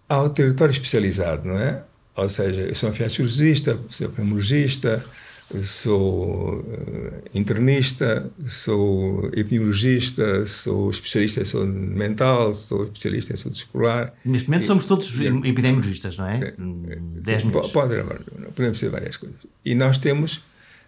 Há 0.09 0.23
o 0.23 0.31
território 0.31 0.73
especializado, 0.73 1.47
não 1.47 1.59
é? 1.59 1.83
Ou 2.17 2.29
seja, 2.29 2.63
eu 2.63 2.75
sou 2.75 2.89
anfiaciologista, 2.89 3.79
sou 3.91 4.09
pneumologista, 4.09 5.05
sou 5.63 6.61
uh, 6.61 7.13
internista, 7.35 8.31
sou 8.47 9.27
epidemiologista, 9.29 10.47
sou 10.47 10.91
especialista 10.91 11.41
em 11.41 11.45
saúde 11.45 11.73
mental, 11.73 12.55
sou 12.55 12.85
especialista 12.85 13.33
em 13.33 13.37
saúde 13.37 13.59
escolar. 13.59 14.15
Neste 14.25 14.49
momento 14.49 14.65
e, 14.65 14.67
somos 14.67 14.87
todos 14.87 15.13
e, 15.19 15.27
epidemiologistas, 15.49 16.17
não 16.17 16.27
é? 16.27 16.53
Sim, 16.53 16.85
10 17.21 17.43
sim, 17.43 17.51
pode, 17.51 17.73
podemos 18.55 18.79
ser 18.79 18.91
várias 18.91 19.17
coisas. 19.17 19.41
E 19.65 19.75
nós 19.75 19.99
temos, 19.99 20.37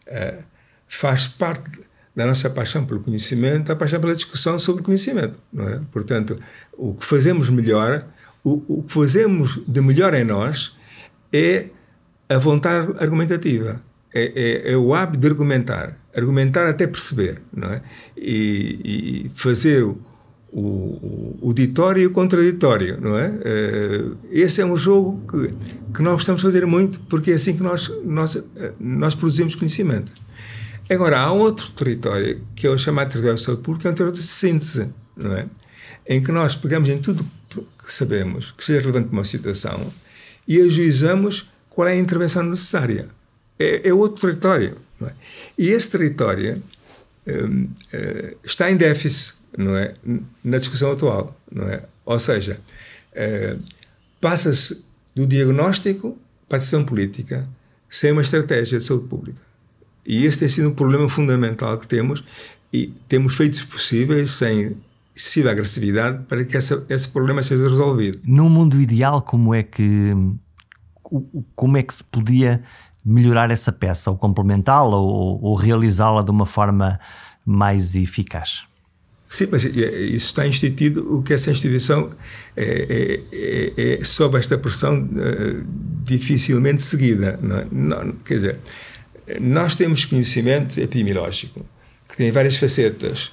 uh, 0.07 0.43
faz 0.87 1.27
parte 1.27 1.81
da 2.15 2.27
nossa 2.27 2.49
paixão 2.49 2.85
pelo 2.85 3.01
conhecimento, 3.01 3.73
a 3.73 3.77
paixão 3.77 4.01
pela 4.01 4.15
discussão 4.15 4.59
sobre 4.59 4.83
conhecimento, 4.83 5.39
não 5.53 5.69
é? 5.69 5.81
Portanto, 5.91 6.39
o 6.73 6.95
que 6.95 7.05
fazemos 7.05 7.49
melhor, 7.49 8.07
o, 8.45 8.63
o 8.81 8.83
que 8.85 8.93
fazemos 8.93 9.61
de 9.67 9.81
melhor 9.81 10.15
em 10.15 10.25
nós 10.25 10.77
é 11.33 11.67
a 12.29 12.39
vontade 12.39 12.93
argumentativa 13.03 13.83
é, 14.15 14.33
é, 14.35 14.73
é, 14.73 14.77
o 14.77 14.95
hábito 14.95 15.21
de 15.21 15.27
argumentar, 15.27 15.97
argumentar 16.15 16.67
até 16.67 16.87
perceber, 16.87 17.41
não 17.53 17.69
é? 17.69 17.83
E, 18.17 19.25
e 19.25 19.31
fazer 19.35 19.83
o, 19.83 19.99
o, 20.53 21.39
o 21.41 21.53
ditório 21.55 22.03
e 22.03 22.07
o 22.07 22.11
contraditório, 22.11 23.01
não 23.01 23.19
é? 23.19 23.29
Uh, 23.29 24.17
esse 24.31 24.61
é 24.61 24.67
um 24.67 24.77
jogo 24.77 25.21
que, 25.27 25.55
que 25.95 26.03
nós 26.03 26.15
gostamos 26.15 26.43
de 26.43 26.47
fazer 26.47 26.67
muito, 26.67 27.01
porque 27.01 27.31
é 27.31 27.35
assim 27.35 27.57
que 27.57 27.63
nós, 27.63 27.91
nós, 28.05 28.37
eh, 28.37 28.73
nós 28.79 29.15
produzimos 29.15 29.55
conhecimento. 29.55 30.13
Agora, 30.91 31.21
há 31.21 31.33
outro 31.33 31.71
território, 31.71 32.43
que 32.55 32.67
é 32.67 32.71
o 32.71 32.77
chamado 32.77 33.09
território 33.09 33.39
de 33.39 33.43
saúde 33.43 33.63
pública, 33.63 33.83
que 33.83 33.89
é 33.89 33.91
um 33.93 33.95
território 33.95 34.21
de 34.21 34.29
síntese, 34.29 34.91
não 35.17 35.35
é? 35.35 35.47
Em 36.07 36.23
que 36.23 36.31
nós 36.31 36.55
pegamos 36.55 36.91
em 36.91 36.99
tudo 36.99 37.25
que 37.49 37.93
sabemos, 37.93 38.53
que 38.53 38.63
seja 38.63 38.81
relevante 38.81 39.09
para 39.09 39.17
uma 39.17 39.25
situação, 39.25 39.93
e 40.47 40.61
ajuizamos 40.61 41.51
qual 41.71 41.89
é 41.89 41.93
a 41.93 41.97
intervenção 41.97 42.43
necessária 42.43 43.09
é, 43.59 43.88
é 43.88 43.94
outro 43.94 44.28
território. 44.28 44.76
É? 45.03 45.12
E 45.59 45.68
esse 45.68 45.90
território 45.90 46.62
um, 47.26 47.64
uh, 47.64 47.68
eh, 47.92 48.36
está 48.44 48.70
em 48.70 48.76
déficit 48.76 49.34
não 49.57 49.76
é? 49.76 49.94
na 50.42 50.59
discussão 50.59 50.92
atual. 50.92 51.36
Não 51.50 51.68
é? 51.68 51.82
Ou 52.05 52.18
seja, 52.18 52.61
uh, 53.12 53.62
passa-se 54.20 54.84
do 55.14 55.26
diagnóstico 55.26 56.18
para 56.48 56.57
a 56.57 56.59
decisão 56.59 56.84
política 56.84 57.48
sem 57.88 58.12
uma 58.12 58.22
estratégia 58.22 58.78
de 58.78 58.84
saúde 58.84 59.07
pública. 59.09 59.40
E 60.07 60.24
esse 60.24 60.38
tem 60.38 60.48
sido 60.48 60.68
um 60.70 60.74
problema 60.74 61.09
fundamental 61.09 61.78
que 61.78 61.86
temos 61.86 62.24
e 62.72 62.86
temos 63.09 63.36
feitos 63.36 63.62
possíveis 63.64 64.32
sem 64.32 64.76
excessiva 65.14 65.50
agressividade 65.50 66.24
para 66.24 66.44
que 66.44 66.57
essa, 66.57 66.84
esse 66.88 67.09
problema 67.09 67.42
seja 67.42 67.62
resolvido. 67.68 68.18
Num 68.24 68.48
mundo 68.48 68.80
ideal, 68.80 69.20
como 69.22 69.55
é 69.55 69.62
que 69.62 70.12
como 71.55 71.76
é 71.76 71.82
que 71.82 71.94
se 71.94 72.03
podia 72.03 72.62
melhorar 73.05 73.50
essa 73.50 73.72
peça, 73.72 74.11
ou 74.11 74.16
complementá-la, 74.16 74.96
ou, 74.96 75.42
ou 75.42 75.55
realizá-la 75.55 76.22
de 76.22 76.30
uma 76.30 76.46
forma 76.46 76.98
mais 77.44 77.94
eficaz? 77.94 78.64
Sim, 79.32 79.48
mas 79.50 79.64
isso 79.64 80.26
está 80.26 80.46
instituído, 80.46 81.11
o 81.11 81.22
que 81.22 81.32
essa 81.32 81.50
instituição 81.50 82.12
é, 82.55 83.22
é, 83.32 83.98
é, 84.00 84.05
sob 84.05 84.38
esta 84.38 84.59
pressão 84.59 85.05
uh, 85.05 85.66
dificilmente 86.05 86.82
seguida. 86.82 87.38
Não, 87.40 87.57
é? 87.57 87.66
não, 87.72 88.12
quer 88.26 88.34
dizer, 88.34 88.59
nós 89.40 89.74
temos 89.74 90.05
conhecimento 90.05 90.78
epidemiológico 90.78 91.64
que 92.07 92.14
tem 92.14 92.30
várias 92.30 92.59
facetas. 92.59 93.32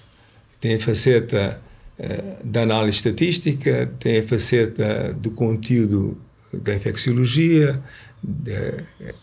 Tem 0.61 0.75
a 0.75 0.79
faceta 0.79 1.59
uh, 1.99 2.47
da 2.47 2.61
análise 2.61 2.95
estatística, 2.95 3.91
tem 3.99 4.19
a 4.19 4.23
faceta 4.23 5.13
do 5.13 5.31
conteúdo 5.31 6.17
da 6.63 6.75
infecciologia, 6.75 7.77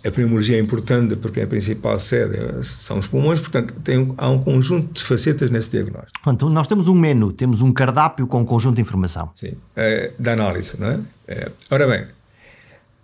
a 0.05 0.11
pneumologia 0.11 0.57
é 0.57 0.61
importante 0.61 1.17
porque 1.17 1.41
a 1.41 1.47
principal 1.47 1.99
sede 2.01 2.65
são 2.65 2.99
os 2.99 3.07
pulmões, 3.07 3.41
portanto 3.41 3.75
tem, 3.85 4.15
há 4.17 4.31
um 4.31 4.43
conjunto 4.43 4.95
de 4.95 5.03
facetas 5.03 5.51
nesse 5.51 5.71
diagnóstico. 5.71 6.19
Portanto, 6.23 6.49
nós 6.49 6.67
temos 6.67 6.89
um 6.89 6.95
menu, 6.95 7.33
temos 7.33 7.61
um 7.61 7.73
cardápio 7.73 8.27
com 8.27 8.41
um 8.41 8.45
conjunto 8.45 8.77
de 8.77 8.83
informação. 8.83 9.31
Sim, 9.35 9.53
é, 9.75 10.13
da 10.19 10.33
análise, 10.33 10.81
não 10.81 10.89
é? 10.89 11.01
é 11.29 11.53
ora 11.71 11.87
bem, 11.87 12.07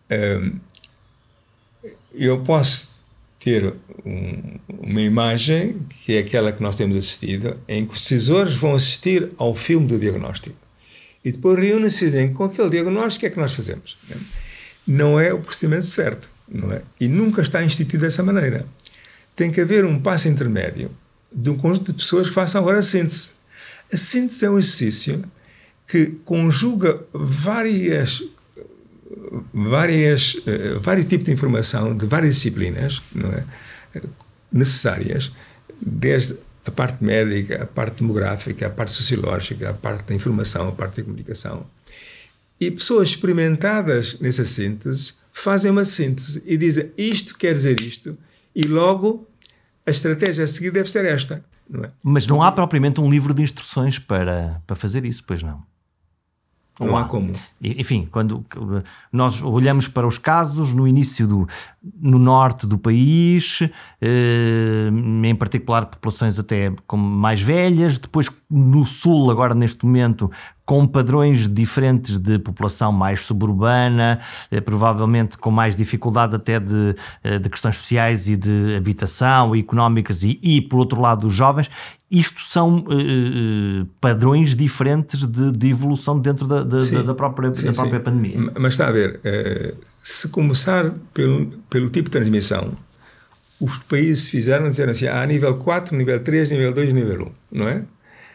é, 0.09 0.41
eu 2.15 2.41
posso 2.41 2.91
ter 3.39 3.75
um, 4.05 4.59
uma 4.69 5.01
imagem 5.01 5.81
que 6.05 6.17
é 6.17 6.21
aquela 6.21 6.53
que 6.53 6.63
nós 6.63 6.77
temos 6.77 6.97
assistido, 6.97 7.59
em 7.69 7.85
que 7.85 7.93
os 7.93 8.01
decisores 8.01 8.55
vão 8.55 8.75
assistir 8.75 9.31
ao 9.37 9.55
filme 9.55 9.87
do 9.87 9.99
diagnóstico 9.99 10.57
e 11.25 11.31
depois 11.31 11.59
reúnem-se 11.59 12.29
com 12.31 12.45
aquele 12.45 12.71
diagnóstico, 12.71 13.19
o 13.19 13.21
que 13.21 13.27
é 13.27 13.31
que 13.31 13.39
nós 13.39 13.53
fazemos? 13.53 13.99
não 14.09 14.17
é 14.17 14.42
o 14.87 15.39
procedimento 15.39 15.87
certo, 15.87 16.29
não 16.49 16.73
é? 16.73 16.83
E 17.01 17.09
nunca 17.09 17.43
está 17.43 17.63
instituído 17.63 18.05
dessa 18.05 18.23
maneira. 18.23 18.67
Tem 19.35 19.51
que 19.51 19.61
haver 19.61 19.85
um 19.85 19.99
passo 19.99 20.29
intermédio 20.29 20.91
de 21.33 21.51
um 21.51 21.57
conjunto 21.57 21.93
de 21.93 21.99
pessoas 21.99 22.29
que 22.29 22.35
façam 22.35 22.61
agora 22.61 22.79
a 22.79 22.83
síntese. 22.83 23.31
A 23.93 23.97
síntese 23.97 24.45
é 24.45 24.51
um 24.51 24.59
exercício 24.59 25.25
que 25.87 26.07
conjuga 26.25 27.01
várias 27.13 28.23
várias 29.53 30.35
uh, 30.35 30.81
vários 30.81 31.07
tipos 31.07 31.25
de 31.25 31.33
informação 31.33 31.97
de 31.97 32.07
várias 32.07 32.37
disciplinas, 32.37 33.01
não 33.15 33.31
é? 33.31 33.45
necessárias, 34.53 35.33
desde 35.81 36.39
a 36.65 36.71
parte 36.71 37.03
médica, 37.03 37.63
a 37.63 37.67
parte 37.67 38.03
demográfica, 38.03 38.67
a 38.67 38.71
parte 38.71 38.93
sociológica, 38.93 39.71
a 39.71 39.75
parte 39.75 40.05
da 40.09 40.15
informação, 40.15 40.69
a 40.69 40.73
parte 40.73 41.01
da 41.01 41.05
comunicação 41.05 41.67
e 42.67 42.71
pessoas 42.71 43.11
experimentadas 43.11 44.19
nessa 44.21 44.45
síntese 44.45 45.15
fazem 45.33 45.71
uma 45.71 45.85
síntese 45.85 46.43
e 46.47 46.57
dizem 46.57 46.93
isto 46.97 47.37
quer 47.37 47.55
dizer 47.55 47.81
isto, 47.81 48.17
e 48.55 48.65
logo 48.65 49.27
a 49.87 49.91
estratégia 49.91 50.45
a 50.45 50.47
seguir 50.47 50.71
deve 50.71 50.89
ser 50.89 51.05
esta. 51.05 51.45
Não 51.69 51.85
é? 51.85 51.91
Mas 52.03 52.27
não 52.27 52.43
há 52.43 52.53
propriamente 52.53 53.01
um 53.01 53.11
livro 53.11 53.33
de 53.35 53.43
instruções 53.43 53.99
para, 53.99 54.63
para 54.67 54.77
fazer 54.77 55.05
isso, 55.05 55.25
pois 55.27 55.43
não? 55.43 55.63
Não 56.81 56.97
há 56.97 57.05
como. 57.05 57.33
Enfim, 57.61 58.09
quando 58.11 58.45
nós 59.13 59.43
olhamos 59.43 59.89
para 59.89 60.07
os 60.07 60.17
casos 60.17 60.73
no 60.73 60.89
início 60.89 61.29
do 61.29 61.47
no 62.01 62.19
norte 62.19 62.67
do 62.67 62.79
país, 62.79 63.61
eh, 64.01 64.89
em 65.23 65.35
particular 65.35 65.87
populações 65.87 66.39
até 66.39 66.73
como 66.87 67.05
mais 67.05 67.43
velhas, 67.43 67.99
depois 67.99 68.31
no 68.51 68.87
sul, 68.87 69.31
agora 69.31 69.55
neste 69.55 69.85
momento, 69.85 70.31
com 70.65 70.87
padrões 70.87 71.49
diferentes 71.49 72.19
de 72.19 72.39
população 72.39 72.93
mais 72.93 73.21
suburbana, 73.23 74.21
eh, 74.51 74.61
provavelmente 74.61 75.37
com 75.37 75.51
mais 75.51 75.75
dificuldade 75.75 76.37
até 76.37 76.61
de, 76.61 76.95
eh, 77.25 77.39
de 77.39 77.49
questões 77.49 77.77
sociais 77.77 78.29
e 78.29 78.37
de 78.37 78.77
habitação, 78.77 79.55
económicas 79.57 80.23
e, 80.23 80.39
e, 80.43 80.61
por 80.61 80.79
outro 80.79 81.01
lado, 81.01 81.27
os 81.27 81.35
jovens. 81.35 81.71
Isto 82.11 82.41
são 82.41 82.81
uh, 82.81 83.87
padrões 83.99 84.55
diferentes 84.55 85.27
de, 85.27 85.51
de, 85.51 85.71
evolução 85.71 86.19
dentro 86.19 86.47
da, 86.47 86.63
da, 86.63 86.81
sim, 86.83 87.03
da 87.03 87.15
própria, 87.15 87.55
sim, 87.55 87.67
da 87.67 87.73
própria 87.73 88.01
pandemia. 88.01 88.53
Mas 88.61 88.75
está 88.75 88.89
a 88.89 88.93
ver, 88.93 89.19
se 90.03 90.29
começar 90.29 90.93
pelo, 91.15 91.47
pelo 91.71 91.89
tipo 91.89 92.11
de 92.11 92.11
transmissão, 92.11 92.77
os 93.59 93.79
países 93.79 94.29
fizeram 94.29 94.69
dizer 94.69 94.89
assim, 94.89 95.07
há 95.07 95.25
nível 95.25 95.57
4, 95.57 95.97
nível 95.97 96.23
3, 96.23 96.51
nível 96.51 96.73
2, 96.75 96.93
nível 96.93 97.33
1, 97.53 97.59
não 97.59 97.69
é? 97.69 97.85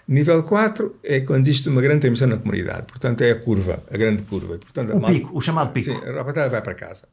Nível 0.08 0.42
4 0.44 0.96
é 1.04 1.20
quando 1.20 1.46
existe 1.48 1.68
uma 1.68 1.82
grande 1.82 2.00
transmissão 2.00 2.30
na 2.30 2.38
comunidade, 2.38 2.84
portanto 2.84 3.22
é 3.22 3.32
a 3.32 3.36
curva, 3.36 3.84
a 3.92 3.98
grande 3.98 4.24
curva. 4.24 4.58
Portanto, 4.58 4.96
o 4.96 5.02
pico, 5.02 5.38
o 5.38 5.42
chamado 5.42 5.74
pico. 5.74 5.92
Sim, 5.92 5.98
a 5.98 6.14
rapaziada 6.14 6.50
vai 6.50 6.62
para 6.62 6.74
casa. 6.74 7.08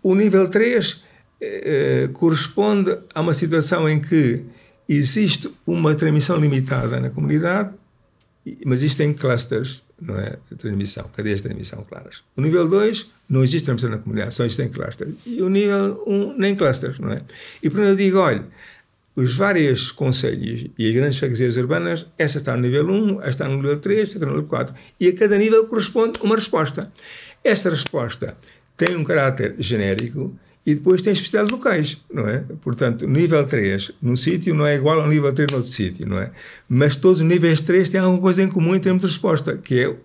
O 0.00 0.14
nível 0.14 0.48
3 0.48 1.02
eh, 1.40 2.04
eh, 2.04 2.08
corresponde 2.12 2.96
a 3.12 3.20
uma 3.20 3.34
situação 3.34 3.88
em 3.88 3.98
que 4.00 4.44
existe 4.88 5.52
uma 5.66 5.94
transmissão 5.94 6.36
limitada 6.36 7.00
na 7.00 7.10
comunidade, 7.10 7.74
mas 8.64 8.82
isto 8.82 9.02
em 9.02 9.12
clusters, 9.12 9.82
não 10.00 10.18
é? 10.18 10.36
De 10.48 10.56
transmissão, 10.56 11.04
cadeias 11.14 11.40
de 11.40 11.48
transmissão 11.48 11.84
claras. 11.84 12.22
O 12.36 12.40
nível 12.40 12.66
2 12.68 13.10
não 13.28 13.42
existe 13.42 13.64
transmissão 13.64 13.90
na 13.90 13.98
comunidade, 13.98 14.34
só 14.34 14.44
existe 14.44 14.62
em 14.62 14.68
clusters. 14.68 15.14
E 15.26 15.42
o 15.42 15.48
nível 15.48 16.02
1 16.06 16.14
um, 16.14 16.38
nem 16.38 16.54
clusters, 16.54 16.98
não 16.98 17.10
é? 17.10 17.22
E 17.62 17.68
portanto 17.68 17.90
eu 17.90 17.96
digo, 17.96 18.18
olha, 18.18 18.44
os 19.18 19.34
vários 19.34 19.90
conselhos 19.90 20.66
e 20.78 20.88
as 20.88 20.94
grandes 20.94 21.18
freguesias 21.18 21.56
urbanas, 21.56 22.06
esta 22.16 22.38
está 22.38 22.54
no 22.54 22.62
nível 22.62 22.88
1, 22.88 23.22
esta 23.22 23.28
está 23.30 23.48
no 23.48 23.56
nível 23.56 23.80
3, 23.80 24.00
esta 24.00 24.16
está 24.16 24.26
no 24.26 24.32
nível 24.32 24.48
4. 24.48 24.72
E 25.00 25.08
a 25.08 25.16
cada 25.16 25.36
nível 25.36 25.66
corresponde 25.66 26.20
uma 26.22 26.36
resposta. 26.36 26.92
Esta 27.42 27.68
resposta 27.68 28.36
tem 28.76 28.94
um 28.94 29.02
caráter 29.02 29.56
genérico 29.58 30.38
e 30.64 30.72
depois 30.72 31.02
tem 31.02 31.12
especialidades 31.12 31.50
locais, 31.50 31.98
não 32.12 32.28
é? 32.28 32.44
Portanto, 32.60 33.08
nível 33.08 33.44
3 33.44 33.90
num 34.00 34.14
sítio 34.14 34.54
não 34.54 34.64
é 34.64 34.76
igual 34.76 35.00
ao 35.00 35.08
nível 35.08 35.32
3 35.32 35.50
no 35.50 35.56
outro 35.56 35.72
sítio, 35.72 36.06
não 36.06 36.18
é? 36.20 36.30
Mas 36.68 36.94
todos 36.94 37.20
os 37.20 37.26
níveis 37.26 37.60
3 37.60 37.90
têm 37.90 38.00
alguma 38.00 38.22
coisa 38.22 38.40
em 38.40 38.48
comum 38.48 38.76
em 38.76 38.78
termos 38.78 39.00
de 39.00 39.08
resposta, 39.08 39.56
que 39.56 39.80
é 39.80 39.96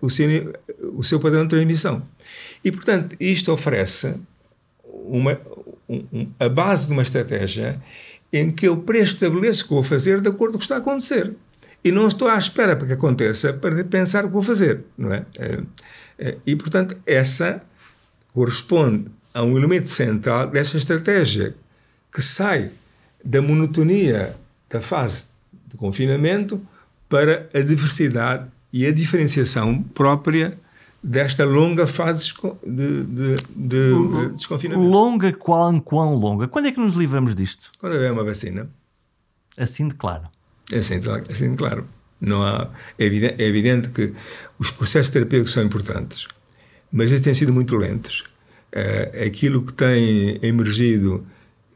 o 0.00 0.08
seu, 0.08 0.28
o 0.94 1.02
seu 1.02 1.18
padrão 1.18 1.42
de 1.42 1.48
transmissão. 1.48 2.06
E, 2.64 2.70
portanto, 2.70 3.16
isto 3.18 3.50
oferece 3.50 4.14
uma, 4.84 5.36
um, 5.88 6.28
a 6.38 6.48
base 6.48 6.86
de 6.86 6.92
uma 6.92 7.02
estratégia 7.02 7.82
em 8.32 8.50
que 8.50 8.66
eu 8.66 8.78
preestabeleço 8.78 9.64
o 9.64 9.68
que 9.68 9.74
vou 9.74 9.82
fazer 9.82 10.20
de 10.20 10.28
acordo 10.28 10.52
com 10.52 10.56
o 10.56 10.58
que 10.58 10.64
está 10.64 10.76
a 10.76 10.78
acontecer. 10.78 11.34
E 11.84 11.90
não 11.90 12.08
estou 12.08 12.28
à 12.28 12.38
espera 12.38 12.76
para 12.76 12.86
que 12.86 12.92
aconteça 12.92 13.52
para 13.52 13.84
pensar 13.84 14.24
o 14.24 14.28
que 14.28 14.32
vou 14.32 14.42
fazer, 14.42 14.84
não 14.96 15.12
é? 15.12 15.26
é, 15.36 15.62
é 16.18 16.36
e, 16.46 16.56
portanto, 16.56 16.96
essa 17.04 17.62
corresponde 18.32 19.06
a 19.34 19.42
um 19.42 19.56
elemento 19.56 19.90
central 19.90 20.48
dessa 20.48 20.76
estratégia, 20.76 21.54
que 22.12 22.22
sai 22.22 22.70
da 23.24 23.42
monotonia 23.42 24.36
da 24.68 24.80
fase 24.80 25.24
de 25.66 25.76
confinamento 25.76 26.60
para 27.08 27.48
a 27.52 27.60
diversidade 27.60 28.48
e 28.72 28.86
a 28.86 28.92
diferenciação 28.92 29.82
própria 29.82 30.58
desta 31.02 31.44
longa 31.44 31.86
fase 31.86 32.32
de, 32.64 33.02
de, 33.04 33.36
de, 33.56 33.92
de 34.26 34.28
desconfinamento. 34.34 34.88
Longa, 34.88 35.32
quão, 35.32 35.80
quão 35.80 36.14
longa? 36.14 36.46
Quando 36.46 36.66
é 36.66 36.72
que 36.72 36.78
nos 36.78 36.94
livramos 36.94 37.34
disto? 37.34 37.72
Quando 37.78 37.94
houver 37.94 38.12
uma 38.12 38.24
vacina. 38.24 38.70
Assim 39.56 39.88
de 39.88 39.94
claro. 39.94 40.24
Assim 40.72 41.00
de, 41.00 41.10
assim 41.10 41.50
de 41.50 41.56
claro. 41.56 41.86
Não 42.20 42.42
há, 42.42 42.70
é, 42.96 43.04
evidente, 43.04 43.42
é 43.42 43.46
evidente 43.46 43.88
que 43.88 44.14
os 44.58 44.70
processos 44.70 45.10
terapêuticos 45.10 45.52
são 45.52 45.62
importantes, 45.64 46.28
mas 46.90 47.10
eles 47.10 47.20
têm 47.20 47.34
sido 47.34 47.52
muito 47.52 47.74
lentos. 47.76 48.22
Uh, 48.72 49.26
aquilo 49.26 49.62
que 49.64 49.72
tem 49.72 50.38
emergido 50.40 51.26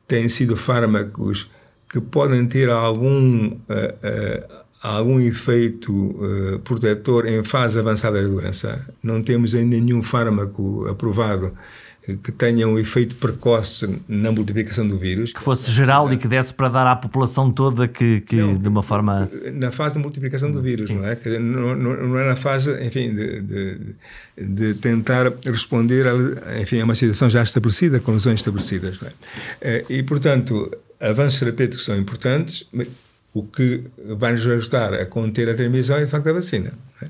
têm 0.07 0.29
sido 0.29 0.57
fármacos 0.57 1.51
que 1.91 2.01
podem 2.01 2.47
ter 2.47 2.70
algum 2.70 3.49
uh, 3.49 3.55
uh, 3.55 4.65
algum 4.83 5.20
efeito 5.20 5.93
uh, 5.93 6.59
protetor 6.61 7.27
em 7.27 7.43
fase 7.43 7.79
avançada 7.79 8.22
da 8.22 8.29
doença. 8.29 8.87
Não 9.03 9.22
temos 9.22 9.55
ainda 9.55 9.77
nenhum 9.77 10.03
fármaco 10.03 10.87
aprovado 10.89 11.53
que 12.22 12.31
tenha 12.31 12.68
um 12.68 12.79
efeito 12.79 13.16
precoce 13.16 14.01
na 14.07 14.31
multiplicação 14.31 14.87
do 14.87 14.97
vírus. 14.97 15.33
Que 15.33 15.43
fosse 15.43 15.72
geral 15.72 16.12
e 16.12 16.16
que 16.16 16.29
desse 16.29 16.55
para 16.55 16.68
dar 16.68 16.87
à 16.87 16.95
população 16.95 17.51
toda 17.51 17.89
que, 17.89 18.20
que 18.20 18.37
não, 18.37 18.55
de 18.55 18.68
uma 18.68 18.83
forma... 18.83 19.29
Na 19.53 19.72
fase 19.72 19.95
de 19.97 20.01
multiplicação 20.01 20.53
do 20.53 20.62
vírus, 20.62 20.89
Sim. 20.89 20.97
não 20.97 21.05
é? 21.05 21.18
Não, 21.41 21.74
não, 21.74 22.09
não, 22.09 22.18
é 22.18 22.29
na 22.29 22.37
fase, 22.37 22.72
enfim, 22.85 23.12
de, 23.12 23.41
de, 23.41 23.79
de, 24.39 24.74
tentar 24.74 25.33
responder 25.45 26.07
a, 26.07 26.61
enfim, 26.61 26.81
a 26.81 26.85
uma 26.85 26.95
situação 26.95 27.29
já 27.29 27.43
estabelecida, 27.43 27.99
com 27.99 28.12
lesões 28.12 28.39
estabelecidas. 28.39 29.01
É? 29.61 29.85
E, 29.91 30.01
portanto, 30.05 30.70
avanços 31.01 31.41
terapêuticos 31.41 31.85
são 31.85 31.97
importantes, 31.97 32.68
o 33.39 33.43
que 33.43 33.84
vai 34.16 34.32
nos 34.32 34.47
ajudar 34.47 34.95
a 34.95 35.05
conter 35.05 35.51
a 35.51 35.55
transmissão 35.55 35.97
é, 35.99 36.05
de 36.05 36.11
facto, 36.11 36.30
a 36.30 36.32
vacina. 36.32 36.72
É? 37.03 37.09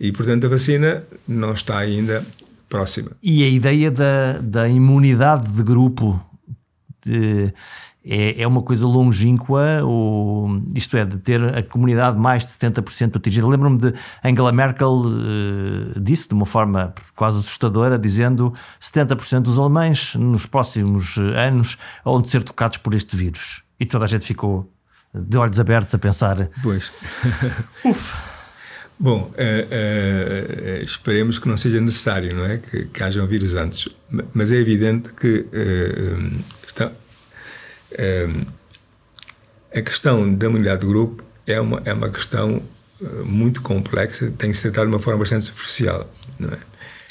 E, 0.00 0.10
portanto, 0.10 0.46
a 0.46 0.48
vacina 0.48 1.04
não 1.28 1.52
está 1.52 1.76
ainda 1.76 2.24
próxima. 2.66 3.10
E 3.22 3.44
a 3.44 3.48
ideia 3.48 3.90
da, 3.90 4.38
da 4.40 4.66
imunidade 4.68 5.48
de 5.50 5.62
grupo 5.62 6.18
de, 7.04 7.52
é, 8.02 8.40
é 8.40 8.46
uma 8.46 8.62
coisa 8.62 8.86
longínqua, 8.86 9.82
ou, 9.84 10.62
isto 10.74 10.96
é, 10.96 11.04
de 11.04 11.18
ter 11.18 11.42
a 11.42 11.62
comunidade 11.62 12.18
mais 12.18 12.46
de 12.46 12.52
70% 12.52 13.16
atingida. 13.16 13.46
Lembro-me 13.46 13.76
de 13.76 13.92
Angela 14.24 14.52
Merkel 14.52 14.88
uh, 14.88 16.00
disse 16.00 16.26
de 16.26 16.34
uma 16.34 16.46
forma 16.46 16.94
quase 17.14 17.38
assustadora, 17.38 17.98
dizendo 17.98 18.50
70% 18.80 19.40
dos 19.40 19.58
alemães 19.58 20.14
nos 20.14 20.46
próximos 20.46 21.18
anos 21.18 21.76
vão 22.02 22.22
de 22.22 22.30
ser 22.30 22.42
tocados 22.42 22.78
por 22.78 22.94
este 22.94 23.14
vírus. 23.14 23.62
E 23.78 23.84
toda 23.84 24.06
a 24.06 24.08
gente 24.08 24.24
ficou 24.24 24.70
de 25.20 25.36
olhos 25.36 25.58
abertos 25.60 25.94
a 25.94 25.98
pensar. 25.98 26.48
Pois. 26.62 26.92
Ufa. 27.84 28.36
Bom, 28.98 29.24
uh, 29.24 29.32
uh, 29.32 30.82
esperemos 30.82 31.38
que 31.38 31.46
não 31.48 31.56
seja 31.56 31.80
necessário, 31.80 32.34
não 32.34 32.46
é? 32.46 32.58
Que, 32.58 32.86
que 32.86 33.02
haja 33.02 33.26
vírus 33.26 33.54
antes. 33.54 33.88
Mas 34.32 34.50
é 34.50 34.56
evidente 34.56 35.10
que 35.10 35.46
está, 36.66 36.90
a 39.74 39.82
questão 39.82 40.34
da 40.34 40.46
imunidade 40.46 40.80
de 40.80 40.86
grupo 40.86 41.22
é 41.46 41.60
uma, 41.60 41.82
é 41.84 41.92
uma 41.92 42.08
questão 42.08 42.62
muito 43.24 43.60
complexa, 43.60 44.32
tem 44.38 44.50
que 44.50 44.56
ser 44.56 44.70
tratada 44.70 44.86
de 44.88 44.94
uma 44.94 44.98
forma 44.98 45.18
bastante 45.18 45.44
superficial, 45.44 46.10
não 46.38 46.48
é? 46.48 46.58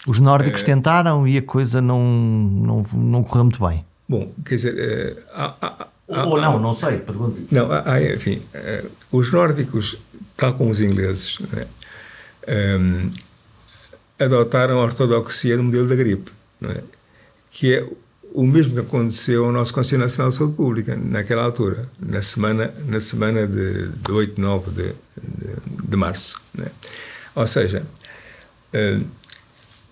Os 0.08 0.20
nórdicos 0.20 0.62
tentaram 0.62 1.28
e 1.28 1.38
a 1.38 1.42
coisa 1.42 1.82
não, 1.82 2.04
não, 2.04 2.84
não 2.94 3.24
correu 3.24 3.46
muito 3.46 3.68
bem. 3.68 3.86
Bom, 4.08 4.32
quer 4.46 4.56
dizer, 4.56 5.26
há, 5.34 5.56
há, 5.60 5.88
ou 6.08 6.40
não, 6.40 6.60
não 6.60 6.74
sei, 6.74 6.98
pergunto. 6.98 7.42
Não, 7.52 7.70
há, 7.72 8.02
enfim, 8.02 8.42
uh, 8.54 8.92
os 9.12 9.32
nórdicos, 9.32 9.98
tal 10.38 10.54
como 10.54 10.70
os 10.70 10.80
ingleses, 10.80 11.40
né, 11.52 11.68
um, 12.80 13.12
adotaram 14.20 14.80
a 14.80 14.84
ortodoxia 14.84 15.58
do 15.58 15.64
modelo 15.64 15.88
da 15.88 15.96
gripe, 15.96 16.32
é? 16.64 16.84
que 17.52 17.74
é 17.74 17.88
o 18.34 18.46
mesmo 18.46 18.74
que 18.74 18.80
aconteceu 18.82 19.46
ao 19.46 19.52
nosso 19.52 19.74
Conselho 19.74 20.02
Nacional 20.02 20.30
de 20.30 20.36
Saúde 20.36 20.54
Pública, 20.54 20.96
naquela 20.96 21.44
altura, 21.44 21.90
na 22.00 22.22
semana, 22.22 22.74
na 22.86 23.00
semana 23.00 23.48
de, 23.48 23.88
de 23.88 24.12
8, 24.12 24.40
9 24.40 24.72
de, 24.72 24.88
de, 24.88 25.88
de 25.88 25.98
março. 25.98 26.40
É? 26.60 26.70
Ou 27.34 27.48
seja, 27.48 27.86
uh, 28.74 29.06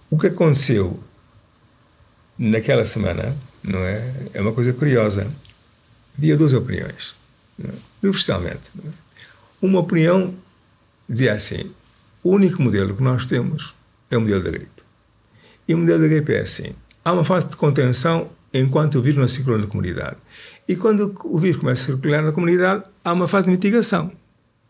o 0.09 0.18
que 0.18 0.28
aconteceu 0.28 1.01
naquela 2.38 2.86
semana 2.86 3.36
não 3.64 3.80
é, 3.80 4.14
é 4.34 4.41
uma 4.41 4.51
coisa 4.51 4.74
curiosa 4.74 5.28
havia 6.18 6.38
duas 6.38 6.53
opiniões, 6.53 7.16
é? 7.64 7.70
universalmente. 8.01 8.72
É? 8.86 8.89
Uma 9.61 9.80
opinião 9.80 10.34
dizia 11.07 11.34
assim: 11.34 11.72
o 12.24 12.32
único 12.32 12.61
modelo 12.61 12.95
que 12.95 13.03
nós 13.03 13.26
temos 13.26 13.74
é 14.09 14.18
o 14.18 14.22
modelo 14.22 14.43
da 14.43 14.51
gripe. 14.51 14.84
E 15.68 15.74
o 15.74 15.78
modelo 15.78 16.01
da 16.01 16.07
gripe 16.07 16.34
é 16.34 16.41
assim: 16.41 16.76
há 17.03 17.14
uma 17.14 17.24
fase 17.24 17.47
de 17.47 17.55
contenção 17.55 18.30
enquanto 18.53 18.95
o 18.95 19.01
vírus 19.01 19.20
não 19.20 19.28
circula 19.28 19.57
na 19.57 19.68
comunidade. 19.68 20.18
E 20.68 20.76
quando 20.76 21.16
o 21.26 21.38
vírus 21.38 21.57
começa 21.57 21.84
a 21.84 21.86
circular 21.88 22.22
na 22.22 22.32
comunidade, 22.32 22.84
há 23.03 23.14
uma 23.14 23.28
fase 23.28 23.45
de 23.45 23.51
mitigação. 23.51 24.11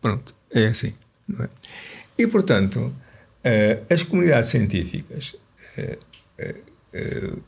Pronto, 0.00 0.34
é 0.50 0.66
assim. 0.66 0.94
É? 1.40 1.48
E, 2.18 2.26
portanto, 2.26 2.78
uh, 2.78 3.92
as 3.92 4.02
comunidades 4.02 4.50
científicas 4.50 5.36
uh, 5.78 5.98
uh, 6.98 7.42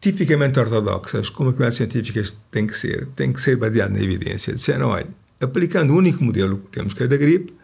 tipicamente 0.00 0.58
ortodoxas, 0.58 1.28
como 1.28 1.54
as 1.62 1.74
científicas 1.74 2.36
têm 2.50 2.66
que 2.66 2.76
ser, 2.76 3.06
têm 3.14 3.32
que 3.32 3.40
ser 3.40 3.56
baseadas 3.56 3.96
na 3.96 4.02
evidência, 4.02 4.54
disseram, 4.54 4.88
olha, 4.88 5.06
aplicando 5.40 5.92
o 5.92 5.96
único 5.96 6.24
modelo 6.24 6.58
que 6.58 6.70
temos, 6.70 6.94
que 6.94 7.02
é 7.02 7.06
da 7.06 7.16
gripe, 7.16 7.54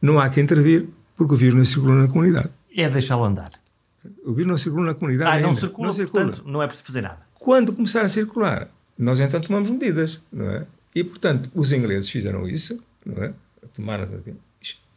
não 0.00 0.18
há 0.18 0.28
que 0.28 0.40
intervir, 0.40 0.88
porque 1.14 1.34
o 1.34 1.36
vírus 1.36 1.58
não 1.58 1.64
circula 1.64 1.94
na 1.94 2.08
comunidade. 2.08 2.50
É 2.74 2.88
deixá-lo 2.88 3.24
andar. 3.24 3.52
O 4.24 4.32
vírus 4.32 4.50
não 4.50 4.58
circula 4.58 4.86
na 4.86 4.94
comunidade 4.94 5.30
ah, 5.30 5.34
ainda. 5.34 5.46
não 5.46 5.54
circula, 5.54 5.86
não 5.86 5.92
circula. 5.92 6.24
portanto, 6.24 6.48
não 6.48 6.62
é 6.62 6.66
preciso 6.66 6.86
fazer 6.86 7.02
nada. 7.02 7.18
Quando 7.34 7.72
começar 7.72 8.02
a 8.02 8.08
circular, 8.08 8.68
nós 8.98 9.20
então 9.20 9.40
tomamos 9.40 9.68
medidas, 9.68 10.20
não 10.32 10.50
é? 10.50 10.66
E, 10.94 11.04
portanto, 11.04 11.50
os 11.54 11.72
ingleses 11.72 12.08
fizeram 12.08 12.48
isso, 12.48 12.82
não 13.04 13.22
é? 13.22 13.32
Tomaram... 13.74 14.08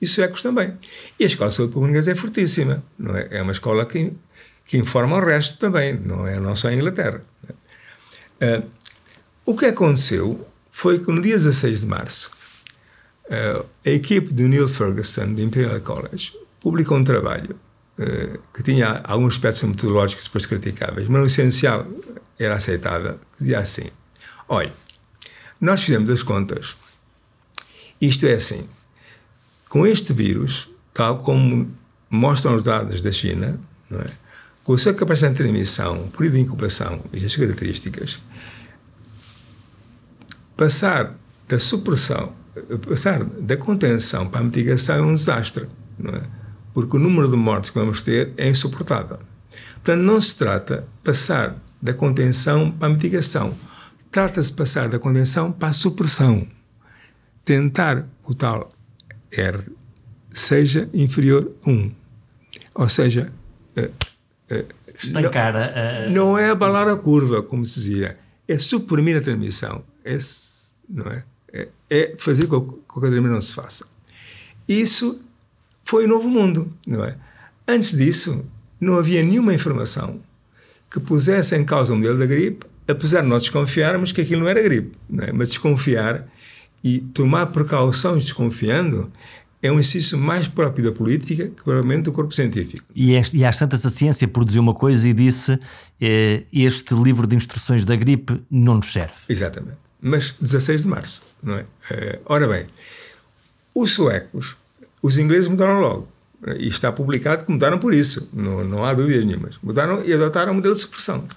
Isso 0.01 0.21
é 0.21 0.27
também. 0.27 0.73
E 1.19 1.23
a 1.23 1.27
Escola 1.27 1.49
de 1.49 1.55
Saúde 1.55 1.73
Pública 1.73 2.11
é 2.11 2.15
fortíssima, 2.15 2.83
não 2.97 3.15
é? 3.15 3.27
É 3.31 3.41
uma 3.41 3.51
escola 3.51 3.85
que 3.85 4.13
que 4.65 4.77
informa 4.77 5.17
o 5.17 5.25
resto 5.25 5.59
também, 5.59 5.93
não 5.93 6.27
é 6.27 6.39
não 6.39 6.55
só 6.55 6.69
a 6.69 6.73
Inglaterra. 6.73 7.21
Uh, 8.41 8.67
o 9.45 9.55
que 9.55 9.67
aconteceu 9.67 10.45
foi 10.71 10.99
que 10.99 11.11
no 11.11 11.21
dia 11.21 11.37
16 11.37 11.81
de 11.81 11.87
março, 11.87 12.31
uh, 13.27 13.65
a 13.85 13.89
equipe 13.89 14.33
do 14.33 14.47
Neil 14.47 14.67
Ferguson, 14.67 15.33
do 15.33 15.41
Imperial 15.41 15.79
College, 15.81 16.33
publicou 16.59 16.97
um 16.97 17.03
trabalho 17.03 17.55
uh, 17.99 18.39
que 18.53 18.63
tinha 18.63 19.01
alguns 19.03 19.35
aspectos 19.35 19.61
metodológicos 19.63 20.25
depois 20.25 20.45
criticáveis, 20.45 21.07
mas 21.07 21.21
no 21.21 21.27
essencial 21.27 21.85
era 22.39 22.55
aceitável, 22.55 23.19
dizia 23.37 23.59
assim, 23.59 23.89
olha, 24.49 24.73
nós 25.61 25.83
fizemos 25.83 26.09
as 26.09 26.23
contas, 26.23 26.75
isto 28.01 28.25
é 28.25 28.33
assim, 28.33 28.67
com 29.69 29.85
este 29.85 30.11
vírus, 30.11 30.67
tal 30.93 31.19
como 31.19 31.71
mostram 32.09 32.55
os 32.55 32.63
dados 32.63 33.01
da 33.01 33.11
China, 33.11 33.59
não 33.89 33.99
é? 34.01 34.24
Com 34.65 34.73
a 34.73 34.77
sua 34.79 34.95
capacidade 34.95 35.35
de 35.35 35.43
transmissão, 35.43 36.07
período 36.09 36.33
de 36.33 36.41
incubação 36.41 37.03
e 37.13 37.23
as 37.23 37.35
características, 37.35 38.19
passar 40.57 41.15
da 41.47 41.59
supressão, 41.59 42.33
passar 42.89 43.23
da 43.23 43.55
contenção 43.55 44.27
para 44.27 44.41
a 44.41 44.43
mitigação 44.43 44.95
é 44.95 45.01
um 45.01 45.13
desastre, 45.13 45.67
não 45.99 46.13
é? 46.13 46.23
Porque 46.73 46.97
o 46.97 46.99
número 46.99 47.29
de 47.29 47.37
mortes 47.37 47.69
que 47.69 47.77
vamos 47.77 48.01
ter 48.01 48.33
é 48.37 48.49
insuportável. 48.49 49.19
Portanto, 49.75 50.01
não 50.01 50.19
se 50.19 50.35
trata 50.35 50.77
de 50.77 51.03
passar 51.03 51.55
da 51.79 51.93
contenção 51.93 52.71
para 52.71 52.87
a 52.87 52.91
mitigação. 52.91 53.55
trata-se 54.11 54.49
de 54.49 54.57
passar 54.57 54.89
da 54.89 54.97
condensação 54.97 55.51
para 55.51 55.69
a 55.69 55.73
supressão. 55.73 56.47
Tentar 57.45 58.07
o 58.23 58.33
tal 58.33 58.71
R 59.31 59.59
seja 60.31 60.89
inferior 60.91 61.51
a 61.65 61.69
1. 61.69 61.91
Ou 62.73 62.89
seja, 62.89 63.31
Estancar 65.03 65.55
a, 65.55 66.05
a... 66.05 66.09
não 66.09 66.37
é 66.37 66.49
abalar 66.49 66.87
a 66.87 66.95
curva, 66.95 67.41
como 67.41 67.65
se 67.65 67.81
dizia, 67.81 68.17
é 68.47 68.57
suprimir 68.57 69.17
a 69.17 69.21
transmissão. 69.21 69.83
É, 70.03 70.17
não 70.89 71.05
é? 71.11 71.23
é, 71.51 71.67
é 71.89 72.15
fazer 72.17 72.47
com 72.47 72.61
que 72.61 72.79
a 72.97 73.01
transmissão 73.01 73.31
não 73.31 73.41
se 73.41 73.55
faça. 73.55 73.85
Isso 74.67 75.21
foi 75.83 76.05
o 76.05 76.07
novo 76.07 76.27
mundo, 76.27 76.71
não 76.85 77.03
é? 77.03 77.15
Antes 77.67 77.95
disso, 77.95 78.45
não 78.79 78.97
havia 78.97 79.23
nenhuma 79.23 79.53
informação 79.53 80.19
que 80.89 80.99
pusesse 80.99 81.55
em 81.55 81.65
causa 81.65 81.93
o 81.93 81.95
modelo 81.95 82.17
da 82.19 82.25
gripe, 82.25 82.65
apesar 82.87 83.21
de 83.21 83.27
nós 83.27 83.41
desconfiarmos 83.43 84.11
que 84.11 84.21
aquilo 84.21 84.41
não 84.41 84.49
era 84.49 84.61
gripe, 84.61 84.95
não 85.09 85.23
é? 85.23 85.31
mas 85.31 85.49
desconfiar 85.49 86.25
e 86.83 86.99
tomar 86.99 87.47
precauções 87.47 88.23
desconfiando 88.23 89.11
é 89.65 89.71
um 89.71 89.79
exercício 89.79 90.17
mais 90.17 90.47
próprio 90.47 90.85
da 90.85 90.91
política 90.91 91.47
que 91.47 91.63
provavelmente 91.63 92.03
do 92.03 92.11
corpo 92.11 92.33
científico. 92.33 92.85
E, 92.95 93.15
este, 93.15 93.37
e 93.37 93.43
às 93.43 93.57
tantas 93.57 93.85
a 93.85 93.89
ciência 93.89 94.27
produziu 94.27 94.61
uma 94.61 94.73
coisa 94.73 95.07
e 95.07 95.13
disse 95.13 95.59
eh, 95.99 96.43
este 96.53 96.93
livro 96.93 97.25
de 97.25 97.35
instruções 97.35 97.83
da 97.83 97.95
gripe 97.95 98.41
não 98.49 98.75
nos 98.75 98.91
serve. 98.91 99.15
Exatamente. 99.27 99.77
Mas 99.99 100.35
16 100.39 100.83
de 100.83 100.87
março, 100.87 101.23
não 101.41 101.55
é? 101.55 101.61
Uh, 101.61 102.21
ora 102.25 102.47
bem, 102.47 102.67
os 103.73 103.93
suecos, 103.93 104.55
os 105.01 105.17
ingleses 105.17 105.47
mudaram 105.47 105.79
logo. 105.79 106.07
E 106.59 106.67
está 106.67 106.91
publicado 106.91 107.43
que 107.43 107.51
mudaram 107.51 107.79
por 107.79 107.91
isso, 107.91 108.29
não, 108.31 108.63
não 108.63 108.85
há 108.85 108.93
dúvidas 108.93 109.25
nenhumas. 109.25 109.57
Mudaram 109.63 110.05
e 110.05 110.13
adotaram 110.13 110.51
o 110.51 110.55
modelo 110.55 110.75
de 110.75 110.81
supressão. 110.81 111.27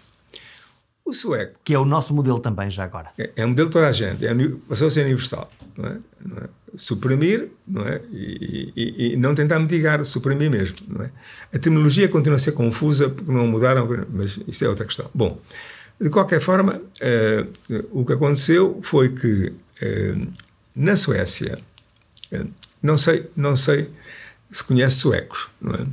O 1.03 1.15
sueco. 1.15 1.59
Que 1.65 1.73
é 1.73 1.79
o 1.79 1.87
nosso 1.87 2.13
modelo 2.13 2.39
também, 2.39 2.69
já 2.69 2.85
agora. 2.85 3.09
É, 3.17 3.31
é 3.37 3.45
o 3.47 3.49
modelo 3.49 3.71
de 3.71 3.73
toda 3.73 3.89
a 3.89 3.93
gente, 3.93 4.27
é, 4.27 4.35
passou 4.69 4.89
a 4.89 4.91
ser 4.91 5.05
universal. 5.07 5.51
Não 5.75 5.87
é? 5.87 5.99
Não 6.27 6.37
é? 6.37 6.49
Suprimir 6.77 7.51
não 7.67 7.87
é? 7.87 8.01
E, 8.11 8.73
e, 8.77 9.13
e, 9.13 9.17
não 9.17 9.35
tentar 9.35 9.59
mitigar, 9.59 10.05
suprimir 10.05 10.51
mesmo. 10.51 10.77
Não 10.89 11.05
é? 11.05 11.11
A 11.53 11.59
terminologia 11.59 12.09
continua 12.09 12.37
a 12.37 12.39
ser 12.39 12.53
confusa 12.53 13.09
porque 13.09 13.31
não 13.31 13.47
mudaram, 13.47 13.89
mas 14.11 14.39
isso 14.47 14.65
é 14.65 14.69
outra 14.69 14.85
questão. 14.85 15.11
Bom, 15.15 15.41
de 16.01 16.09
qualquer 16.11 16.41
forma, 16.41 16.77
uh, 16.77 17.85
o 17.91 18.05
que 18.05 18.13
aconteceu 18.13 18.81
foi 18.83 19.11
que 19.11 19.53
uh, 19.83 20.33
na 20.75 20.97
Suécia, 20.97 21.59
uh, 22.33 22.47
não 22.83 22.97
sei, 22.97 23.27
não 23.37 23.57
sei 23.57 23.91
se 24.51 24.65
conhece 24.65 24.97
suecos, 24.97 25.49
não 25.61 25.75
é? 25.75 25.87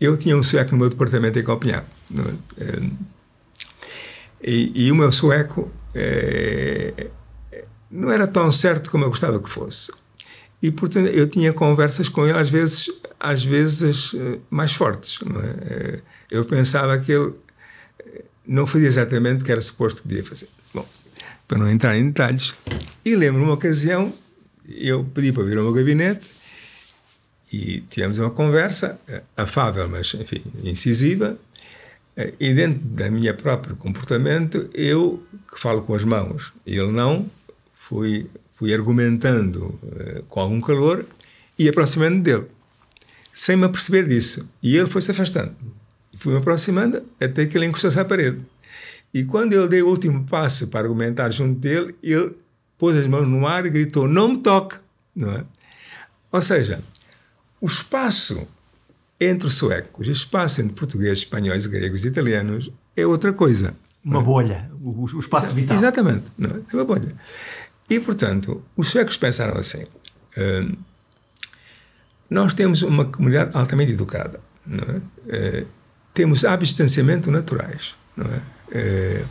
Eu 0.00 0.16
tinha 0.16 0.36
um 0.36 0.42
sueco 0.42 0.72
no 0.72 0.78
meu 0.78 0.88
departamento 0.88 1.38
em 1.38 1.44
Copenhague, 1.44 1.86
é? 2.58 3.12
E, 4.44 4.86
e 4.86 4.90
o 4.90 4.96
meu 4.96 5.12
sueco 5.12 5.70
é, 5.94 7.10
não 7.88 8.10
era 8.10 8.26
tão 8.26 8.50
certo 8.50 8.90
como 8.90 9.04
eu 9.04 9.08
gostava 9.08 9.38
que 9.38 9.48
fosse. 9.48 9.92
E, 10.62 10.70
portanto, 10.70 11.08
eu 11.08 11.26
tinha 11.26 11.52
conversas 11.52 12.08
com 12.08 12.26
ele, 12.26 12.38
às 12.38 12.48
vezes, 12.48 12.88
às 13.18 13.44
vezes 13.44 14.14
mais 14.48 14.72
fortes. 14.72 15.18
É? 15.68 16.00
Eu 16.30 16.44
pensava 16.44 16.98
que 16.98 17.10
ele 17.10 17.32
não 18.46 18.66
fazia 18.66 18.88
exatamente 18.88 19.42
o 19.42 19.44
que 19.44 19.50
era 19.50 19.60
suposto 19.60 20.02
que 20.02 20.08
devia 20.08 20.24
fazer. 20.24 20.48
Bom, 20.72 20.86
para 21.48 21.58
não 21.58 21.68
entrar 21.68 21.96
em 21.96 22.06
detalhes, 22.06 22.54
e 23.04 23.16
lembro 23.16 23.42
uma 23.42 23.54
ocasião, 23.54 24.12
eu 24.68 25.04
pedi 25.04 25.32
para 25.32 25.42
vir 25.42 25.58
ao 25.58 25.64
meu 25.64 25.72
gabinete 25.72 26.28
e 27.52 27.80
tivemos 27.90 28.18
uma 28.18 28.30
conversa 28.30 28.98
afável, 29.36 29.88
mas, 29.88 30.14
enfim, 30.14 30.42
incisiva, 30.62 31.36
e 32.38 32.54
dentro 32.54 32.80
da 32.80 33.10
minha 33.10 33.34
próprio 33.34 33.74
comportamento, 33.76 34.70
eu, 34.72 35.22
que 35.52 35.60
falo 35.60 35.82
com 35.82 35.94
as 35.94 36.04
mãos, 36.04 36.52
ele 36.66 36.92
não, 36.92 37.30
fui, 37.74 38.30
fui 38.62 38.72
argumentando 38.72 39.76
uh, 39.82 40.22
com 40.28 40.38
algum 40.38 40.60
calor 40.60 41.04
e 41.58 41.68
aproximando 41.68 42.22
dele, 42.22 42.46
sem 43.32 43.56
me 43.56 43.64
aperceber 43.64 44.06
disso. 44.06 44.48
E 44.62 44.76
ele 44.76 44.86
foi-se 44.86 45.10
afastando. 45.10 45.52
Fui 46.16 46.32
me 46.32 46.38
aproximando 46.38 47.02
até 47.20 47.44
que 47.44 47.58
ele 47.58 47.66
encostou-se 47.66 47.98
à 47.98 48.04
parede. 48.04 48.40
E 49.12 49.24
quando 49.24 49.52
eu 49.52 49.66
dei 49.66 49.82
o 49.82 49.88
último 49.88 50.22
passo 50.26 50.68
para 50.68 50.82
argumentar 50.82 51.28
junto 51.30 51.58
dele, 51.58 51.96
ele 52.00 52.36
pôs 52.78 52.96
as 52.96 53.08
mãos 53.08 53.26
no 53.26 53.48
ar 53.48 53.66
e 53.66 53.70
gritou: 53.70 54.06
Não 54.06 54.28
me 54.28 54.38
toque! 54.38 54.76
Não 55.12 55.32
é? 55.32 55.44
Ou 56.30 56.40
seja, 56.40 56.84
o 57.60 57.66
espaço 57.66 58.46
entre 59.20 59.48
os 59.48 59.54
suecos, 59.54 60.06
o 60.06 60.12
espaço 60.12 60.60
entre 60.60 60.74
portugueses, 60.74 61.18
espanhóis, 61.18 61.66
gregos 61.66 62.04
e 62.04 62.08
italianos 62.08 62.70
é 62.96 63.04
outra 63.04 63.32
coisa. 63.32 63.74
Uma 64.04 64.20
é? 64.20 64.24
bolha, 64.24 64.70
o, 64.80 65.02
o 65.02 65.18
espaço 65.18 65.52
vital. 65.52 65.76
Exatamente, 65.76 66.24
não 66.38 66.50
é? 66.50 66.60
é 66.72 66.76
uma 66.76 66.84
bolha. 66.84 67.12
E, 67.92 68.00
portanto, 68.00 68.64
os 68.74 68.88
suecos 68.88 69.18
pensaram 69.18 69.58
assim: 69.58 69.82
uh, 69.82 70.76
nós 72.30 72.54
temos 72.54 72.80
uma 72.80 73.04
comunidade 73.04 73.50
altamente 73.54 73.92
educada, 73.92 74.40
é? 75.28 75.66
Temos 76.14 76.44
hábitos 76.44 76.68
de 76.68 76.74
distanciamento 76.76 77.30
naturais, 77.30 77.94
não 78.16 78.26
é? 78.26 79.26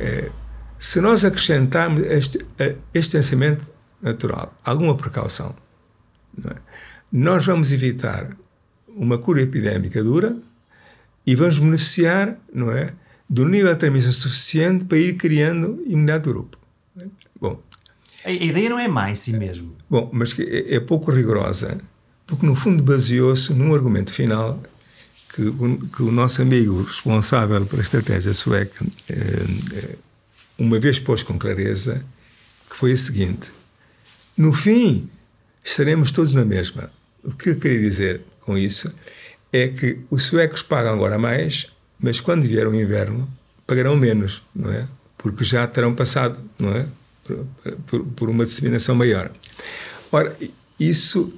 Uh, 0.00 0.32
se 0.78 1.00
nós 1.00 1.24
acrescentarmos 1.24 2.02
este 2.02 2.44
distanciamento 2.92 3.70
natural, 4.00 4.52
alguma 4.64 4.96
precaução, 4.96 5.54
é? 6.44 6.56
nós 7.12 7.46
vamos 7.46 7.70
evitar 7.70 8.36
uma 8.88 9.16
cura 9.16 9.42
epidémica 9.42 10.02
dura 10.02 10.36
e 11.24 11.36
vamos 11.36 11.58
beneficiar, 11.58 12.36
não 12.52 12.72
é, 12.72 12.94
do 13.30 13.44
nível 13.44 13.72
de 13.72 13.78
transmissão 13.78 14.10
suficiente 14.10 14.84
para 14.86 14.98
ir 14.98 15.14
criando 15.14 15.80
imunidade 15.86 16.24
do 16.24 16.32
grupo. 16.32 16.61
A 18.24 18.30
ideia 18.30 18.70
não 18.70 18.78
é 18.78 18.88
mais 18.88 19.20
si 19.20 19.32
mesmo. 19.32 19.76
Bom, 19.88 20.08
mas 20.12 20.38
é, 20.38 20.76
é 20.76 20.80
pouco 20.80 21.10
rigorosa, 21.10 21.80
porque 22.26 22.46
no 22.46 22.54
fundo 22.54 22.82
baseou-se 22.82 23.52
num 23.52 23.74
argumento 23.74 24.12
final 24.12 24.62
que, 25.34 25.42
que, 25.94 26.02
o 26.02 26.12
nosso 26.12 26.42
amigo 26.42 26.82
responsável 26.82 27.64
pela 27.66 27.82
estratégia 27.82 28.34
sueca 28.34 28.84
eh, 29.08 29.44
eh, 29.74 29.96
uma 30.58 30.78
vez 30.78 30.98
pôs 30.98 31.22
com 31.22 31.38
clareza, 31.38 32.04
que 32.70 32.76
foi 32.76 32.92
a 32.92 32.96
seguinte: 32.96 33.50
no 34.36 34.52
fim 34.52 35.08
estaremos 35.64 36.12
todos 36.12 36.34
na 36.34 36.44
mesma. 36.44 36.90
O 37.24 37.32
que 37.32 37.50
eu 37.50 37.56
queria 37.56 37.80
dizer 37.80 38.20
com 38.40 38.58
isso 38.58 38.92
é 39.52 39.68
que 39.68 40.00
os 40.10 40.24
suecos 40.24 40.62
pagam 40.62 40.92
agora 40.92 41.18
mais, 41.18 41.66
mas 42.00 42.20
quando 42.20 42.42
vier 42.42 42.66
o 42.66 42.74
inverno 42.74 43.28
pagarão 43.66 43.96
menos, 43.96 44.42
não 44.54 44.72
é? 44.72 44.86
Porque 45.16 45.44
já 45.44 45.66
terão 45.66 45.94
passado, 45.94 46.40
não 46.58 46.74
é? 46.74 46.86
Por, 47.86 48.04
por, 48.04 48.28
uma 48.28 48.44
disseminação 48.44 48.94
maior. 48.94 49.30
Ora, 50.10 50.36
isso 50.78 51.32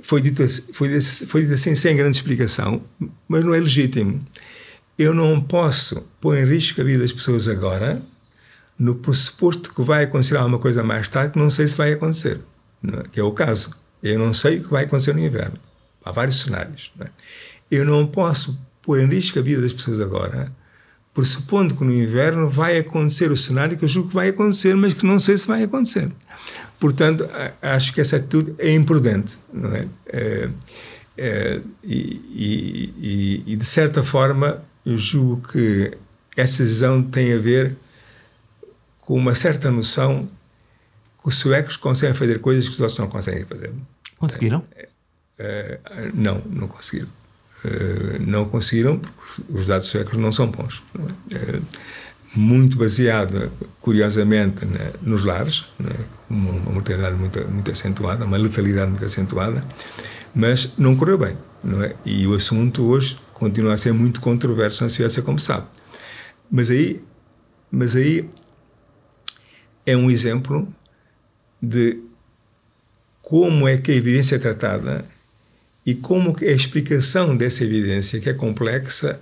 foi 0.00 0.20
dito, 0.20 0.42
assim, 0.42 0.72
foi, 0.72 1.00
foi 1.00 1.42
dito 1.42 1.54
assim 1.54 1.74
sem 1.74 1.96
grande 1.96 2.18
explicação, 2.18 2.82
mas 3.26 3.42
não 3.42 3.54
é 3.54 3.60
legítimo. 3.60 4.24
Eu 4.98 5.14
não 5.14 5.40
posso 5.40 6.06
pôr 6.20 6.36
em 6.36 6.44
risco 6.44 6.80
a 6.80 6.84
vida 6.84 7.02
das 7.02 7.12
pessoas 7.12 7.48
agora, 7.48 8.02
no 8.78 8.94
pressuposto 8.96 9.72
que 9.72 9.82
vai 9.82 10.04
acontecer 10.04 10.36
alguma 10.36 10.58
coisa 10.58 10.82
mais 10.82 11.08
tarde 11.08 11.32
que 11.32 11.38
não 11.38 11.50
sei 11.50 11.66
se 11.66 11.76
vai 11.76 11.92
acontecer, 11.92 12.40
é? 12.84 13.08
que 13.10 13.18
é 13.18 13.22
o 13.22 13.32
caso. 13.32 13.70
Eu 14.02 14.18
não 14.18 14.34
sei 14.34 14.58
o 14.58 14.64
que 14.64 14.70
vai 14.70 14.84
acontecer 14.84 15.14
no 15.14 15.20
inverno. 15.20 15.58
Há 16.04 16.12
vários 16.12 16.40
cenários. 16.40 16.92
Não 16.96 17.06
é? 17.06 17.10
Eu 17.70 17.84
não 17.84 18.06
posso 18.06 18.60
pôr 18.82 19.00
em 19.00 19.06
risco 19.06 19.38
a 19.38 19.42
vida 19.42 19.62
das 19.62 19.72
pessoas 19.72 20.00
agora, 20.00 20.52
pressupondo 21.14 21.76
que 21.76 21.84
no 21.84 21.92
inverno 21.92 22.48
vai 22.48 22.76
acontecer 22.76 23.30
o 23.30 23.36
cenário 23.36 23.78
que 23.78 23.84
eu 23.84 23.88
julgo 23.88 24.08
que 24.08 24.14
vai 24.14 24.28
acontecer, 24.28 24.74
mas 24.74 24.92
que 24.92 25.06
não 25.06 25.20
sei 25.20 25.38
se 25.38 25.46
vai 25.46 25.62
acontecer. 25.62 26.10
Portanto, 26.78 27.28
acho 27.62 27.94
que 27.94 28.00
essa 28.00 28.16
atitude 28.16 28.54
é 28.58 28.74
imprudente, 28.74 29.38
não 29.52 29.74
é? 29.74 29.86
é, 30.08 30.50
é 31.16 31.60
e, 31.84 32.92
e, 32.98 33.42
e, 33.46 33.56
de 33.56 33.64
certa 33.64 34.02
forma, 34.02 34.62
eu 34.84 34.98
julgo 34.98 35.48
que 35.48 35.96
essa 36.36 36.64
decisão 36.64 37.00
tem 37.00 37.32
a 37.32 37.38
ver 37.38 37.76
com 39.00 39.14
uma 39.14 39.34
certa 39.34 39.70
noção 39.70 40.28
que 41.22 41.28
os 41.28 41.38
suecos 41.38 41.76
conseguem 41.76 42.14
fazer 42.14 42.40
coisas 42.40 42.68
que 42.68 42.74
os 42.74 42.80
outros 42.80 42.98
não 42.98 43.06
conseguem 43.06 43.44
fazer. 43.44 43.72
Conseguiram? 44.18 44.64
É, 44.76 44.88
é, 45.38 46.10
não, 46.12 46.42
não 46.50 46.66
conseguiram. 46.66 47.08
É, 47.64 48.18
não 48.20 48.44
conseguiram 48.46 48.98
porque 48.98 49.42
os 49.48 49.66
dados 49.66 49.86
suecos 49.86 50.18
não 50.18 50.30
são 50.30 50.48
bons. 50.48 50.82
Não 50.94 51.08
é? 51.08 51.34
é 51.34 51.60
muito 52.36 52.76
baseado, 52.76 53.50
curiosamente, 53.80 54.64
né, 54.66 54.92
nos 55.02 55.22
lares, 55.22 55.64
né, 55.78 55.92
uma, 56.28 56.50
uma 56.50 56.72
mortalidade 56.72 57.16
muito, 57.16 57.40
muito 57.48 57.70
acentuada, 57.70 58.24
uma 58.24 58.36
letalidade 58.36 58.90
muito 58.90 59.04
acentuada, 59.04 59.64
mas 60.34 60.72
não 60.76 60.96
correu 60.96 61.16
bem. 61.16 61.38
Não 61.62 61.82
é? 61.82 61.94
E 62.04 62.26
o 62.26 62.34
assunto 62.34 62.84
hoje 62.84 63.16
continua 63.32 63.74
a 63.74 63.78
ser 63.78 63.92
muito 63.92 64.20
controverso 64.20 64.82
na 64.82 64.90
Suécia, 64.90 65.22
como 65.22 65.38
sabe. 65.38 65.66
Mas 66.50 66.70
aí, 66.70 67.02
mas 67.70 67.96
aí 67.96 68.28
é 69.86 69.96
um 69.96 70.10
exemplo 70.10 70.68
de 71.60 72.00
como 73.22 73.66
é 73.66 73.78
que 73.78 73.92
a 73.92 73.94
evidência 73.94 74.36
é 74.36 74.38
tratada 74.38 75.06
e 75.86 75.94
como 75.94 76.36
a 76.40 76.44
explicação 76.44 77.36
dessa 77.36 77.64
evidência, 77.64 78.20
que 78.20 78.30
é 78.30 78.34
complexa, 78.34 79.20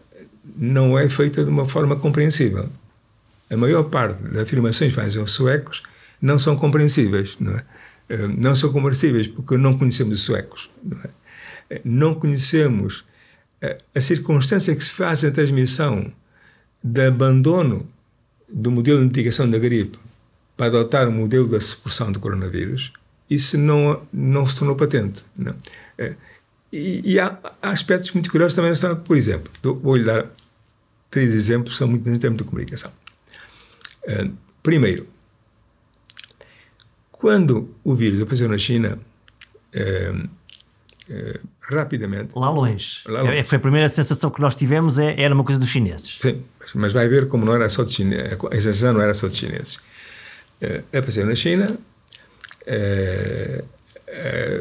não 0.56 0.98
é 0.98 1.08
feita 1.08 1.44
de 1.44 1.50
uma 1.50 1.66
forma 1.66 1.96
compreensível. 1.96 2.68
a 3.50 3.56
maior 3.56 3.84
parte 3.84 4.22
das 4.22 4.44
afirmações 4.44 4.94
que 4.94 5.00
fazem 5.00 5.20
os 5.20 5.32
suecos 5.32 5.82
não 6.20 6.38
são 6.38 6.56
compreensíveis, 6.56 7.36
não 7.38 7.52
é? 7.52 7.64
Eh, 8.08 8.28
não 8.28 8.56
são 8.56 8.72
compreensíveis 8.72 9.28
porque 9.28 9.58
não 9.58 9.76
conhecemos 9.76 10.20
os 10.20 10.24
suecos, 10.24 10.70
não, 10.82 10.98
é? 10.98 11.10
Eh, 11.70 11.80
não 11.84 12.14
conhecemos 12.14 13.04
a, 13.62 13.98
a 13.98 14.00
circunstância 14.00 14.74
que 14.74 14.82
se 14.82 14.90
faz 14.90 15.22
a 15.24 15.30
transmissão 15.30 16.12
de 16.82 17.06
abandono 17.06 17.86
do 18.48 18.70
modelo 18.70 19.00
de 19.00 19.06
mitigação 19.06 19.50
da 19.50 19.58
gripe 19.58 19.98
para 20.56 20.66
adotar 20.66 21.08
o 21.08 21.12
modelo 21.12 21.46
da 21.46 21.60
supressão 21.60 22.10
do 22.10 22.20
coronavírus, 22.20 22.92
isso 23.28 23.58
não, 23.58 24.02
não 24.12 24.46
se 24.46 24.56
tornou 24.56 24.76
patente. 24.76 25.24
Não. 25.36 25.54
E, 26.72 27.02
e 27.04 27.20
há, 27.20 27.38
há, 27.60 27.70
aspectos 27.70 28.10
muito 28.12 28.30
curiosos 28.30 28.54
também 28.54 28.70
na 28.70 28.74
história. 28.74 28.96
Por 28.96 29.16
exemplo, 29.16 29.50
vou-lhe 29.62 30.04
dar 30.04 30.26
três 31.10 31.32
exemplos 31.34 31.74
que 31.74 31.78
são 31.78 31.86
muito 31.86 32.08
em 32.08 32.18
termos 32.18 32.38
de 32.38 32.44
comunicação. 32.44 32.90
Uh, 34.04 34.32
primeiro, 34.62 35.06
quando 37.12 37.72
o 37.84 37.94
vírus 37.94 38.20
apareceu 38.22 38.48
na 38.48 38.56
China, 38.56 38.98
uh, 39.76 40.24
uh, 40.24 41.48
rapidamente. 41.60 42.32
Lá 42.34 42.50
longe. 42.50 43.02
Lá 43.06 43.20
longe. 43.20 43.36
É, 43.36 43.44
foi 43.44 43.58
a 43.58 43.60
primeira 43.60 43.88
sensação 43.90 44.30
que 44.30 44.40
nós 44.40 44.56
tivemos, 44.56 44.98
é, 44.98 45.20
era 45.20 45.34
uma 45.34 45.44
coisa 45.44 45.60
dos 45.60 45.68
chineses. 45.68 46.18
Sim, 46.20 46.42
mas 46.74 46.92
vai 46.94 47.06
ver 47.06 47.28
como 47.28 47.44
não 47.44 47.54
era 47.54 47.68
só 47.68 47.84
de 47.84 47.92
chineses. 47.92 48.32
A 48.32 48.54
sensação 48.54 48.94
não 48.94 49.02
era 49.02 49.12
só 49.12 49.28
de 49.28 49.36
chineses. 49.36 49.78
apareceu 50.88 51.26
na 51.26 51.34
China. 51.34 51.78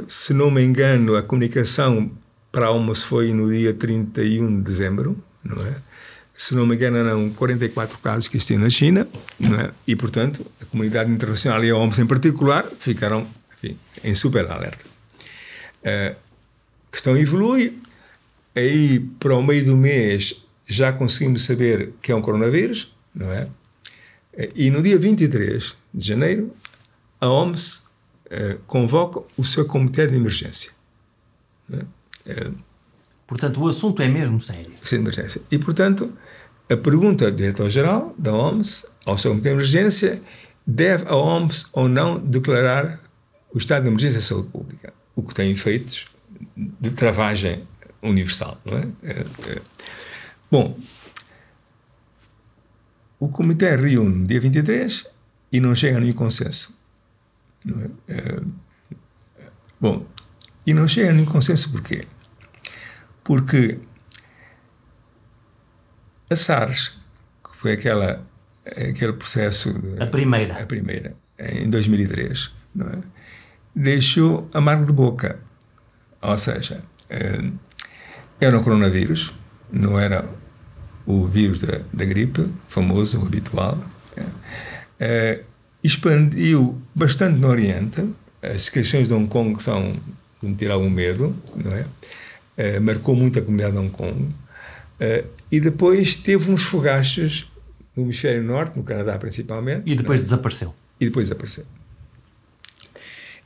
Se 0.08 0.34
não 0.34 0.50
me 0.50 0.64
engano, 0.64 1.16
a 1.16 1.24
comunicação 1.24 2.12
para 2.52 2.68
almoço 2.68 3.08
foi 3.08 3.34
no 3.34 3.52
dia 3.52 3.74
31 3.74 4.58
de 4.58 4.62
dezembro, 4.62 5.22
não 5.44 5.66
é? 5.66 5.76
se 6.42 6.56
não 6.56 6.66
me 6.66 6.76
engano, 6.76 6.98
eram 6.98 7.30
44 7.30 8.00
casos 8.00 8.28
que 8.28 8.36
existiam 8.36 8.60
na 8.60 8.70
China, 8.70 9.08
é? 9.40 9.72
e, 9.86 9.96
portanto, 9.96 10.44
a 10.60 10.66
comunidade 10.66 11.12
internacional 11.12 11.64
e 11.64 11.70
a 11.70 11.78
OMS 11.78 12.02
em 12.02 12.08
particular 12.08 12.66
ficaram 12.80 13.28
enfim, 13.56 13.78
em 14.04 14.16
super 14.16 14.50
alerta. 14.50 14.84
A 15.86 16.16
questão 16.92 17.16
evolui, 17.16 17.80
aí 18.56 19.00
para 19.20 19.36
o 19.36 19.44
meio 19.44 19.64
do 19.66 19.78
mês 19.78 20.44
já 20.66 20.92
conseguimos 20.92 21.44
saber 21.44 21.94
que 22.02 22.12
é 22.12 22.16
um 22.16 22.24
coronavírus, 22.24 22.92
não 23.14 23.32
é? 23.32 23.48
E 24.56 24.72
no 24.72 24.82
dia 24.82 24.98
23 24.98 25.76
de 25.94 26.08
janeiro, 26.08 26.52
a 27.20 27.30
OMS 27.30 27.81
uh, 28.32 28.60
convoca 28.68 29.22
o 29.38 29.44
seu 29.44 29.66
comitê 29.66 30.08
de 30.08 30.16
emergência. 30.16 30.72
É? 31.72 32.48
Uh, 32.48 32.56
portanto, 33.28 33.62
o 33.62 33.68
assunto 33.68 34.02
é 34.02 34.08
mesmo 34.08 34.42
sério. 34.42 34.72
Sim, 34.84 34.98
emergência. 34.98 35.42
E, 35.52 35.60
portanto, 35.60 36.12
a 36.70 36.78
pergunta 36.78 37.30
do 37.30 37.38
diretor-geral 37.38 38.16
da 38.18 38.34
OMS 38.34 38.88
ao 39.06 39.18
seu 39.18 39.32
comitê 39.32 39.50
de 39.50 39.56
emergência 39.56 40.22
deve 40.66 41.06
a 41.08 41.16
OMS 41.16 41.66
ou 41.74 41.88
não 41.90 42.18
declarar 42.18 43.00
o 43.54 43.58
estado 43.58 43.84
de 43.84 43.90
emergência 43.90 44.20
de 44.20 44.26
saúde 44.26 44.48
pública, 44.50 44.94
o 45.16 45.22
que 45.22 45.34
tem 45.34 45.52
efeitos 45.52 46.06
de 46.56 46.92
travagem 46.92 47.68
universal, 48.02 48.60
não 48.66 48.78
é? 48.78 48.88
é, 49.04 49.20
é. 49.50 49.62
Bom, 50.50 50.78
o 53.20 53.30
comitê 53.30 53.76
reúne 53.76 54.20
no 54.20 54.28
dia 54.28 54.40
23 54.40 55.06
e 55.52 55.60
não 55.60 55.76
chega 55.76 55.98
a 55.98 56.00
nenhum 56.00 56.14
consenso. 56.14 56.81
É? 57.68 58.14
é 58.14 58.42
bom, 59.80 60.06
e 60.66 60.74
não 60.74 60.88
chega 60.88 61.10
a 61.10 61.14
nenhum 61.14 61.26
consenso 61.26 61.72
porquê? 61.72 62.06
Porque 63.24 63.80
a 66.30 66.36
SARS, 66.36 66.98
que 67.44 67.58
foi 67.58 67.74
aquela, 67.74 68.26
aquele 68.66 69.14
processo. 69.14 69.70
A 70.00 70.08
primeira. 70.08 70.62
A 70.62 70.66
primeira, 70.66 71.16
em 71.38 71.70
2003, 71.70 72.52
não 72.74 72.88
é? 72.88 73.00
deixou 73.76 74.50
amargo 74.54 74.86
de 74.86 74.94
boca. 74.94 75.40
Ou 76.22 76.38
seja, 76.38 76.84
eh, 77.10 77.52
era 78.40 78.58
um 78.58 78.64
coronavírus, 78.64 79.34
não 79.72 80.00
era 80.00 80.28
o 81.06 81.26
vírus 81.26 81.62
da, 81.62 81.80
da 81.92 82.06
gripe, 82.06 82.52
famoso, 82.68 83.26
habitual. 83.26 83.84
É. 85.00 85.44
Eh, 85.84 85.88
expandiu 85.88 86.82
bastante 86.94 87.38
no 87.38 87.48
Oriente. 87.48 88.14
As 88.42 88.70
questões 88.70 89.08
de 89.08 89.14
Hong 89.14 89.28
Kong 89.28 89.62
são 89.62 89.96
de 90.42 90.50
me 90.50 90.56
tirar 90.56 90.76
algum 90.76 90.90
medo, 90.90 91.36
não 91.56 91.74
é? 91.74 91.86
Eh, 92.58 92.80
marcou 92.80 93.16
muito 93.16 93.40
a 93.40 93.42
comunidade 93.42 93.74
de 93.74 93.80
Hong 93.80 93.92
Kong. 93.92 94.34
Uh, 95.02 95.28
e 95.52 95.60
depois 95.60 96.16
teve 96.16 96.52
uns 96.52 96.64
fogachos 96.64 97.52
no 97.96 98.04
hemisfério 98.04 98.44
norte, 98.44 98.78
no 98.78 98.84
Canadá 98.84 99.18
principalmente. 99.18 99.90
E 99.90 99.96
depois 99.96 100.20
é? 100.20 100.24
desapareceu. 100.24 100.76
E 101.00 101.06
depois 101.06 101.28
desapareceu. 101.28 101.66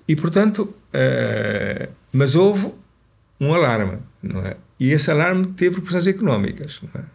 E 0.05 0.15
portanto, 0.17 0.63
uh, 0.93 1.89
mas 2.11 2.35
houve 2.35 2.73
um 3.39 3.53
alarme, 3.53 3.99
não 4.21 4.41
é? 4.41 4.57
E 4.77 4.91
esse 4.91 5.09
alarme 5.09 5.47
teve 5.47 5.75
repercussões 5.75 6.07
económicas, 6.07 6.81
não 6.81 7.01
é? 7.01 7.05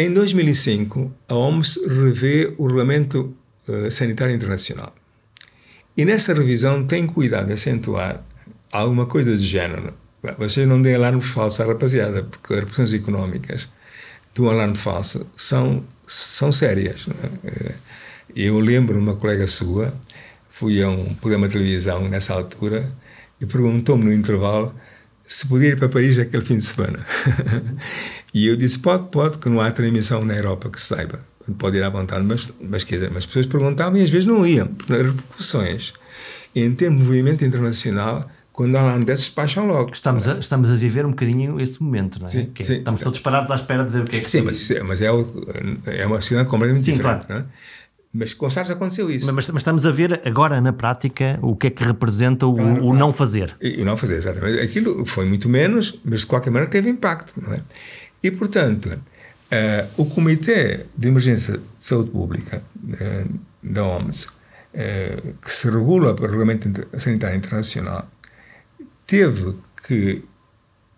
Em 0.00 0.14
2005, 0.14 1.12
a 1.28 1.34
OMS 1.34 1.78
revê 1.86 2.54
o 2.56 2.66
Regulamento 2.66 3.36
uh, 3.68 3.90
Sanitário 3.90 4.34
Internacional. 4.34 4.94
E 5.94 6.06
nessa 6.06 6.32
revisão 6.32 6.86
tem 6.86 7.06
cuidado 7.06 7.48
de 7.48 7.52
acentuar 7.52 8.24
alguma 8.72 9.04
coisa 9.04 9.36
do 9.36 9.42
género 9.42 9.92
vocês 10.38 10.66
não 10.68 10.80
deem 10.80 10.94
alarme 10.94 11.22
falso 11.22 11.62
à 11.62 11.66
rapaziada, 11.66 12.22
porque 12.22 12.52
as 12.52 12.60
repercussões 12.60 12.92
económicas 12.92 13.68
do 14.34 14.48
alarme 14.48 14.76
falso 14.76 15.26
são, 15.36 15.82
são 16.06 16.52
sérias. 16.52 17.06
É? 17.44 17.48
Eh, 17.48 17.74
eu 18.36 18.58
lembro 18.60 18.98
uma 18.98 19.16
colega 19.16 19.46
sua, 19.46 19.94
fui 20.50 20.82
a 20.82 20.88
um 20.88 21.14
programa 21.14 21.48
de 21.48 21.54
televisão 21.54 22.08
nessa 22.08 22.34
altura 22.34 22.90
e 23.40 23.46
perguntou-me 23.46 24.04
no 24.04 24.12
intervalo 24.12 24.74
se 25.26 25.46
podia 25.46 25.68
ir 25.68 25.78
para 25.78 25.88
Paris 25.88 26.18
aquele 26.18 26.44
fim 26.44 26.58
de 26.58 26.64
semana. 26.64 27.06
e 28.32 28.46
eu 28.46 28.56
disse: 28.56 28.78
pode, 28.78 29.08
pode, 29.08 29.38
que 29.38 29.48
não 29.48 29.60
há 29.60 29.70
transmissão 29.70 30.24
na 30.24 30.34
Europa 30.34 30.70
que 30.70 30.80
se 30.80 30.88
saiba. 30.88 31.20
Pode 31.58 31.78
ir 31.78 31.82
à 31.82 31.88
vontade, 31.88 32.24
mas, 32.24 32.52
mas, 32.60 32.84
quer 32.84 32.96
dizer, 32.96 33.08
mas 33.08 33.18
as 33.18 33.26
pessoas 33.26 33.46
perguntavam 33.46 33.98
e 33.98 34.02
às 34.02 34.10
vezes 34.10 34.26
não 34.26 34.46
iam, 34.46 34.68
porque 34.68 34.92
as 34.92 35.02
repercussões 35.06 35.92
em 36.54 36.72
termos 36.74 37.00
de 37.00 37.06
movimento 37.06 37.44
internacional 37.44 38.28
quando 38.52 38.76
há 38.76 38.80
alarme 38.80 39.04
desses, 39.04 39.26
despacham 39.26 39.66
logo. 39.66 39.90
Estamos, 39.92 40.28
a, 40.28 40.38
estamos 40.38 40.70
a 40.70 40.74
viver 40.74 41.06
um 41.06 41.10
bocadinho 41.10 41.58
esse 41.58 41.82
momento, 41.82 42.18
não 42.18 42.26
é? 42.26 42.30
Sim, 42.30 42.52
é, 42.58 42.62
sim, 42.62 42.74
estamos 42.74 43.00
todos 43.00 43.18
parados 43.20 43.50
à 43.50 43.54
espera 43.54 43.84
de 43.84 43.90
ver 43.90 44.02
o 44.02 44.04
que 44.04 44.16
é 44.16 44.20
que 44.20 44.30
Sim, 44.30 44.42
mas, 44.42 44.70
é, 44.70 44.82
mas 44.82 45.00
é, 45.00 45.06
é 45.06 46.06
uma 46.06 46.20
situação 46.20 46.44
completamente 46.44 46.84
sim, 46.84 46.92
diferente, 46.92 47.26
claro. 47.26 47.42
não 47.42 47.48
é? 47.48 47.52
Mas 48.12 48.34
com 48.34 48.50
SARS 48.50 48.68
aconteceu 48.68 49.08
isso. 49.08 49.32
Mas, 49.32 49.48
mas, 49.50 49.60
estamos 49.60 49.86
a 49.86 49.90
ver 49.92 50.20
agora 50.24 50.60
na 50.60 50.72
prática 50.72 51.38
o 51.40 51.54
que 51.54 51.68
é 51.68 51.70
que 51.70 51.84
representa 51.84 52.44
o, 52.44 52.54
claro, 52.54 52.72
o 52.72 52.80
claro. 52.80 52.98
não 52.98 53.12
fazer. 53.12 53.56
E, 53.62 53.80
o 53.80 53.84
não 53.84 53.96
fazer, 53.96 54.16
exatamente. 54.16 54.58
Aquilo 54.58 55.06
foi 55.06 55.24
muito 55.24 55.48
menos, 55.48 55.98
mas 56.04 56.20
de 56.20 56.26
qualquer 56.26 56.50
maneira 56.50 56.70
teve 56.70 56.90
impacto, 56.90 57.40
não 57.40 57.54
é? 57.54 57.60
E, 58.22 58.30
portanto, 58.30 58.86
uh, 58.86 59.90
o 59.96 60.06
Comitê 60.06 60.86
de 60.96 61.08
Emergência 61.08 61.58
de 61.58 61.64
Saúde 61.78 62.10
Pública 62.10 62.62
uh, 62.76 63.40
da 63.62 63.84
OMS, 63.84 64.26
uh, 64.26 65.34
que 65.42 65.52
se 65.52 65.70
regula 65.70 66.14
pelo 66.14 66.28
Regulamento 66.28 66.86
Sanitário 66.98 67.36
Internacional, 67.36 68.08
teve 69.06 69.56
que 69.86 70.22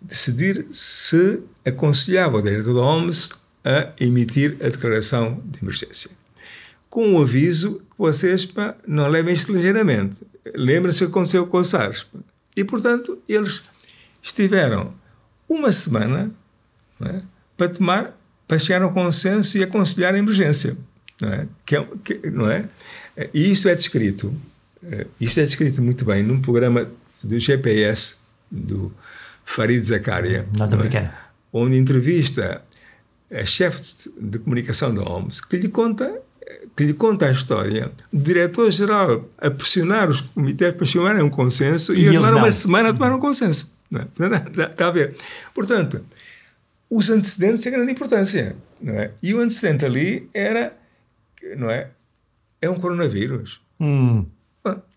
decidir 0.01 0.65
se 0.71 1.41
aconselhava 1.65 2.37
o 2.37 2.41
diretor 2.41 2.73
da 2.73 2.81
OMS 2.81 3.31
a 3.63 3.93
emitir 3.99 4.57
a 4.59 4.69
declaração 4.69 5.41
de 5.45 5.63
emergência. 5.63 6.11
Com 6.89 7.15
o 7.15 7.21
aviso 7.21 7.79
que 7.79 7.97
vocês 7.97 8.45
pá, 8.45 8.75
não 8.85 9.07
levem 9.07 9.33
isto 9.33 9.53
ligeiramente. 9.53 10.21
Lembra-se 10.53 11.03
o 11.03 11.07
que 11.07 11.11
aconteceu 11.11 11.47
com 11.47 11.57
o 11.57 11.63
SARS. 11.63 12.05
E, 12.55 12.63
portanto, 12.63 13.17
eles 13.27 13.63
estiveram 14.21 14.93
uma 15.47 15.71
semana 15.71 16.31
é, 17.05 17.21
para 17.57 17.69
tomar, 17.69 18.17
para 18.47 18.59
chegar 18.59 18.81
a 18.81 18.87
um 18.87 18.93
consenso 18.93 19.57
e 19.57 19.63
aconselhar 19.63 20.13
a 20.13 20.17
emergência. 20.17 20.77
Não 21.21 21.29
é? 21.29 21.47
Que 21.65 21.77
é, 21.77 21.87
que, 22.03 22.29
não 22.29 22.49
é? 22.49 22.67
E 23.33 23.51
isto 23.51 23.69
é 23.69 23.75
descrito, 23.75 24.35
eh, 24.83 25.07
isto 25.21 25.39
é 25.39 25.45
descrito 25.45 25.81
muito 25.81 26.03
bem 26.03 26.23
num 26.23 26.41
programa 26.41 26.89
do 27.23 27.39
GPS 27.39 28.17
do 28.51 28.91
Farid 29.45 29.83
Zakaria, 29.83 30.47
é? 30.97 31.11
onde 31.51 31.77
entrevista 31.77 32.61
a 33.31 33.45
chefe 33.45 34.09
de 34.19 34.39
comunicação 34.39 34.93
da 34.93 35.01
OMS, 35.03 35.45
que 35.47 35.57
lhe 35.57 35.67
conta 35.67 36.21
que 36.75 36.83
lhe 36.83 36.93
conta 36.93 37.27
a 37.27 37.31
história 37.31 37.91
do 38.11 38.23
diretor-geral 38.23 39.29
a 39.37 39.51
pressionar 39.51 40.09
os 40.09 40.21
comitês 40.21 40.73
para 40.73 40.85
chegarem 40.85 41.21
a 41.21 41.25
um 41.25 41.29
consenso 41.29 41.93
e, 41.93 42.01
e 42.01 42.09
demoraram 42.09 42.37
uma 42.39 42.51
semana 42.51 42.89
a 42.89 42.93
tomar 42.93 43.13
um 43.13 43.19
consenso. 43.19 43.75
Não 43.91 44.01
é? 44.01 44.07
Está 44.71 44.87
a 44.87 44.91
ver? 44.91 45.15
Portanto, 45.53 46.03
os 46.95 47.09
antecedentes 47.09 47.63
têm 47.63 47.71
grande 47.73 47.91
importância. 47.91 48.55
Não 48.81 48.93
é? 48.93 49.11
E 49.21 49.33
o 49.33 49.39
antecedente 49.39 49.85
ali 49.85 50.29
era, 50.33 50.73
não 51.57 51.69
é? 51.69 51.89
É 52.61 52.69
um 52.69 52.75
coronavírus. 52.75 53.61
Hum. 53.79 54.25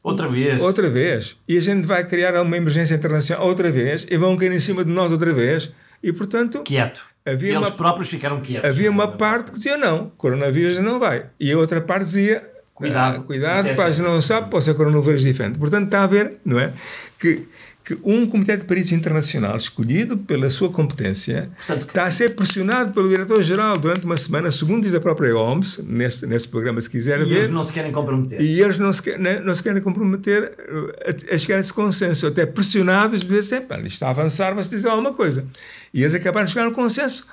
Outra 0.03 0.29
vez. 0.29 0.63
Outra 0.63 0.89
vez. 0.89 1.37
E 1.49 1.59
a 1.59 1.61
gente 1.61 1.87
vai 1.87 2.07
criar 2.07 2.41
uma 2.41 2.57
emergência 2.57 2.95
internacional 2.95 3.47
outra 3.47 3.71
vez 3.71 4.07
e 4.09 4.17
vão 4.17 4.37
cair 4.37 4.53
em 4.53 4.61
cima 4.61 4.85
de 4.85 4.91
nós 4.91 5.11
outra 5.11 5.33
vez. 5.33 5.73
E, 6.03 6.13
portanto. 6.13 6.63
Quieto. 6.63 7.05
havia 7.25 7.55
Eles 7.55 7.67
uma, 7.67 7.71
próprios 7.73 8.09
ficaram 8.09 8.41
quietos. 8.41 8.69
havia 8.69 8.91
uma 8.91 9.09
parte 9.09 9.51
que 9.51 9.57
dizia 9.57 9.77
não, 9.77 10.11
coronavírus 10.11 10.79
não 10.79 11.01
vai. 11.01 11.27
E 11.41 11.51
a 11.51 11.59
outra 11.59 11.81
parte 11.81 12.05
dizia 12.05 12.49
Cuidado. 12.75 13.21
ah, 13.21 13.23
cuidado, 13.25 13.75
sério. 13.75 14.05
não 14.05 14.21
sabe, 14.21 14.51
pode 14.51 14.65
ser 14.65 14.75
coronavírus 14.75 15.23
diferente. 15.23 15.59
Portanto, 15.59 15.87
está 15.87 16.05
a 16.05 16.07
ver, 16.07 16.35
não 16.45 16.61
é? 16.61 16.75
Que, 17.19 17.49
que 17.87 17.97
um 18.03 18.27
comitê 18.27 18.57
de 18.57 18.65
peritos 18.65 18.91
internacional 18.91 19.57
escolhido 19.57 20.19
pela 20.19 20.51
sua 20.51 20.69
competência 20.71 21.49
Portanto, 21.67 21.87
está 21.87 22.05
a 22.07 22.11
ser 22.11 22.35
pressionado 22.35 22.93
pelo 22.93 23.09
diretor-geral 23.09 23.79
durante 23.79 24.05
uma 24.05 24.17
semana, 24.17 24.51
segundo 24.51 24.83
diz 24.83 24.93
a 24.93 24.99
própria 25.01 25.33
OMS, 25.37 25.83
nesse, 25.85 26.27
nesse 26.27 26.49
programa, 26.49 26.81
se 26.81 26.91
quiser 26.91 27.21
E 27.21 27.25
ver. 27.25 27.37
eles 27.37 27.51
não 27.53 27.63
se 27.63 27.73
querem 27.73 27.93
comprometer. 27.93 28.43
E 28.43 28.61
eles 28.61 28.77
não 28.81 28.93
se, 28.93 29.01
que- 29.01 29.17
né, 29.17 29.39
não 29.39 29.55
se 29.55 29.63
querem 29.63 29.81
comprometer 29.81 30.53
uh, 30.69 31.31
a, 31.31 31.35
a 31.37 31.39
chegar 31.39 31.59
a 31.59 31.61
esse 31.61 31.73
consenso, 31.73 32.27
até 32.27 32.45
pressionados 32.45 33.21
de 33.21 33.29
dizer, 33.29 33.59
"Epá, 33.59 33.77
isto 33.79 33.87
está 33.87 34.09
a 34.09 34.11
avançar, 34.11 34.53
mas 34.57 34.69
dizer 34.69 34.89
alguma 34.89 35.13
coisa. 35.15 35.47
E 35.95 36.03
eles 36.03 36.13
acabaram 36.13 36.45
de 36.45 36.51
chegar 36.53 36.67
a 36.67 36.71
um 36.71 36.75
consenso 36.75 37.29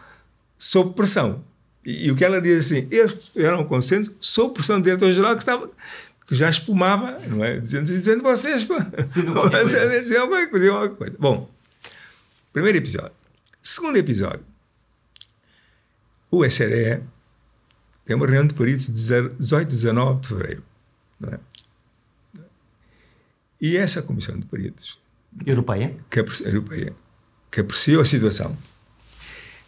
sob 0.60 0.94
pressão. 0.94 1.44
E, 1.84 2.06
e 2.08 2.12
o 2.12 2.16
que 2.16 2.24
ela 2.24 2.40
diz 2.40 2.60
assim, 2.60 2.88
eles 2.92 3.16
tiveram 3.16 3.62
um 3.62 3.66
consenso 3.66 4.16
sob 4.20 4.54
pressão 4.54 4.80
do 4.80 4.84
diretor-geral 4.84 5.34
que 5.36 5.42
estava 5.42 5.68
que 6.34 6.40
já 6.40 6.50
espumava, 6.50 7.20
não 7.28 7.44
é? 7.44 7.60
Dizendo, 7.60 7.86
dizendo 7.86 8.24
vocês, 8.24 8.64
pá. 8.64 8.80
Dizendo 9.02 9.34
qualquer 9.34 9.62
coisa. 9.62 9.90
Dizendo 9.90 10.22
alguma 10.22 10.48
coisa, 10.48 10.72
alguma 10.72 10.90
coisa. 10.96 11.16
Bom, 11.20 11.50
primeiro 12.52 12.78
episódio. 12.80 13.12
Segundo 13.62 13.96
episódio. 13.98 14.44
O 16.32 16.44
SDE 16.44 17.02
tem 18.06 18.16
uma 18.16 18.26
reunião 18.26 18.48
de 18.48 18.56
peritos 18.56 18.88
de 18.88 18.94
18 19.38 19.68
e 19.68 19.72
19 19.72 20.22
de 20.22 20.28
fevereiro. 20.28 20.64
Não 21.20 21.30
é? 21.30 21.40
E 23.62 23.78
essa 23.78 24.02
comissão 24.02 24.38
de 24.38 24.46
peritos, 24.46 25.00
Europeia? 25.46 25.96
que 26.10 26.20
apre- 26.20 26.44
europeia, 26.46 26.94
que 27.50 27.62
apreciou 27.62 28.02
a 28.02 28.06
situação, 28.06 28.58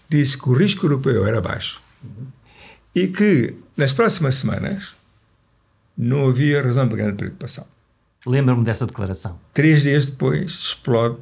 disse 0.09 0.37
que 0.37 0.49
o 0.49 0.53
risco 0.53 0.85
europeu 0.85 1.25
era 1.25 1.39
baixo 1.39 1.81
e 2.93 3.07
que 3.07 3.55
nas 3.77 3.93
próximas 3.93 4.35
semanas 4.35 4.95
não 5.97 6.27
havia 6.29 6.61
razão 6.61 6.87
para 6.87 6.97
grande 6.97 7.17
preocupação. 7.17 7.65
Lembro-me 8.25 8.63
desta 8.63 8.85
declaração. 8.85 9.39
Três 9.53 9.83
dias 9.83 10.07
depois 10.07 10.51
explode 10.51 11.17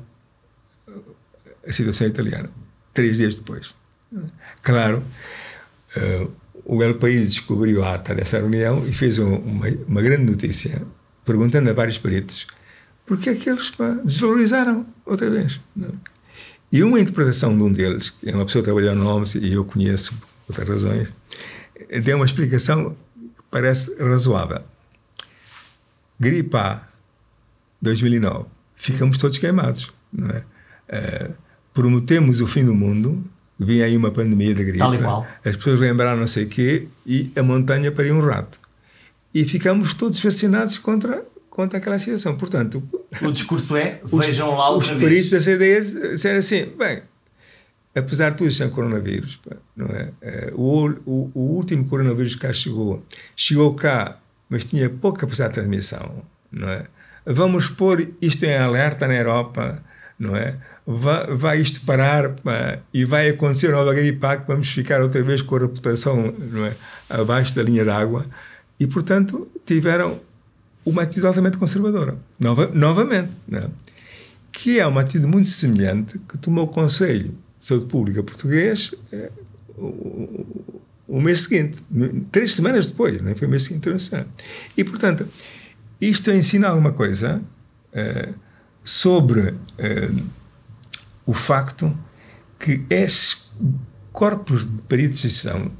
a 1.67 1.71
situação 1.71 2.07
italiana. 2.07 2.49
Três 2.93 3.17
dias 3.17 3.37
depois. 3.39 3.75
Claro, 4.61 5.03
eh, 5.95 6.27
o 6.65 6.81
El 6.83 6.95
País 6.95 7.31
descobriu 7.33 7.83
a 7.83 7.95
ata 7.95 8.13
dessa 8.15 8.37
reunião 8.37 8.85
e 8.87 8.93
fez 8.93 9.17
um- 9.19 9.35
uma, 9.37 9.67
uma 9.87 10.01
grande 10.01 10.31
notícia, 10.31 10.81
perguntando 11.25 11.69
a 11.69 11.73
vários 11.73 11.97
peritos 11.97 12.47
porque 13.05 13.29
é 13.31 13.35
que 13.35 13.49
eles 13.49 13.69
pá, 13.69 13.89
desvalorizaram 14.03 14.85
outra 15.05 15.29
vez. 15.29 15.59
não? 15.75 15.91
E 16.71 16.81
uma 16.83 16.99
interpretação 16.99 17.55
de 17.55 17.61
um 17.61 17.71
deles, 17.71 18.11
que 18.11 18.29
é 18.29 18.33
uma 18.33 18.45
pessoa 18.45 18.61
que 18.61 18.65
trabalhou 18.67 18.95
no 18.95 19.07
OMS 19.07 19.37
e 19.37 19.53
eu 19.53 19.65
conheço 19.65 20.13
por 20.15 20.27
outras 20.59 20.67
razões, 20.69 21.13
eh, 21.89 21.99
deu 21.99 22.15
uma 22.15 22.25
explicação 22.25 22.91
que 22.91 22.97
parece 23.53 23.95
razoável. 24.03 24.61
Gripe 26.19 26.57
A 26.57 26.81
2009, 27.81 28.45
ficamos 28.75 29.17
todos 29.17 29.37
queimados, 29.37 29.91
não 30.11 30.29
é? 30.29 30.43
Eh, 30.89 31.29
prometemos 31.73 32.41
o 32.41 32.47
fim 32.47 32.65
do 32.65 32.73
mundo, 32.73 33.23
vinha 33.59 33.85
aí 33.85 33.95
uma 33.95 34.09
pandemia 34.09 34.55
da 34.55 34.63
gripe, 34.63 34.83
as 35.45 35.55
pessoas 35.55 35.79
lembraram 35.79 36.17
não 36.17 36.27
sei 36.27 36.45
o 36.45 36.49
quê 36.49 36.87
e 37.05 37.31
a 37.35 37.43
montanha 37.43 37.91
pariu 37.91 38.15
um 38.15 38.25
rato. 38.25 38.59
E 39.33 39.43
ficamos 39.45 39.93
todos 39.93 40.19
vacinados 40.19 40.77
contra, 40.77 41.23
contra 41.49 41.77
aquela 41.77 41.99
situação. 41.99 42.35
Portanto, 42.37 42.81
O 43.21 43.31
discurso 43.31 43.75
é: 43.75 43.99
os, 44.03 44.25
vejam 44.25 44.55
lá 44.55 44.69
os 44.71 44.89
outra 44.89 44.95
peritos 44.95 45.29
da 45.29 45.39
CDE 45.39 46.11
disseram 46.11 46.39
assim, 46.39 46.65
bem, 46.77 47.01
apesar 47.95 48.31
de 48.31 48.37
tudo 48.37 48.51
sem 48.51 48.69
coronavírus, 48.69 49.37
pá, 49.37 49.55
não 49.75 49.87
é? 49.87 50.09
Eh, 50.21 50.51
o, 50.55 50.89
o, 51.05 51.31
o 51.33 51.39
último 51.55 51.85
coronavírus 51.85 52.35
que 52.35 52.41
cá 52.41 52.53
chegou, 52.53 53.03
chegou 53.35 53.73
cá, 53.75 54.17
mas 54.49 54.65
tinha 54.65 54.89
pouca 54.89 55.21
capacidade 55.21 55.53
de 55.53 55.59
transmissão, 55.61 56.23
não 56.51 56.69
é? 56.69 56.85
Vamos 57.25 57.67
pôr 57.67 58.09
isto 58.21 58.43
em 58.43 58.57
alerta 58.57 59.07
na 59.07 59.15
Europa, 59.15 59.81
não 60.19 60.35
é? 60.35 60.57
Vai, 60.85 61.35
vai 61.35 61.61
isto 61.61 61.81
parar 61.81 62.31
pá, 62.31 62.79
e 62.93 63.05
vai 63.05 63.29
acontecer 63.29 63.71
nova 63.71 63.93
gripe 63.93 64.19
que 64.19 64.47
vamos 64.47 64.67
ficar 64.69 65.01
outra 65.01 65.23
vez 65.23 65.41
com 65.41 65.55
a 65.55 65.59
reputação 65.59 66.33
não 66.37 66.65
é? 66.65 66.75
abaixo 67.09 67.55
da 67.55 67.63
linha 67.63 67.85
d'água 67.85 68.25
e, 68.77 68.85
portanto, 68.85 69.47
tiveram 69.65 70.19
uma 70.85 71.03
atitude 71.03 71.25
altamente 71.25 71.57
conservadora, 71.57 72.17
nova, 72.37 72.69
novamente, 72.73 73.39
não 73.47 73.59
é? 73.59 73.69
que 74.51 74.79
é 74.79 74.85
uma 74.85 75.01
atitude 75.01 75.25
muito 75.25 75.47
semelhante 75.47 76.19
que 76.19 76.37
tomou 76.37 76.65
o 76.65 76.67
Conselho 76.67 77.33
Saúde 77.63 77.85
Pública 77.85 78.21
português 78.21 78.93
eh, 79.09 79.31
o, 81.07 81.21
mês 81.21 81.41
seguinte, 81.41 81.81
três 82.29 82.55
semanas 82.55 82.87
depois, 82.87 83.21
não 83.21 83.31
é? 83.31 83.35
foi 83.35 83.47
o 83.47 83.51
mês 83.51 83.63
seguinte. 83.63 83.79
internacional. 83.79 84.27
E, 84.75 84.83
portanto, 84.83 85.25
isto 86.01 86.29
ensina 86.29 86.67
alguma 86.67 86.91
coisa 86.91 87.41
eh, 87.93 88.33
sobre 88.83 89.55
eh, 89.77 90.11
o 91.25 91.33
facto 91.33 91.97
que 92.59 92.83
estes 92.89 93.53
corpos 94.11 94.65
de 94.65 94.81
peritos 94.81 95.21
de 95.21 95.27
decisão 95.29 95.71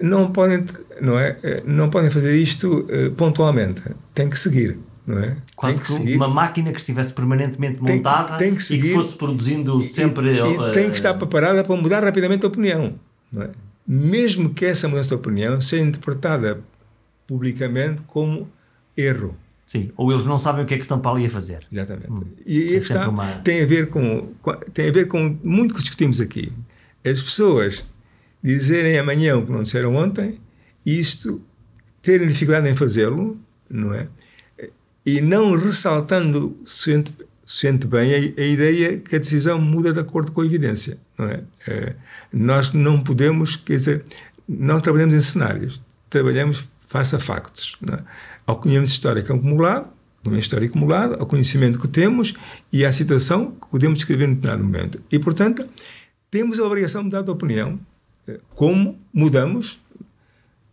não 0.00 0.32
podem, 0.32 0.66
não 1.00 1.18
é, 1.18 1.62
não 1.64 1.88
podem 1.88 2.10
fazer 2.10 2.34
isto 2.34 2.84
eh, 2.90 3.10
pontualmente. 3.10 3.80
Tem 4.12 4.28
que 4.28 4.38
seguir, 4.38 4.76
não 5.06 5.18
é? 5.20 5.36
Quase 5.56 5.80
tem 5.82 6.00
que 6.04 6.06
que 6.12 6.16
uma 6.16 6.28
máquina 6.28 6.70
que 6.70 6.78
estivesse 6.78 7.14
permanentemente 7.14 7.78
Tem- 7.80 7.96
montada 7.96 8.36
tem 8.36 8.54
que 8.54 8.74
e 8.74 8.80
que 8.80 8.92
fosse 8.92 9.16
produzindo 9.16 9.80
sempre. 9.82 10.32
E, 10.32 10.34
e 10.36 10.38
eh, 10.38 10.70
tem 10.72 10.90
que 10.90 10.96
estar 10.96 11.14
preparada 11.14 11.64
para 11.64 11.74
mudar 11.76 12.04
rapidamente 12.04 12.44
a 12.44 12.48
opinião. 12.48 12.94
É? 13.34 13.48
Mesmo 13.88 14.50
que 14.52 14.66
essa 14.66 14.86
mudança 14.86 15.08
de 15.08 15.14
opinião 15.14 15.60
seja 15.62 15.82
interpretada 15.82 16.62
publicamente 17.26 18.02
como 18.02 18.48
erro. 18.96 19.34
Sim, 19.66 19.90
ou 19.96 20.12
eles 20.12 20.24
não 20.24 20.38
sabem 20.38 20.62
o 20.64 20.66
que 20.66 20.74
é 20.74 20.76
que 20.76 20.84
estão 20.84 21.00
para 21.00 21.10
ali 21.12 21.26
a 21.26 21.30
fazer. 21.30 21.66
Exatamente. 21.72 22.10
Hum. 22.12 22.22
E 22.46 22.76
É 22.76 22.82
sempre 22.82 23.08
uma- 23.08 23.26
tem 23.42 23.62
a 23.62 23.66
ver 23.66 23.88
com, 23.88 24.28
tem 24.72 24.88
a 24.88 24.92
ver 24.92 25.08
com 25.08 25.36
muito 25.42 25.74
que 25.74 25.80
discutimos 25.80 26.20
aqui. 26.20 26.52
As 27.04 27.20
pessoas 27.20 27.84
dizerem 28.42 28.98
amanhã 28.98 29.36
o 29.38 29.44
que 29.46 29.50
não 29.50 29.62
disseram 29.62 29.96
ontem, 29.96 30.38
isto 30.84 31.40
terem 32.02 32.28
dificuldade 32.28 32.68
em 32.68 32.76
fazê-lo, 32.76 33.36
não 33.68 33.92
é? 33.92 34.08
E 35.06 35.20
não 35.20 35.54
ressaltando 35.56 36.58
suficiente, 36.64 37.14
suficiente 37.44 37.86
bem 37.86 38.12
a, 38.12 38.16
a 38.16 38.44
ideia 38.44 38.98
que 38.98 39.14
a 39.14 39.18
decisão 39.20 39.60
muda 39.60 39.92
de 39.92 40.00
acordo 40.00 40.32
com 40.32 40.40
a 40.40 40.44
evidência, 40.44 40.98
não 41.16 41.26
é? 41.26 41.44
Eh, 41.68 41.94
nós 42.32 42.72
não 42.72 43.00
podemos, 43.00 43.54
quer 43.54 43.74
dizer, 43.74 44.04
não 44.48 44.80
trabalhamos 44.80 45.14
em 45.14 45.20
cenários, 45.20 45.80
trabalhamos 46.10 46.68
face 46.88 47.14
a 47.14 47.20
factos, 47.20 47.76
não 47.80 47.94
é? 47.94 48.02
ao 48.46 48.56
conhecimento 48.56 48.90
histórico 48.90 49.32
acumulado, 49.32 49.88
conhecimento 50.22 50.42
histórico 50.42 50.76
acumulado, 50.76 51.14
ao 51.20 51.26
conhecimento 51.26 51.78
que 51.78 51.88
temos 51.88 52.34
e 52.72 52.84
à 52.84 52.90
situação 52.90 53.52
que 53.52 53.68
podemos 53.68 53.98
descrever 53.98 54.24
em 54.24 54.34
determinado 54.34 54.64
momento. 54.64 55.00
E, 55.10 55.18
portanto, 55.18 55.68
temos 56.30 56.58
a 56.58 56.64
obrigação 56.64 57.02
de 57.02 57.06
mudar 57.06 57.22
de 57.22 57.30
opinião. 57.30 57.78
Eh, 58.26 58.40
Como 58.54 58.98
mudamos 59.14 59.80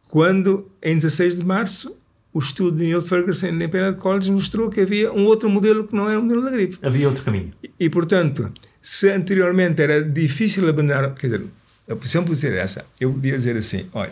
quando, 0.09 0.69
em 0.81 0.95
16 0.95 1.37
de 1.37 1.45
março, 1.45 1.97
o 2.33 2.39
estudo 2.39 2.77
de 2.77 2.85
Neil 2.85 3.01
Ferguson 3.01 3.51
na 3.51 3.65
Imperial 3.65 3.93
College 3.93 4.31
mostrou 4.31 4.69
que 4.69 4.81
havia 4.81 5.13
um 5.13 5.25
outro 5.25 5.49
modelo 5.49 5.87
que 5.87 5.95
não 5.95 6.09
era 6.09 6.19
o 6.19 6.23
modelo 6.23 6.43
da 6.43 6.51
gripe. 6.51 6.79
Havia 6.81 7.07
outro 7.07 7.23
caminho. 7.23 7.53
E, 7.63 7.71
e, 7.79 7.89
portanto, 7.89 8.51
se 8.81 9.09
anteriormente 9.11 9.81
era 9.81 10.03
difícil 10.03 10.67
abandonar, 10.67 11.13
quer 11.13 11.27
dizer, 11.27 11.45
a 11.89 11.95
posição 11.95 12.23
podia 12.23 12.39
ser 12.39 12.53
essa, 12.53 12.85
eu 12.99 13.11
podia 13.13 13.33
dizer 13.33 13.55
assim: 13.55 13.85
olha, 13.93 14.11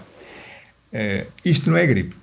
eh, 0.94 1.26
isto 1.44 1.70
não 1.70 1.78
é 1.78 1.88
gripe. 1.88 2.16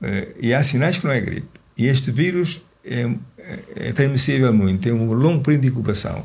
Eh, 0.00 0.28
e 0.40 0.54
há 0.54 0.62
sinais 0.62 0.98
que 0.98 1.04
não 1.04 1.12
é 1.12 1.20
gripe. 1.20 1.48
E 1.76 1.86
este 1.86 2.10
vírus 2.10 2.62
é, 2.84 3.02
é, 3.38 3.58
é 3.88 3.92
transmissível 3.92 4.52
muito, 4.52 4.82
tem 4.82 4.92
um 4.92 5.12
longo 5.12 5.42
período 5.42 5.62
de 5.62 5.68
incubação. 5.68 6.24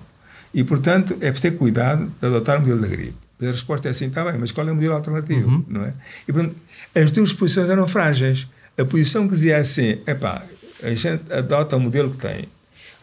E, 0.54 0.64
portanto, 0.64 1.14
é 1.20 1.32
preciso 1.32 1.54
ter 1.54 1.58
cuidado 1.58 2.12
de 2.20 2.28
adotar 2.28 2.58
o 2.58 2.62
modelo 2.62 2.82
da 2.82 2.88
gripe. 2.88 3.18
A 3.42 3.46
resposta 3.46 3.88
é 3.88 3.92
assim: 3.92 4.06
está 4.06 4.24
bem, 4.24 4.40
mas 4.40 4.52
qual 4.52 4.68
é 4.68 4.72
o 4.72 4.76
modelo 4.76 4.94
alternativo? 4.94 5.66
Não 5.68 5.86
é? 5.86 5.94
E, 6.28 6.32
portanto, 6.32 6.56
as 6.94 7.12
duas 7.12 7.34
posições 7.34 7.70
eram 7.70 7.88
frágeis. 7.88 8.48
A 8.78 8.86
posição 8.86 9.28
que 9.28 9.34
dizia 9.34 9.58
assim: 9.58 10.00
epá, 10.06 10.44
a 10.84 10.90
gente 10.94 11.22
adota 11.32 11.78
o 11.78 11.80
modelo 11.80 12.12
que 12.12 12.18
tem. 12.18 12.46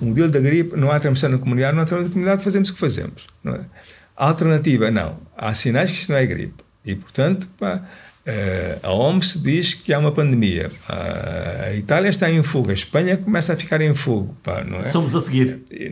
O 0.01 0.07
modelo 0.07 0.29
da 0.31 0.41
gripe, 0.41 0.77
não 0.77 0.91
há 0.91 0.99
transmissão 0.99 1.31
na 1.31 1.39
comunidade, 1.39 1.75
não 1.77 1.83
há 1.83 1.87
transmissão 1.87 2.09
na 2.09 2.13
comunidade, 2.15 2.45
fazemos 2.45 2.69
o 2.71 2.75
que 2.75 2.81
fazemos. 2.81 3.27
Não 3.43 3.55
é? 3.55 3.61
A 4.17 4.27
alternativa, 4.29 4.91
não. 4.91 5.19
Há 5.37 5.55
sinais 5.55 5.91
que 5.91 5.99
isto 5.99 6.11
não 6.11 6.19
é 6.19 6.27
gripe. 6.27 6.55
E, 6.85 6.95
portanto, 6.97 7.49
pá, 7.59 7.83
eh, 8.27 8.79
a 8.83 8.93
OMS 8.93 9.39
diz 9.39 9.75
que 9.75 9.93
há 9.95 9.99
uma 9.99 10.11
pandemia. 10.13 10.71
Ah, 10.89 11.67
A 11.67 11.75
Itália 11.75 12.09
está 12.11 12.29
em 12.31 12.43
fogo, 12.43 12.71
a 12.71 12.73
Espanha 12.75 13.17
começa 13.17 13.53
a 13.53 13.57
ficar 13.57 13.81
em 13.81 13.95
fogo. 13.95 14.37
Pá, 14.43 14.63
não 14.65 14.81
é? 14.81 14.85
Somos 14.85 15.15
a 15.15 15.21
seguir. 15.21 15.61
É- 15.71 15.85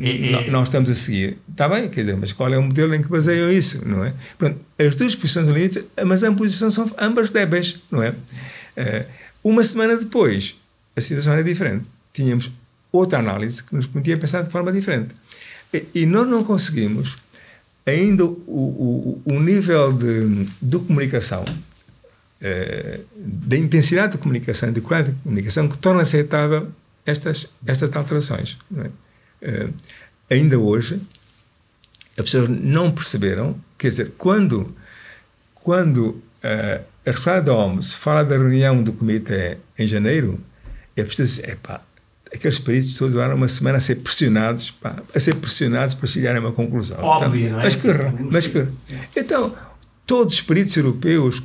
é- 0.46 0.50
Nós 0.50 0.64
estamos 0.68 0.90
a 0.90 0.94
seguir. 0.94 1.38
Está 1.48 1.68
bem, 1.68 1.88
quer 1.88 2.00
dizer, 2.00 2.16
mas 2.16 2.32
qual 2.32 2.52
é 2.52 2.58
o 2.58 2.62
modelo 2.62 2.94
em 2.94 3.02
que 3.02 3.08
baseiam 3.08 3.50
isso, 3.50 3.88
não 3.88 4.04
é? 4.04 4.12
Pronto, 4.36 4.58
as 4.78 4.94
duas 4.96 5.14
posições 5.14 5.46
do 5.46 5.52
limite, 5.52 5.84
mas 6.04 6.22
a 6.24 6.32
posição 6.32 6.70
são 6.70 6.90
ambas 6.98 7.30
débeis, 7.30 7.80
não 7.90 8.02
é? 8.02 8.14
Uma 9.42 9.64
semana 9.64 9.96
depois, 9.96 10.56
a 10.96 11.00
situação 11.00 11.32
era 11.32 11.44
diferente. 11.44 11.90
Tínhamos 12.12 12.50
outra 12.92 13.18
análise 13.18 13.62
que 13.62 13.74
nos 13.74 13.86
permitia 13.86 14.16
pensar 14.18 14.42
de 14.42 14.50
forma 14.50 14.72
diferente. 14.72 15.14
E, 15.72 15.86
e 15.94 16.06
nós 16.06 16.26
não 16.26 16.44
conseguimos 16.44 17.16
ainda 17.86 18.24
o, 18.24 18.30
o, 18.46 19.22
o 19.24 19.40
nível 19.40 19.92
de, 19.92 20.46
de 20.60 20.78
comunicação, 20.78 21.44
eh, 22.40 23.00
da 23.16 23.56
intensidade 23.56 24.12
de 24.12 24.18
comunicação, 24.18 24.72
de 24.72 24.80
qualidade 24.80 25.16
de 25.16 25.22
comunicação, 25.22 25.68
que 25.68 25.78
torna 25.78 26.02
aceitável 26.02 26.68
estas, 27.04 27.48
estas 27.66 27.94
alterações. 27.94 28.58
É? 28.76 28.90
Eh, 29.42 29.68
ainda 30.30 30.58
hoje, 30.58 31.00
as 32.16 32.24
pessoas 32.24 32.48
não 32.48 32.90
perceberam, 32.90 33.58
quer 33.78 33.88
dizer, 33.88 34.12
quando, 34.18 34.74
quando 35.54 36.22
uh, 36.44 36.84
a 37.06 37.10
Reflada 37.10 37.42
da 37.42 37.54
OMS 37.54 37.94
fala 37.94 38.24
da 38.24 38.36
reunião 38.36 38.82
do 38.82 38.92
comitê 38.92 39.58
em 39.78 39.86
janeiro, 39.86 40.42
é 40.96 41.02
preciso 41.02 41.40
dizer, 41.40 41.52
epá, 41.52 41.80
aqueles 42.32 42.58
peritos 42.58 42.94
todos 42.94 43.14
levaram 43.14 43.36
uma 43.36 43.48
semana 43.48 43.78
a 43.78 43.80
ser 43.80 43.96
pressionados, 43.96 44.70
pá, 44.70 44.96
a 45.14 45.20
ser 45.20 45.34
pressionados 45.36 45.94
para 45.94 46.06
chegarem 46.06 46.38
a 46.38 46.40
uma 46.40 46.52
conclusão. 46.52 47.02
Óbvio, 47.02 47.46
então, 47.46 47.56
não 47.56 47.60
é? 47.60 47.64
Mas 47.64 47.76
que, 47.76 47.88
mas 48.30 48.46
que, 48.46 48.66
então, 49.16 49.54
todos 50.06 50.34
os 50.34 50.40
peritos 50.40 50.76
europeus 50.76 51.42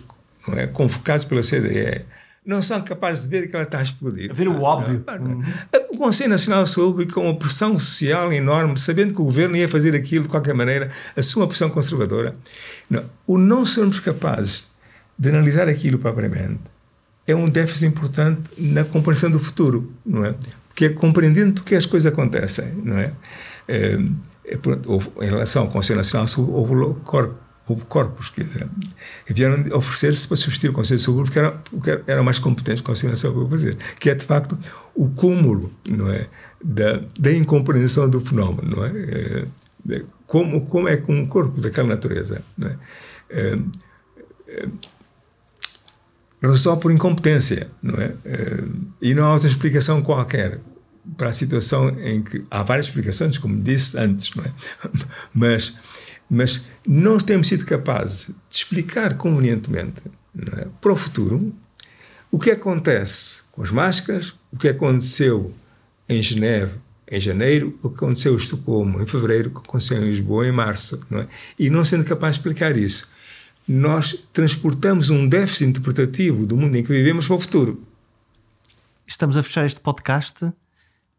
é, 0.53 0.67
convocados 0.67 1.25
pela 1.25 1.41
CDE 1.41 2.05
não 2.45 2.61
são 2.61 2.79
capazes 2.81 3.23
de 3.23 3.29
ver 3.29 3.49
que 3.49 3.55
ela 3.55 3.65
está 3.65 3.79
a 3.79 3.81
explodir. 3.81 4.31
Ver 4.31 4.47
o 4.47 4.61
óbvio. 4.61 5.03
Uhum. 5.19 5.43
O 5.89 5.97
Conselho 5.97 6.29
Nacional 6.29 6.63
de 6.65 6.69
Saúde, 6.69 7.11
com 7.11 7.21
uma 7.21 7.35
pressão 7.35 7.79
social 7.79 8.31
enorme, 8.31 8.77
sabendo 8.77 9.15
que 9.15 9.21
o 9.21 9.25
governo 9.25 9.55
ia 9.55 9.67
fazer 9.67 9.95
aquilo 9.95 10.25
de 10.25 10.29
qualquer 10.29 10.53
maneira, 10.53 10.91
assume 11.15 11.41
uma 11.41 11.47
pressão 11.47 11.71
conservadora. 11.71 12.35
Não, 12.87 13.03
o 13.25 13.39
não 13.39 13.65
sermos 13.65 13.99
capazes 13.99 14.67
de 15.17 15.29
analisar 15.29 15.67
aquilo 15.67 15.97
propriamente 15.99 16.59
é 17.27 17.35
um 17.35 17.49
déficit 17.49 17.87
importante 17.87 18.41
na 18.57 18.83
compreensão 18.83 19.31
do 19.31 19.39
futuro, 19.39 19.91
não 20.05 20.25
é? 20.25 20.35
Porque 20.67 20.85
é 20.85 20.89
compreendendo 20.89 21.53
porque 21.53 21.75
as 21.75 21.85
coisas 21.85 22.11
acontecem, 22.11 22.73
não 22.83 22.97
é? 22.97 23.13
é, 23.67 23.97
é 24.45 24.59
em 25.21 25.25
relação 25.25 25.63
ao 25.63 25.69
Conselho 25.69 25.97
Nacional 25.97 26.25
de 26.25 26.31
Saúde, 26.31 26.51
houve 26.51 26.99
corpo 27.03 27.45
houve 27.67 27.83
corpos, 27.85 28.31
dizer, 28.37 28.67
vieram 29.27 29.75
oferecer-se 29.75 30.27
para 30.27 30.37
substituir 30.37 30.69
o 30.69 30.73
Conselho 30.73 30.99
de 30.99 31.03
Saúde 31.03 31.23
porque 31.23 31.39
eram, 31.39 31.57
porque 31.71 31.99
eram 32.05 32.23
mais 32.23 32.37
competentes 32.37 32.81
que 32.81 32.85
o 32.85 32.93
Conselho 32.93 33.13
de 33.13 33.19
Saúde 33.19 33.39
para 33.39 33.49
fazer, 33.49 33.77
que 33.99 34.09
é 34.09 34.15
de 34.15 34.23
facto 34.23 34.57
o 34.93 35.09
cúmulo, 35.09 35.73
não 35.89 36.11
é, 36.11 36.27
da, 36.63 37.01
da 37.19 37.33
incompreensão 37.33 38.07
do 38.07 38.21
fenómeno, 38.21 38.75
não 38.75 38.85
é? 38.85 39.47
é 39.89 40.03
como, 40.27 40.65
como 40.67 40.87
é 40.87 40.97
que 40.97 41.11
um 41.11 41.25
corpo 41.25 41.59
daquela 41.59 41.87
natureza, 41.87 42.43
não 42.55 42.69
é? 42.69 42.77
é, 43.31 44.67
é 46.49 46.53
resolve 46.53 46.81
por 46.81 46.91
incompetência, 46.91 47.69
não 47.81 47.95
é? 47.95 48.13
é? 48.25 48.63
E 49.01 49.13
não 49.13 49.25
há 49.25 49.33
outra 49.33 49.47
explicação 49.47 50.01
qualquer 50.01 50.59
para 51.17 51.29
a 51.29 51.33
situação 51.33 51.89
em 51.99 52.21
que 52.21 52.43
há 52.49 52.63
várias 52.63 52.87
explicações, 52.87 53.37
como 53.37 53.61
disse 53.61 53.97
antes, 53.97 54.33
não 54.35 54.43
é? 54.43 54.51
Mas 55.33 55.75
mas 56.29 56.61
não 56.87 57.17
temos 57.19 57.47
sido 57.47 57.65
capazes 57.65 58.27
de 58.27 58.33
explicar 58.49 59.15
convenientemente 59.15 60.01
é, 60.57 60.67
para 60.81 60.91
o 60.91 60.95
futuro 60.95 61.53
o 62.31 62.39
que 62.39 62.51
acontece 62.51 63.43
com 63.51 63.63
as 63.63 63.71
máscaras, 63.71 64.35
o 64.51 64.57
que 64.57 64.67
aconteceu 64.67 65.53
em 66.09 66.21
Geneve 66.21 66.77
em 67.09 67.19
janeiro, 67.19 67.77
o 67.83 67.89
que 67.89 67.95
aconteceu 67.97 68.33
em 68.33 68.37
Estocolmo 68.37 69.01
em 69.01 69.05
fevereiro, 69.05 69.49
o 69.49 69.51
que 69.53 69.69
aconteceu 69.69 69.97
em 69.97 70.09
Lisboa 70.09 70.47
em 70.47 70.51
março. 70.51 70.99
Não 71.09 71.19
é? 71.19 71.27
E 71.57 71.69
não 71.69 71.85
sendo 71.85 72.03
capaz 72.03 72.35
de 72.35 72.39
explicar 72.39 72.75
isso, 72.75 73.09
nós 73.67 74.15
transportamos 74.31 75.09
um 75.09 75.27
déficit 75.27 75.65
interpretativo 75.69 76.45
do 76.45 76.55
mundo 76.55 76.75
em 76.75 76.83
que 76.83 76.89
vivemos 76.89 77.27
para 77.27 77.35
o 77.35 77.39
futuro. 77.39 77.83
Estamos 79.07 79.37
a 79.37 79.43
fechar 79.43 79.65
este 79.65 79.79
podcast. 79.79 80.51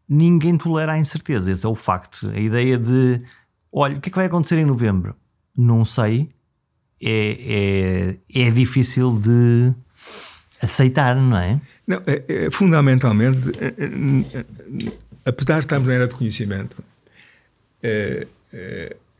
Ninguém 0.07 0.57
tolera 0.57 0.93
a 0.93 0.99
incerteza, 0.99 1.51
esse 1.51 1.65
é 1.65 1.69
o 1.69 1.75
facto. 1.75 2.29
A 2.29 2.39
ideia 2.39 2.77
de 2.77 3.21
Olha, 3.71 3.97
o 3.97 4.01
que 4.01 4.09
é 4.09 4.11
que 4.11 4.17
vai 4.17 4.25
acontecer 4.25 4.57
em 4.57 4.65
novembro? 4.65 5.15
Não 5.55 5.83
sei. 5.85 6.29
É, 6.99 8.17
é, 8.33 8.47
é 8.47 8.49
difícil 8.49 9.19
de 9.19 9.71
aceitar, 10.59 11.15
não 11.15 11.37
é? 11.37 11.61
Não, 11.85 12.01
é, 12.07 12.23
é, 12.27 12.51
fundamentalmente, 12.51 13.51
é, 13.59 13.67
é, 13.67 14.93
apesar 15.23 15.59
de 15.59 15.65
estarmos 15.65 15.87
na 15.87 15.93
era 15.93 16.07
de 16.07 16.15
conhecimento, 16.15 16.83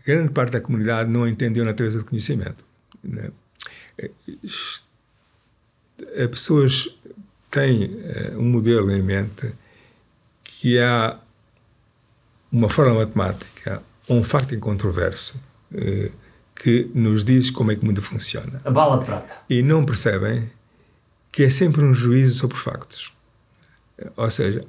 grande 0.03 0.32
parte 0.32 0.53
da 0.53 0.61
comunidade 0.61 1.07
não 1.11 1.28
entendeu 1.28 1.63
a 1.63 1.67
natureza 1.67 1.99
do 1.99 2.05
conhecimento. 2.05 2.65
Né? 3.08 3.32
As 4.43 6.30
pessoas 6.30 6.89
têm 7.49 7.89
um 8.36 8.43
modelo 8.43 8.91
em 8.91 9.01
mente 9.01 9.53
que 10.43 10.80
há 10.80 11.20
uma 12.51 12.70
forma 12.70 12.93
matemática 12.93 13.82
um 14.10 14.24
facto 14.24 14.55
incontroverso 14.55 15.39
eh, 15.74 16.12
que 16.55 16.89
nos 16.93 17.24
diz 17.24 17.49
como 17.49 17.72
é 17.72 17.76
que 17.76 17.84
o 17.84 17.86
mundo 17.86 18.01
funciona. 18.01 18.62
A 18.64 18.72
bala 18.72 18.99
de 18.99 19.05
prata. 19.05 19.34
E 19.49 19.62
não 19.62 19.86
percebem 19.86 20.49
que 21.32 21.43
é 21.43 21.49
sempre 21.49 21.84
um 21.84 21.93
juízo 21.93 22.39
sobre 22.39 22.58
os 22.58 22.64
factos. 22.64 23.14
Ou 24.16 24.30
seja, 24.30 24.66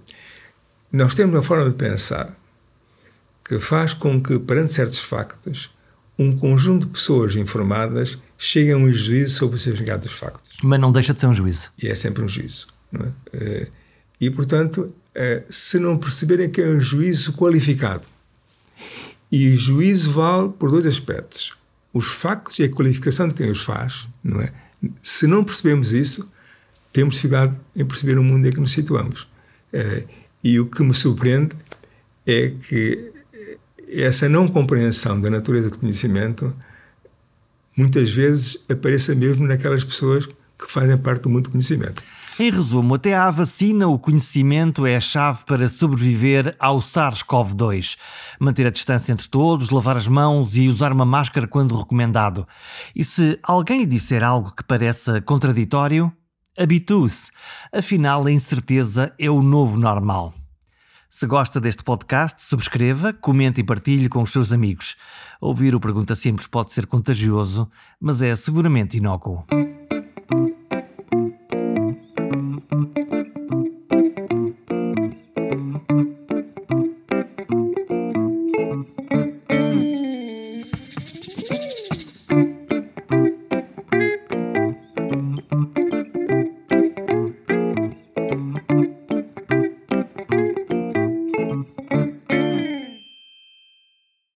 nós 0.92 1.14
temos 1.14 1.34
uma 1.36 1.42
forma 1.42 1.66
de 1.66 1.76
pensar 1.76 2.36
que 3.44 3.58
faz 3.58 3.94
com 3.94 4.22
que, 4.22 4.38
perante 4.38 4.72
certos 4.72 4.98
factos, 4.98 5.70
um 6.18 6.36
conjunto 6.36 6.86
de 6.86 6.92
pessoas 6.92 7.36
informadas 7.36 8.18
cheguem 8.38 8.72
a 8.72 8.76
um 8.76 8.92
juízo 8.92 9.36
sobre 9.36 9.56
o 9.56 9.58
significado 9.58 10.08
dos 10.08 10.16
factos. 10.16 10.52
Mas 10.62 10.80
não 10.80 10.92
deixa 10.92 11.12
de 11.12 11.20
ser 11.20 11.26
um 11.26 11.34
juízo. 11.34 11.70
E 11.82 11.88
é 11.88 11.94
sempre 11.94 12.22
um 12.22 12.28
juízo. 12.28 12.68
É? 12.94 13.12
Eh, 13.32 13.68
e, 14.20 14.30
portanto, 14.30 14.94
eh, 15.14 15.42
se 15.48 15.78
não 15.78 15.98
perceberem 15.98 16.48
que 16.48 16.62
é 16.62 16.68
um 16.68 16.80
juízo 16.80 17.32
qualificado, 17.32 18.06
e 19.30 19.54
juízo 19.56 20.12
vale 20.12 20.50
por 20.50 20.70
dois 20.70 20.86
aspectos: 20.86 21.52
os 21.92 22.06
factos 22.06 22.58
e 22.60 22.62
a 22.62 22.68
qualificação 22.68 23.28
de 23.28 23.34
quem 23.34 23.50
os 23.50 23.62
faz, 23.62 24.08
não 24.22 24.40
é? 24.40 24.52
Se 25.02 25.26
não 25.26 25.42
percebemos 25.42 25.92
isso, 25.92 26.30
temos 26.92 27.16
dificuldade 27.16 27.58
em 27.74 27.84
perceber 27.84 28.18
o 28.18 28.22
mundo 28.22 28.46
em 28.46 28.52
que 28.52 28.60
nos 28.60 28.72
situamos. 28.72 29.26
É, 29.72 30.04
e 30.42 30.58
o 30.60 30.66
que 30.66 30.82
me 30.82 30.94
surpreende 30.94 31.54
é 32.24 32.52
que 32.68 33.12
essa 33.90 34.28
não 34.28 34.46
compreensão 34.46 35.20
da 35.20 35.28
natureza 35.28 35.70
do 35.70 35.78
conhecimento 35.78 36.54
muitas 37.78 38.10
vezes 38.10 38.64
apareça 38.68 39.14
mesmo 39.14 39.46
naquelas 39.46 39.84
pessoas 39.84 40.26
que 40.26 40.70
fazem 40.70 40.98
parte 40.98 41.22
do 41.22 41.30
mundo 41.30 41.44
do 41.44 41.50
conhecimento. 41.50 42.02
Em 42.40 42.52
resumo, 42.52 42.94
até 42.94 43.16
à 43.16 43.30
vacina, 43.30 43.88
o 43.88 43.98
conhecimento 43.98 44.86
é 44.86 44.96
a 44.96 45.00
chave 45.00 45.44
para 45.44 45.68
sobreviver 45.68 46.54
ao 46.58 46.78
SARS-CoV-2. 46.78 47.96
Manter 48.38 48.66
a 48.66 48.70
distância 48.70 49.12
entre 49.12 49.28
todos, 49.28 49.70
lavar 49.70 49.96
as 49.96 50.06
mãos 50.06 50.56
e 50.56 50.68
usar 50.68 50.92
uma 50.92 51.04
máscara 51.04 51.48
quando 51.48 51.76
recomendado. 51.76 52.46
E 52.94 53.02
se 53.02 53.38
alguém 53.42 53.80
lhe 53.80 53.86
disser 53.86 54.22
algo 54.22 54.54
que 54.54 54.62
pareça 54.62 55.20
contraditório, 55.20 56.12
habitue-se. 56.56 57.32
Afinal, 57.72 58.24
a 58.24 58.30
incerteza 58.30 59.12
é 59.18 59.28
o 59.28 59.42
novo 59.42 59.76
normal. 59.76 60.37
Se 61.10 61.26
gosta 61.26 61.58
deste 61.58 61.82
podcast, 61.82 62.42
subscreva, 62.42 63.14
comente 63.14 63.62
e 63.62 63.64
partilhe 63.64 64.10
com 64.10 64.20
os 64.20 64.30
seus 64.30 64.52
amigos. 64.52 64.94
Ouvir 65.40 65.74
o 65.74 65.80
Pergunta 65.80 66.14
Simples 66.14 66.46
pode 66.46 66.74
ser 66.74 66.86
contagioso, 66.86 67.70
mas 67.98 68.20
é 68.20 68.36
seguramente 68.36 68.98
inócuo. 68.98 69.42